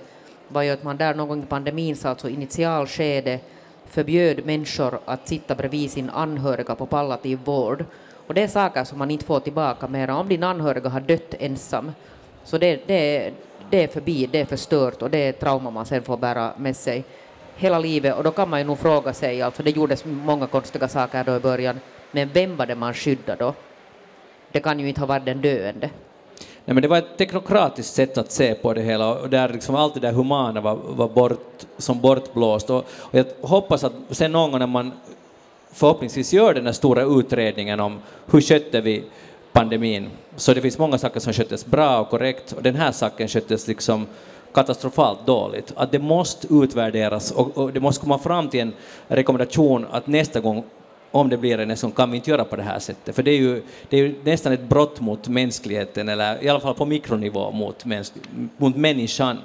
var 0.48 0.62
ju 0.62 0.70
att 0.70 0.82
man 0.82 0.96
där 0.96 1.14
någon 1.14 1.28
gång 1.28 1.42
i 1.42 1.46
pandemins 1.46 2.04
alltså 2.04 2.28
initialskede, 2.28 3.40
förbjöd 3.86 4.46
människor 4.46 5.00
att 5.04 5.28
sitta 5.28 5.54
bredvid 5.54 5.90
sin 5.90 6.10
anhöriga 6.10 6.74
på 6.74 6.86
palliativ 6.86 7.38
vård. 7.44 7.84
Och 8.26 8.34
det 8.34 8.42
är 8.42 8.48
saker 8.48 8.84
som 8.84 8.98
man 8.98 9.10
inte 9.10 9.24
får 9.24 9.40
tillbaka 9.40 9.88
mera. 9.88 10.16
Om 10.16 10.28
din 10.28 10.42
anhöriga 10.42 10.88
har 10.88 11.00
dött 11.00 11.34
ensam, 11.38 11.92
så 12.44 12.58
det, 12.58 12.80
det, 12.86 13.32
det 13.70 13.84
är 13.84 13.88
förbi, 13.88 14.28
det 14.32 14.40
är 14.40 14.44
förstört 14.44 15.02
och 15.02 15.10
det 15.10 15.18
är 15.18 15.32
trauma 15.32 15.70
man 15.70 15.86
sen 15.86 16.02
får 16.02 16.16
bära 16.16 16.52
med 16.56 16.76
sig 16.76 17.04
hela 17.58 17.78
livet. 17.78 18.16
Och 18.16 18.24
då 18.24 18.30
kan 18.30 18.50
man 18.50 18.60
ju 18.60 18.66
nog 18.66 18.78
fråga 18.78 19.12
sig, 19.12 19.42
alltså 19.42 19.62
det 19.62 19.70
gjordes 19.70 20.04
många 20.04 20.46
konstiga 20.46 20.88
saker 20.88 21.24
då 21.24 21.36
i 21.36 21.40
början, 21.40 21.80
men 22.10 22.30
vem 22.32 22.56
var 22.56 22.66
det 22.66 22.74
man 22.74 22.94
skyddade 22.94 23.44
då? 23.44 23.54
Det 24.52 24.60
kan 24.60 24.80
ju 24.80 24.88
inte 24.88 25.00
ha 25.00 25.06
varit 25.06 25.24
den 25.24 25.40
döende. 25.40 25.90
Nej, 26.64 26.74
men 26.74 26.82
det 26.82 26.88
var 26.88 26.98
ett 26.98 27.16
teknokratiskt 27.18 27.94
sätt 27.94 28.18
att 28.18 28.32
se 28.32 28.54
på 28.54 28.74
det 28.74 28.82
hela 28.82 29.14
och 29.20 29.30
där 29.30 29.48
liksom 29.48 29.74
allt 29.74 29.94
det 29.94 30.00
där 30.00 30.12
humana 30.12 30.60
var, 30.60 30.74
var 30.74 31.08
bort, 31.08 31.66
som 31.78 32.00
bortblåst. 32.00 32.70
Och, 32.70 32.84
och 32.98 33.18
jag 33.18 33.26
hoppas 33.42 33.84
att 33.84 33.92
sen 34.10 34.32
någon 34.32 34.50
gång 34.50 34.58
när 34.58 34.66
man 34.66 34.92
förhoppningsvis 35.72 36.32
gör 36.32 36.54
den 36.54 36.66
här 36.66 36.72
stora 36.72 37.02
utredningen 37.02 37.80
om 37.80 37.98
hur 38.30 38.40
skötte 38.40 38.80
vi 38.80 39.04
pandemin, 39.52 40.10
så 40.36 40.54
det 40.54 40.60
finns 40.60 40.78
många 40.78 40.98
saker 40.98 41.20
som 41.20 41.32
sköttes 41.32 41.66
bra 41.66 42.00
och 42.00 42.08
korrekt 42.08 42.52
och 42.52 42.62
den 42.62 42.74
här 42.74 42.92
saken 42.92 43.28
sköttes 43.28 43.68
liksom 43.68 44.06
katastrofalt 44.54 45.26
dåligt. 45.26 45.72
Att 45.76 45.92
det 45.92 45.98
måste 45.98 46.46
utvärderas 46.50 47.30
och, 47.30 47.58
och, 47.58 47.72
det 47.72 47.80
måste 47.80 48.00
komma 48.00 48.18
fram 48.18 48.48
till 48.48 48.60
en 48.60 48.72
rekommendation 49.08 49.86
att 49.90 50.06
nästa 50.06 50.40
gång 50.40 50.64
om 51.10 51.28
det 51.28 51.36
blir 51.36 51.58
en 51.58 51.76
sån, 51.76 51.92
kan 51.92 52.10
vi 52.10 52.16
inte 52.16 52.30
göra 52.30 52.44
på 52.44 52.56
det 52.56 52.62
här 52.62 52.78
sättet. 52.78 53.14
För 53.14 53.22
det 53.22 53.30
är 53.30 53.36
ju, 53.36 53.62
det 53.88 53.96
är 53.96 54.00
ju 54.00 54.14
nästan 54.24 54.52
ett 54.52 54.68
brott 54.68 55.00
mot 55.00 55.28
mänskligheten, 55.28 56.08
eller 56.08 56.44
i 56.44 56.48
alla 56.48 56.60
fall 56.60 56.74
på 56.74 56.84
mikronivå 56.84 57.50
mot, 57.50 57.84
mäns, 57.84 58.12
mot 58.56 58.76
människan. 58.76 59.38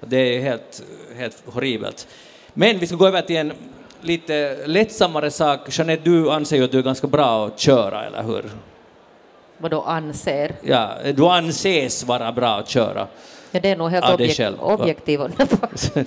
Det 0.00 0.16
är 0.16 0.42
helt, 0.42 0.82
helt 1.16 1.42
horribelt. 1.46 2.08
Men 2.54 2.78
vi 2.78 2.86
ska 2.86 2.96
gå 2.96 3.06
över 3.06 3.22
till 3.22 3.36
en 3.36 3.52
lite 4.00 4.66
lättsammare 4.66 5.30
sak. 5.30 5.78
Jeanette, 5.78 6.02
du 6.04 6.30
anser 6.30 6.56
ju 6.56 6.64
att 6.64 6.72
du 6.72 6.78
är 6.78 6.82
ganska 6.82 7.06
bra 7.06 7.46
att 7.46 7.58
köra, 7.58 8.04
eller 8.04 8.22
hur? 8.22 8.44
Vad 9.64 9.70
då 9.70 9.82
anser? 9.82 10.54
Ja, 10.62 10.90
du 11.14 11.26
anses 11.26 12.04
vara 12.04 12.32
bra 12.32 12.48
att 12.56 12.68
köra. 12.68 13.06
Ja, 13.50 13.60
det 13.60 13.70
är 13.70 13.76
nog 13.76 13.90
helt 13.90 14.14
objek 14.14 14.36
själv. 14.36 14.60
objektivt. 14.60 15.32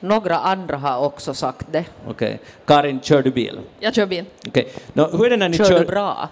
Några 0.00 0.38
andra 0.38 0.76
har 0.76 0.98
också 1.04 1.34
sagt 1.34 1.66
det. 1.72 1.84
Okej. 2.08 2.40
Karin, 2.66 3.00
kör 3.00 3.22
du 3.22 3.30
bil? 3.30 3.58
Jag 3.80 3.94
kör 3.94 4.06
bil. 4.06 4.24
Okej. 4.48 4.72
Nå, 4.92 5.08
hur 5.08 5.26
är 5.26 5.30
det 5.30 5.36
när 5.36 5.48
ni 5.48 5.56
Kör 5.56 5.64
kör? 5.64 5.78
du 5.80 5.86
bra? 5.86 6.28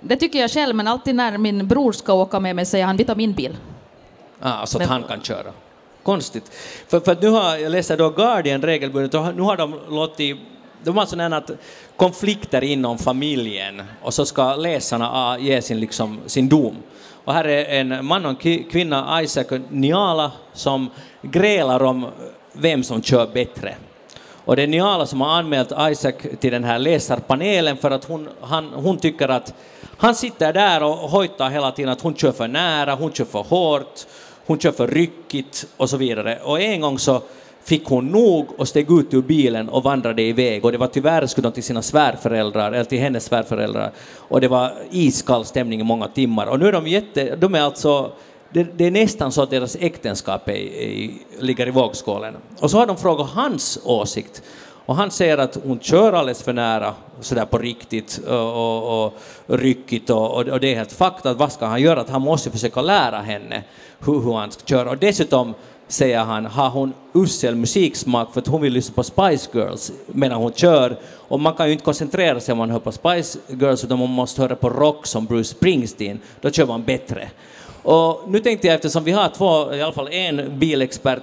Det 0.00 0.16
tycker 0.16 0.38
jag 0.38 0.50
själv, 0.50 0.76
men 0.76 0.88
alltid 0.88 1.14
när 1.14 1.38
min 1.38 1.68
bror 1.68 1.92
ska 1.92 2.12
åka 2.12 2.40
med 2.40 2.56
mig 2.56 2.66
säger 2.66 2.84
han 2.86 2.96
vi 2.96 3.04
tar 3.04 3.14
min 3.14 3.32
bil. 3.32 3.56
Ah, 4.40 4.66
så 4.66 4.76
att 4.78 4.80
Men- 4.80 4.88
han 4.88 5.02
kan 5.02 5.22
köra. 5.22 5.52
Konstigt. 6.02 6.52
För, 6.88 7.00
för 7.00 7.12
att 7.12 7.22
nu 7.22 7.28
har 7.28 7.56
jag 7.56 7.72
läser 7.72 7.96
då 7.96 8.10
Guardian 8.10 8.62
regelbundet 8.62 9.14
och 9.14 9.34
nu 9.34 9.42
har 9.42 9.56
de 9.56 9.74
låtit 9.88 10.36
de 10.84 10.96
har 10.96 11.06
sådana 11.06 11.36
att 11.36 11.50
konflikter 11.96 12.64
inom 12.64 12.98
familjen 12.98 13.82
och 14.02 14.14
så 14.14 14.26
ska 14.26 14.56
läsarna 14.56 15.38
ge 15.38 15.62
sin, 15.62 15.80
liksom, 15.80 16.20
sin 16.26 16.48
dom. 16.48 16.76
Och 17.24 17.32
här 17.32 17.44
är 17.44 17.80
en 17.80 18.06
man 18.06 18.26
och 18.26 18.46
en 18.46 18.64
kvinna, 18.64 19.22
Isaac 19.22 19.44
och 19.50 19.60
Niala, 19.70 20.32
som 20.52 20.90
grälar 21.22 21.82
om 21.82 22.06
vem 22.52 22.82
som 22.82 23.02
kör 23.02 23.26
bättre. 23.26 23.74
Och 24.44 24.56
det 24.56 24.62
är 24.62 24.66
Niala 24.66 25.06
som 25.06 25.20
har 25.20 25.28
anmält 25.28 25.72
Isaac 25.90 26.12
till 26.40 26.52
den 26.52 26.64
här 26.64 26.78
läsarpanelen 26.78 27.76
för 27.76 27.90
att 27.90 28.04
hon, 28.04 28.28
han, 28.40 28.68
hon 28.74 28.98
tycker 28.98 29.28
att 29.28 29.54
han 29.96 30.14
sitter 30.14 30.52
där 30.52 30.82
och 30.82 30.96
hojtar 30.96 31.50
hela 31.50 31.72
tiden 31.72 31.92
att 31.92 32.00
hon 32.00 32.14
kör 32.14 32.32
för 32.32 32.48
nära, 32.48 32.94
hon 32.94 33.12
kör 33.12 33.24
för 33.24 33.42
hårt, 33.42 34.06
hon 34.46 34.58
kör 34.58 34.72
för 34.72 34.88
ryckigt 34.88 35.66
och 35.76 35.90
så 35.90 35.96
vidare. 35.96 36.38
Och 36.42 36.60
en 36.60 36.80
gång 36.80 36.98
så 36.98 37.22
fick 37.70 37.84
hon 37.84 38.06
nog 38.06 38.46
och 38.56 38.68
steg 38.68 38.90
ut 38.90 39.14
ur 39.14 39.22
bilen 39.22 39.68
och 39.68 39.82
vandrade 39.82 40.22
iväg 40.22 40.64
och 40.64 40.72
det 40.72 40.78
var 40.78 40.86
tyvärr 40.86 41.26
skulle 41.26 41.48
de 41.48 41.52
till 41.52 41.62
sina 41.62 41.82
svärföräldrar, 41.82 42.72
eller 42.72 42.84
till 42.84 42.98
hennes 42.98 43.24
svärföräldrar 43.24 43.92
och 44.16 44.40
det 44.40 44.48
var 44.48 44.72
iskall 44.90 45.44
stämning 45.44 45.80
i 45.80 45.84
många 45.84 46.08
timmar 46.08 46.46
och 46.46 46.58
nu 46.58 46.68
är 46.68 46.72
de 46.72 46.86
jätte, 46.86 47.36
de 47.36 47.54
är 47.54 47.60
alltså 47.60 48.12
det, 48.52 48.78
det 48.78 48.86
är 48.86 48.90
nästan 48.90 49.32
så 49.32 49.42
att 49.42 49.50
deras 49.50 49.76
äktenskap 49.80 50.48
är, 50.48 50.52
är, 50.52 51.10
ligger 51.40 51.68
i 51.68 51.70
vågskålen. 51.70 52.34
Och 52.60 52.70
så 52.70 52.78
har 52.78 52.86
de 52.86 52.96
frågat 52.96 53.30
hans 53.30 53.78
åsikt. 53.84 54.42
Och 54.86 54.96
han 54.96 55.10
säger 55.10 55.38
att 55.38 55.58
hon 55.64 55.80
kör 55.80 56.12
alldeles 56.12 56.42
för 56.42 56.52
nära, 56.52 56.94
sådär 57.20 57.44
på 57.44 57.58
riktigt 57.58 58.20
och, 58.28 58.34
och, 58.34 59.04
och 59.46 59.58
ryckigt 59.58 60.10
och, 60.10 60.30
och, 60.34 60.48
och 60.48 60.60
det 60.60 60.72
är 60.72 60.76
helt 60.76 60.92
fakta. 60.92 61.34
Vad 61.34 61.52
ska 61.52 61.66
han 61.66 61.82
göra? 61.82 62.00
Att 62.00 62.10
han 62.10 62.22
måste 62.22 62.50
försöka 62.50 62.82
lära 62.82 63.18
henne 63.18 63.62
hur, 63.98 64.20
hur 64.20 64.32
han 64.32 64.50
ska 64.50 64.64
köra. 64.64 64.90
Och 64.90 64.98
dessutom 64.98 65.54
säger 65.90 66.18
han, 66.18 66.46
har 66.46 66.70
hon 66.70 66.92
usel 67.14 67.54
musiksmak 67.54 68.32
för 68.32 68.40
att 68.40 68.46
hon 68.46 68.60
vill 68.60 68.72
lyssna 68.72 68.94
på 68.94 69.02
Spice 69.02 69.50
Girls 69.52 69.92
medan 70.06 70.42
hon 70.42 70.52
kör. 70.52 70.96
Och 71.12 71.40
man 71.40 71.54
kan 71.54 71.66
ju 71.66 71.72
inte 71.72 71.84
koncentrera 71.84 72.40
sig 72.40 72.52
om 72.52 72.58
man 72.58 72.70
hör 72.70 72.78
på 72.78 72.92
Spice 72.92 73.38
Girls 73.48 73.84
utan 73.84 73.98
man 73.98 74.08
måste 74.08 74.42
höra 74.42 74.56
på 74.56 74.70
rock 74.70 75.06
som 75.06 75.26
Bruce 75.26 75.48
Springsteen. 75.48 76.20
Då 76.40 76.50
kör 76.50 76.66
man 76.66 76.84
bättre. 76.84 77.30
Och 77.82 78.22
nu 78.28 78.38
tänkte 78.38 78.66
jag, 78.66 78.74
eftersom 78.74 79.04
vi 79.04 79.12
har 79.12 79.28
två, 79.28 79.74
i 79.74 79.82
alla 79.82 79.92
fall 79.92 80.08
en 80.08 80.58
bilexpert, 80.58 81.22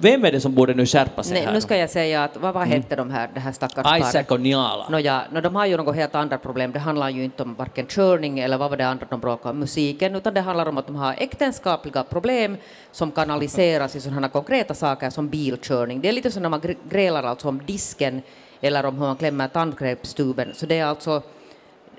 vem 0.00 0.24
är 0.24 0.32
det 0.32 0.40
som 0.40 0.54
borde 0.54 0.74
nu 0.74 0.86
skärpa 0.86 1.22
sig 1.22 1.34
Nej, 1.34 1.44
här? 1.44 1.52
nu 1.52 1.60
ska 1.60 1.76
jag 1.76 1.90
säga 1.90 2.24
att 2.24 2.36
vad, 2.36 2.54
vad 2.54 2.66
hette 2.66 2.96
de 2.96 3.10
här, 3.10 3.30
det 3.34 3.40
här 3.40 3.52
stackars 3.52 3.84
paret? 3.84 4.08
Isaac 4.08 4.24
och 4.28 4.40
Niala. 4.40 4.88
Nåja, 4.88 5.22
no, 5.32 5.40
de 5.40 5.54
har 5.54 5.66
ju 5.66 5.76
något 5.76 5.96
helt 5.96 6.14
andra 6.14 6.38
problem. 6.38 6.72
Det 6.72 6.78
handlar 6.78 7.08
ju 7.10 7.24
inte 7.24 7.42
om 7.42 7.54
varken 7.54 7.86
körning 7.86 8.38
eller 8.38 8.58
vad 8.58 8.70
var 8.70 8.76
det 8.76 8.86
andra 8.86 9.06
de 9.10 9.20
bråkade 9.20 9.50
om, 9.50 9.58
musiken, 9.58 10.14
utan 10.14 10.34
det 10.34 10.40
handlar 10.40 10.68
om 10.68 10.78
att 10.78 10.86
de 10.86 10.96
har 10.96 11.14
äktenskapliga 11.18 12.02
problem 12.04 12.56
som 12.92 13.10
kanaliseras 13.10 13.96
i 13.96 14.00
sådana 14.00 14.28
konkreta 14.28 14.74
saker 14.74 15.10
som 15.10 15.28
bilkörning. 15.28 16.00
Det 16.00 16.08
är 16.08 16.12
lite 16.12 16.30
som 16.30 16.42
när 16.42 16.48
man 16.48 16.60
gr- 16.60 16.76
grälar 16.90 17.22
alltså 17.22 17.48
om 17.48 17.60
disken 17.66 18.22
eller 18.60 18.86
om 18.86 18.94
hur 18.98 19.06
man 19.06 19.16
klämmer 19.16 19.48
tandkrämstuben. 19.48 20.48
Så 20.54 20.66
det 20.66 20.78
är 20.78 20.84
alltså 20.84 21.22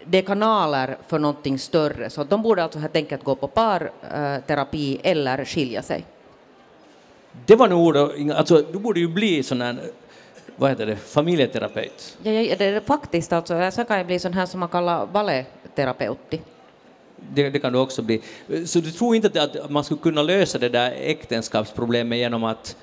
det 0.06 0.18
är 0.18 0.22
kanaler 0.22 0.98
för 1.08 1.20
någonting 1.20 1.60
större, 1.60 2.10
så 2.10 2.24
de 2.24 2.42
borde 2.42 2.64
alltså 2.64 2.80
helt 2.80 2.96
enkelt 2.96 3.24
gå 3.24 3.36
på 3.36 3.48
parterapi 3.48 5.00
eller 5.04 5.46
skilja 5.46 5.82
sig. 5.82 6.06
Det 7.46 7.56
var 7.56 7.68
nog 7.68 7.80
ord, 7.88 7.98
alltså 8.32 8.64
du 8.72 8.80
borde 8.80 9.00
ju 9.00 9.08
bli 9.08 9.44
sån 9.44 9.62
här, 9.62 9.76
vad 10.56 10.70
heter 10.70 10.86
det, 10.86 10.96
familjeterapeut. 10.96 12.18
Ja, 12.24 12.32
ja, 12.32 12.56
det 12.58 12.66
är 12.66 12.80
faktiskt 12.82 13.34
alltså, 13.34 13.72
sen 13.72 13.86
kan 13.86 13.98
jag 13.98 14.06
bli 14.08 14.20
sån 14.20 14.34
här 14.34 14.46
som 14.46 14.60
man 14.60 14.70
kallar 14.70 15.08
balletterapeutti. 15.08 16.42
Det, 17.34 17.50
det 17.50 17.60
kan 17.60 17.74
du 17.74 17.80
också 17.80 18.02
bli. 18.02 18.22
Så 18.66 18.80
du 18.80 18.92
tror 18.92 19.16
inte 19.16 19.44
att- 19.44 19.70
man 19.70 19.84
skulle 19.84 20.00
kunna 20.00 20.22
lösa 20.24 20.58
det 20.58 20.70
där 20.70 20.92
äktenskapsproblemet 20.92 22.18
genom 22.20 22.44
att 22.44 22.76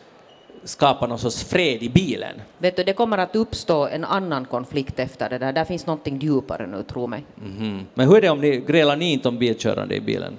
skapa 0.64 1.07
någon 1.07 1.18
sorts 1.18 1.44
fred 1.44 1.82
i 1.82 1.88
bilen? 1.88 2.40
Vet 2.59 2.76
du, 2.76 2.84
det 2.84 2.92
kommer 2.92 3.18
att 3.18 3.36
uppstå 3.36 3.86
en 3.86 4.05
annan 4.05 4.44
konflikt 4.44 4.99
efter 4.99 5.30
det 5.30 5.38
där. 5.38 5.53
Där 5.53 5.64
finns 5.64 5.86
någonting 5.86 6.18
djupare 6.18 6.66
nu, 6.66 6.82
tro 6.82 7.07
mig. 7.07 7.24
Mhm. 7.34 7.86
Men 7.94 8.09
hur 8.09 8.16
är 8.16 8.20
det 8.20 8.28
om 8.30 8.40
ni 8.40 8.57
grälar 8.66 8.97
ni 8.97 9.12
inte 9.12 9.28
om 9.28 9.38
bilkörande 9.38 9.94
i 9.94 10.01
bilen? 10.01 10.38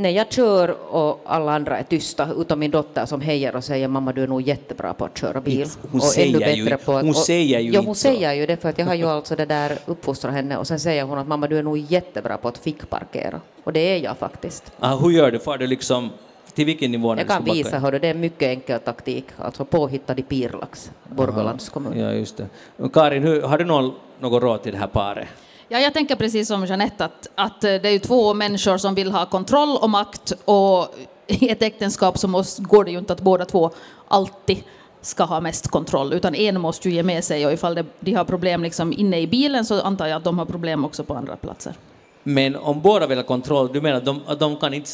Nej, 0.00 0.14
jag 0.14 0.32
kör 0.32 0.70
och 0.94 1.20
alla 1.24 1.52
andra 1.54 1.78
är 1.78 1.82
tysta, 1.82 2.28
utom 2.36 2.58
min 2.58 2.70
dotter 2.70 3.06
som 3.06 3.20
hejar 3.20 3.56
och 3.56 3.64
säger 3.64 3.88
mamma 3.88 4.12
du 4.12 4.22
är 4.22 4.26
nog 4.26 4.42
jättebra 4.42 4.94
på 4.94 5.04
att 5.04 5.18
köra 5.18 5.40
bil. 5.40 5.66
Hon 5.90 6.00
och 6.00 6.06
säger 6.06 6.54
ju- 6.56 6.76
hon 6.86 7.08
och, 7.08 7.16
säger 7.16 7.60
ju 7.60 7.70
ja, 7.70 7.78
inte 7.78 7.88
hon 7.88 7.94
så. 7.94 8.00
säger 8.00 8.32
ju 8.32 8.46
det 8.46 8.56
för 8.56 8.68
att 8.68 8.78
jag 8.78 8.86
har 8.86 8.94
ju 8.94 9.04
alltså 9.04 9.36
det 9.36 9.44
där 9.44 9.78
uppfostrat 9.86 10.32
henne 10.34 10.56
och 10.56 10.66
sen 10.66 10.80
säger 10.80 11.04
hon 11.04 11.18
att 11.18 11.26
mamma 11.26 11.46
du 11.46 11.58
är 11.58 11.62
nog 11.62 11.78
jättebra 11.78 12.36
på 12.36 12.48
att 12.48 12.58
fickparkera. 12.58 13.40
Och 13.64 13.72
det 13.72 13.80
är 13.80 13.98
jag 13.98 14.18
faktiskt. 14.18 14.72
Ah, 14.78 14.96
hur 14.96 15.10
gör 15.10 15.30
du? 15.30 15.38
Far 15.38 15.58
du 15.58 15.66
liksom 15.66 16.10
till 16.54 16.66
vilken 16.66 16.92
nivå? 16.92 17.16
Jag 17.16 17.28
kan 17.28 17.44
visa, 17.44 17.78
hördu, 17.78 17.98
det 17.98 18.08
är 18.08 18.14
mycket 18.14 18.48
enkel 18.48 18.80
taktik, 18.80 19.24
alltså 19.38 19.64
påhittad 19.64 20.14
i 20.18 20.22
Pirlax, 20.22 20.90
Borgålands 21.08 21.68
kommun. 21.68 21.98
Ja, 22.00 22.12
just 22.12 22.36
det. 22.36 22.46
Karin, 22.92 23.22
hur, 23.22 23.42
har 23.42 23.58
du 23.58 23.64
någon, 23.64 23.92
något 24.20 24.42
råd 24.42 24.62
till 24.62 24.72
det 24.72 24.78
här 24.78 24.86
paret? 24.86 25.28
Ja, 25.70 25.78
jag 25.78 25.94
tänker 25.94 26.16
precis 26.16 26.48
som 26.48 26.66
Jeanette 26.66 27.04
att, 27.04 27.28
att 27.34 27.64
eh, 27.64 27.70
det 27.70 27.88
är 27.88 27.92
ju 27.92 27.98
två 27.98 28.34
människor 28.34 28.78
som 28.78 28.94
vill 28.94 29.12
ha 29.12 29.26
kontroll 29.26 29.76
och 29.76 29.90
makt 29.90 30.32
och 30.44 30.94
i 31.26 31.48
ett 31.48 31.62
äktenskap 31.62 32.18
så 32.18 32.28
måste, 32.28 32.62
går 32.62 32.84
det 32.84 32.90
ju 32.90 32.98
inte 32.98 33.12
att 33.12 33.20
båda 33.20 33.44
två 33.44 33.70
alltid 34.08 34.62
ska 35.00 35.24
ha 35.24 35.40
mest 35.40 35.68
kontroll, 35.68 36.12
utan 36.12 36.34
en 36.34 36.60
måste 36.60 36.88
ju 36.88 36.94
ge 36.94 37.02
med 37.02 37.24
sig 37.24 37.46
och 37.46 37.52
ifall 37.52 37.74
det, 37.74 37.84
de 38.00 38.14
har 38.14 38.24
problem 38.24 38.62
liksom 38.62 38.92
inne 38.92 39.20
i 39.20 39.26
bilen 39.26 39.64
så 39.64 39.80
antar 39.80 40.06
jag 40.06 40.16
att 40.16 40.24
de 40.24 40.38
har 40.38 40.46
problem 40.46 40.84
också 40.84 41.04
på 41.04 41.14
andra 41.14 41.36
platser. 41.36 41.74
Men 42.22 42.56
om 42.56 42.80
båda 42.80 43.06
vill 43.06 43.18
ha 43.18 43.24
kontroll, 43.24 43.72
du 43.72 43.80
menar 43.80 43.96
att 43.96 44.04
de, 44.04 44.20
de 44.38 44.56
kan 44.56 44.74
inte 44.74 44.90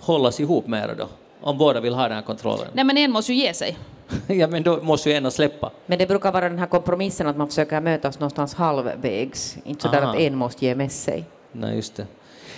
hållas 0.00 0.40
ihop 0.40 0.66
mera 0.66 0.94
då? 0.94 1.06
Om 1.40 1.58
båda 1.58 1.80
vill 1.80 1.94
ha 1.94 2.02
den 2.02 2.16
här 2.16 2.22
kontrollen? 2.22 2.66
Nej 2.72 2.84
men 2.84 2.96
en 2.96 3.10
måste 3.10 3.32
ju 3.32 3.38
ge 3.38 3.54
sig. 3.54 3.76
ja, 4.26 4.46
men 4.46 4.62
då 4.62 4.82
måste 4.82 5.10
ju 5.10 5.16
en 5.16 5.30
släppa. 5.30 5.72
Men 5.86 5.98
det 5.98 6.06
brukar 6.06 6.32
vara 6.32 6.48
den 6.48 6.58
här 6.58 6.66
kompromissen 6.66 7.26
att 7.26 7.36
man 7.36 7.48
försöker 7.48 7.80
mötas 7.80 8.18
någonstans 8.20 8.54
halvvägs, 8.54 9.56
inte 9.64 9.82
så 9.82 9.88
där 9.88 10.02
att 10.02 10.16
en 10.16 10.36
måste 10.36 10.64
ge 10.64 10.74
med 10.74 10.92
sig. 10.92 11.24
Nej, 11.52 11.76
just 11.76 11.96
det. 11.96 12.06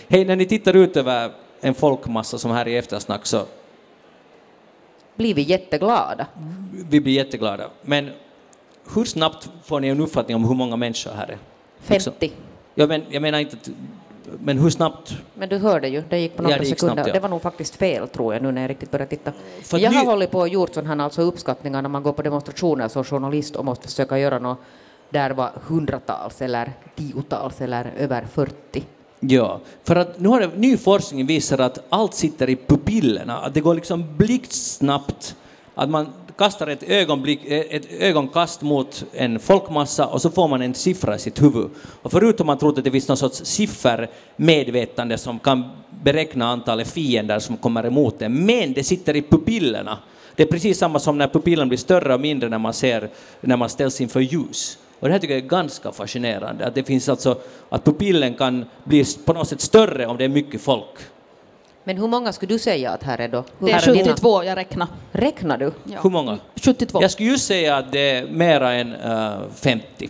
Hej, 0.09 0.25
när 0.25 0.37
ni 0.37 0.47
tittar 0.47 0.77
ut 0.77 0.97
över 0.97 1.31
en 1.61 1.75
folkmassa 1.75 2.39
som 2.39 2.51
här 2.51 2.69
i 2.69 2.77
eftersnack 2.77 3.27
så 3.27 3.47
Blir 5.17 5.35
vi 5.35 5.43
jätteglada. 5.43 6.27
vi 6.91 7.01
blir 7.01 7.13
jätteglada. 7.13 7.71
Men 7.83 8.11
hur 8.95 9.05
snabbt 9.05 9.51
får 9.65 9.81
ni 9.81 9.89
en 9.89 10.01
uppfattning 10.01 10.37
om 10.37 10.45
hur 10.45 10.55
många 10.55 10.77
människor 10.77 11.11
här 11.11 11.29
är? 11.29 11.39
Liksom. 11.89 12.13
50. 12.13 12.33
Ja, 12.75 12.87
men, 12.87 13.03
jag 13.11 13.23
menar 13.23 13.39
inte 13.39 13.57
att, 13.57 13.71
Men 14.45 14.59
hur 14.59 14.71
snabbt? 14.71 15.17
Men 15.35 15.49
du 15.49 15.57
hörde 15.59 15.89
ju, 15.89 16.03
det 16.09 16.19
gick 16.19 16.37
på 16.37 16.43
Ja, 16.43 16.45
några 16.49 16.59
det 16.59 16.65
gick 16.65 16.79
sekunder. 16.79 16.95
snabbt, 16.95 17.09
ja. 17.09 17.13
Det 17.15 17.21
var 17.21 17.29
nog 17.29 17.43
faktiskt 17.43 17.77
fel 17.77 18.09
tror 18.09 18.35
jag 18.35 18.43
nu 18.43 18.53
när 18.53 18.61
jag 18.63 18.71
riktigt 18.71 18.91
började 18.91 19.11
titta. 19.11 19.33
För 19.63 19.79
jag 19.79 19.91
har 19.93 20.05
hållit 20.05 20.31
på 20.31 20.39
och 20.39 20.49
gjort 20.49 20.75
sådana 20.75 20.95
här 20.95 21.01
alltså 21.05 21.23
uppskattningar 21.23 21.83
när 21.83 21.89
man 21.89 22.03
går 22.03 22.13
på 22.13 22.23
demonstrationer 22.23 22.89
som 22.89 23.05
journalist 23.05 23.57
och 23.57 23.65
måste 23.65 23.89
försöka 23.89 24.19
göra 24.19 24.39
något 24.39 24.59
där 25.11 25.31
var 25.31 25.51
hundratals 25.67 26.43
eller 26.43 26.73
tiotals 26.97 27.61
eller 27.61 27.93
över 27.99 28.27
40. 28.33 28.85
Ja, 29.21 29.61
för 29.85 29.97
att 29.97 30.21
nu 30.21 30.29
har 30.29 30.41
det, 30.41 30.51
ny 30.57 30.77
forskning 30.77 31.27
visar 31.27 31.59
att 31.59 31.79
allt 31.89 32.15
sitter 32.15 32.49
i 32.51 32.57
pupillerna, 32.57 33.39
att 33.39 33.55
det 33.55 33.61
går 33.61 33.75
liksom 33.75 34.17
blixtsnabbt, 34.17 35.37
att 35.75 35.91
man 35.91 36.07
kastar 36.39 36.67
ett, 36.67 36.83
ögonblick, 36.83 37.45
eh, 37.45 37.61
ett 37.71 37.93
ögonkast 37.93 38.63
mot 38.63 39.05
en 39.13 39.39
folkmassa 39.39 40.07
och 40.07 40.23
så 40.23 40.31
får 40.31 40.49
man 40.49 40.63
en 40.63 40.75
siffra 40.75 41.17
i 41.17 41.19
sitt 41.19 41.43
huvud. 41.43 41.71
Och 42.03 42.11
förut 42.11 42.39
har 42.39 42.47
man 42.47 42.59
trott 42.59 42.79
att 42.79 42.85
det 42.85 42.91
finns 42.91 43.09
någon 43.09 43.17
sorts 43.17 43.45
siffermedvetande 43.45 45.19
som 45.19 45.39
kan 45.39 45.71
beräkna 46.03 46.49
antalet 46.49 46.89
fiender 46.89 47.39
som 47.39 47.57
kommer 47.57 47.87
emot 47.87 48.23
en, 48.23 48.47
men 48.47 48.73
det 48.73 48.85
sitter 48.85 49.17
i 49.17 49.23
pupillerna. 49.23 49.99
Det 50.35 50.43
är 50.43 50.47
precis 50.47 50.79
samma 50.79 50.99
som 50.99 51.19
när 51.19 51.29
pupillen 51.29 51.69
blir 51.69 51.79
större 51.79 52.15
och 52.15 52.21
mindre 52.21 52.49
när 52.49 52.59
man, 52.59 52.75
ser, 52.75 53.11
när 53.41 53.57
man 53.57 53.69
ställs 53.69 54.01
inför 54.01 54.21
ljus. 54.21 54.79
Och 55.01 55.09
det 55.09 55.13
här 55.13 55.21
tycker 55.21 55.35
jag 55.35 55.45
är 55.45 55.49
ganska 55.49 55.93
fascinerande, 55.93 56.67
att 56.67 56.75
det 56.75 56.85
finns 56.85 57.09
alltså, 57.09 57.39
att 57.69 57.85
pupillen 57.85 58.35
kan 58.35 58.65
bli 58.85 59.05
på 59.25 59.33
något 59.33 59.49
sätt 59.49 59.61
större 59.61 60.07
om 60.07 60.17
det 60.17 60.25
är 60.25 60.29
mycket 60.29 60.61
folk. 60.61 60.99
Men 61.89 61.97
hur 61.99 62.09
många 62.09 62.33
skulle 62.33 62.55
du 62.55 62.59
säga 62.59 62.91
att 62.91 63.03
här 63.03 63.21
är 63.21 63.29
då? 63.29 63.45
Det 63.59 63.71
är 63.71 63.75
här 63.75 63.93
dina? 63.93 64.05
72 64.05 64.45
jag 64.45 64.57
räknar. 64.57 64.89
Räknar 65.13 65.59
du? 65.59 65.73
Ja. 65.85 65.99
Hur 66.03 66.11
många? 66.11 66.39
72. 66.55 67.03
Jag 67.03 67.11
skulle 67.11 67.29
just 67.29 67.47
säga 67.47 67.77
att 67.77 67.93
det 67.93 68.11
är 68.11 68.27
mera 68.27 68.73
än 68.73 68.95
eh, 68.95 69.33
50. 69.55 70.09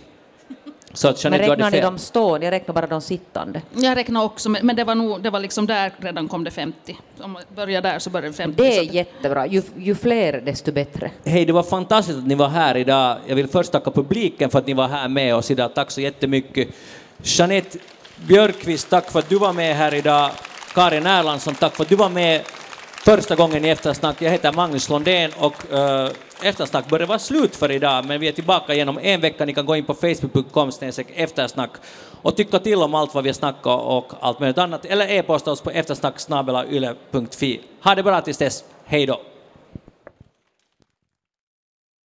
Så 0.92 1.08
att 1.08 1.24
Men 1.24 1.32
Jeanette, 1.32 1.52
räknar 1.52 1.70
ni 1.70 1.80
de 1.80 1.98
stående? 1.98 2.46
Jag 2.46 2.52
räknar 2.52 2.74
bara 2.74 2.86
de 2.86 3.00
sittande. 3.00 3.62
Jag 3.74 3.96
räknar 3.96 4.24
också, 4.24 4.48
men 4.48 4.76
det 4.76 4.84
var, 4.84 4.94
nog, 4.94 5.22
det 5.22 5.30
var 5.30 5.40
liksom 5.40 5.66
där 5.66 5.92
redan 5.98 6.28
kom 6.28 6.44
det 6.44 6.50
50. 6.50 6.98
Om 7.20 7.32
man 7.32 7.42
börjar 7.54 7.82
där 7.82 7.98
så 7.98 8.10
börjar 8.10 8.26
det 8.26 8.32
50. 8.32 8.62
Det 8.62 8.72
så 8.72 8.80
är 8.80 8.94
jättebra. 8.94 9.46
Ju, 9.46 9.62
ju 9.76 9.94
fler 9.94 10.40
desto 10.40 10.72
bättre. 10.72 11.10
Hej, 11.24 11.44
det 11.44 11.52
var 11.52 11.62
fantastiskt 11.62 12.18
att 12.18 12.26
ni 12.26 12.34
var 12.34 12.48
här 12.48 12.76
idag. 12.76 13.18
Jag 13.26 13.36
vill 13.36 13.48
först 13.48 13.72
tacka 13.72 13.90
publiken 13.90 14.50
för 14.50 14.58
att 14.58 14.66
ni 14.66 14.74
var 14.74 14.88
här 14.88 15.08
med 15.08 15.34
oss 15.34 15.50
idag. 15.50 15.74
Tack 15.74 15.90
så 15.90 16.00
jättemycket. 16.00 16.68
Jeanette 17.22 17.78
Björkqvist, 18.26 18.90
tack 18.90 19.10
för 19.10 19.18
att 19.18 19.28
du 19.28 19.38
var 19.38 19.52
med 19.52 19.76
här 19.76 19.94
idag. 19.94 20.30
Karin 20.78 21.06
Erlandsson, 21.06 21.54
tack 21.54 21.76
för 21.76 21.82
att 21.82 21.88
du 21.88 21.96
var 21.96 22.08
med 22.08 22.42
första 23.04 23.34
gången 23.34 23.64
i 23.64 23.68
Eftersnack. 23.68 24.22
Jag 24.22 24.30
heter 24.30 24.52
Magnus 24.52 24.88
Londén 24.88 25.30
och 25.38 25.54
uh, 25.72 26.08
Eftersnack 26.42 26.88
börjar 26.88 27.06
vara 27.06 27.18
slut 27.18 27.56
för 27.56 27.70
idag, 27.70 28.04
men 28.04 28.20
vi 28.20 28.28
är 28.28 28.32
tillbaka 28.32 28.74
igen 28.74 28.88
om 28.88 28.98
en 29.02 29.20
vecka. 29.20 29.44
Ni 29.44 29.54
kan 29.54 29.66
gå 29.66 29.76
in 29.76 29.84
på 29.84 29.94
facebook.com 29.94 30.70
eftersnack 31.14 31.70
och 32.22 32.36
tycka 32.36 32.58
till 32.58 32.82
om 32.82 32.94
allt 32.94 33.14
vad 33.14 33.24
vi 33.24 33.30
har 33.30 33.34
snackat 33.34 33.80
och 33.82 34.12
allt 34.20 34.40
möjligt 34.40 34.58
annat, 34.58 34.84
eller 34.84 35.10
e-posta 35.10 35.52
oss 35.52 35.60
på 35.60 35.70
eftersnacksnabelayle.fi. 35.70 37.60
Ha 37.82 37.94
det 37.94 38.02
bra 38.02 38.20
tills 38.20 38.38
dess. 38.38 38.64
Hej 38.84 39.06
då! 39.06 39.20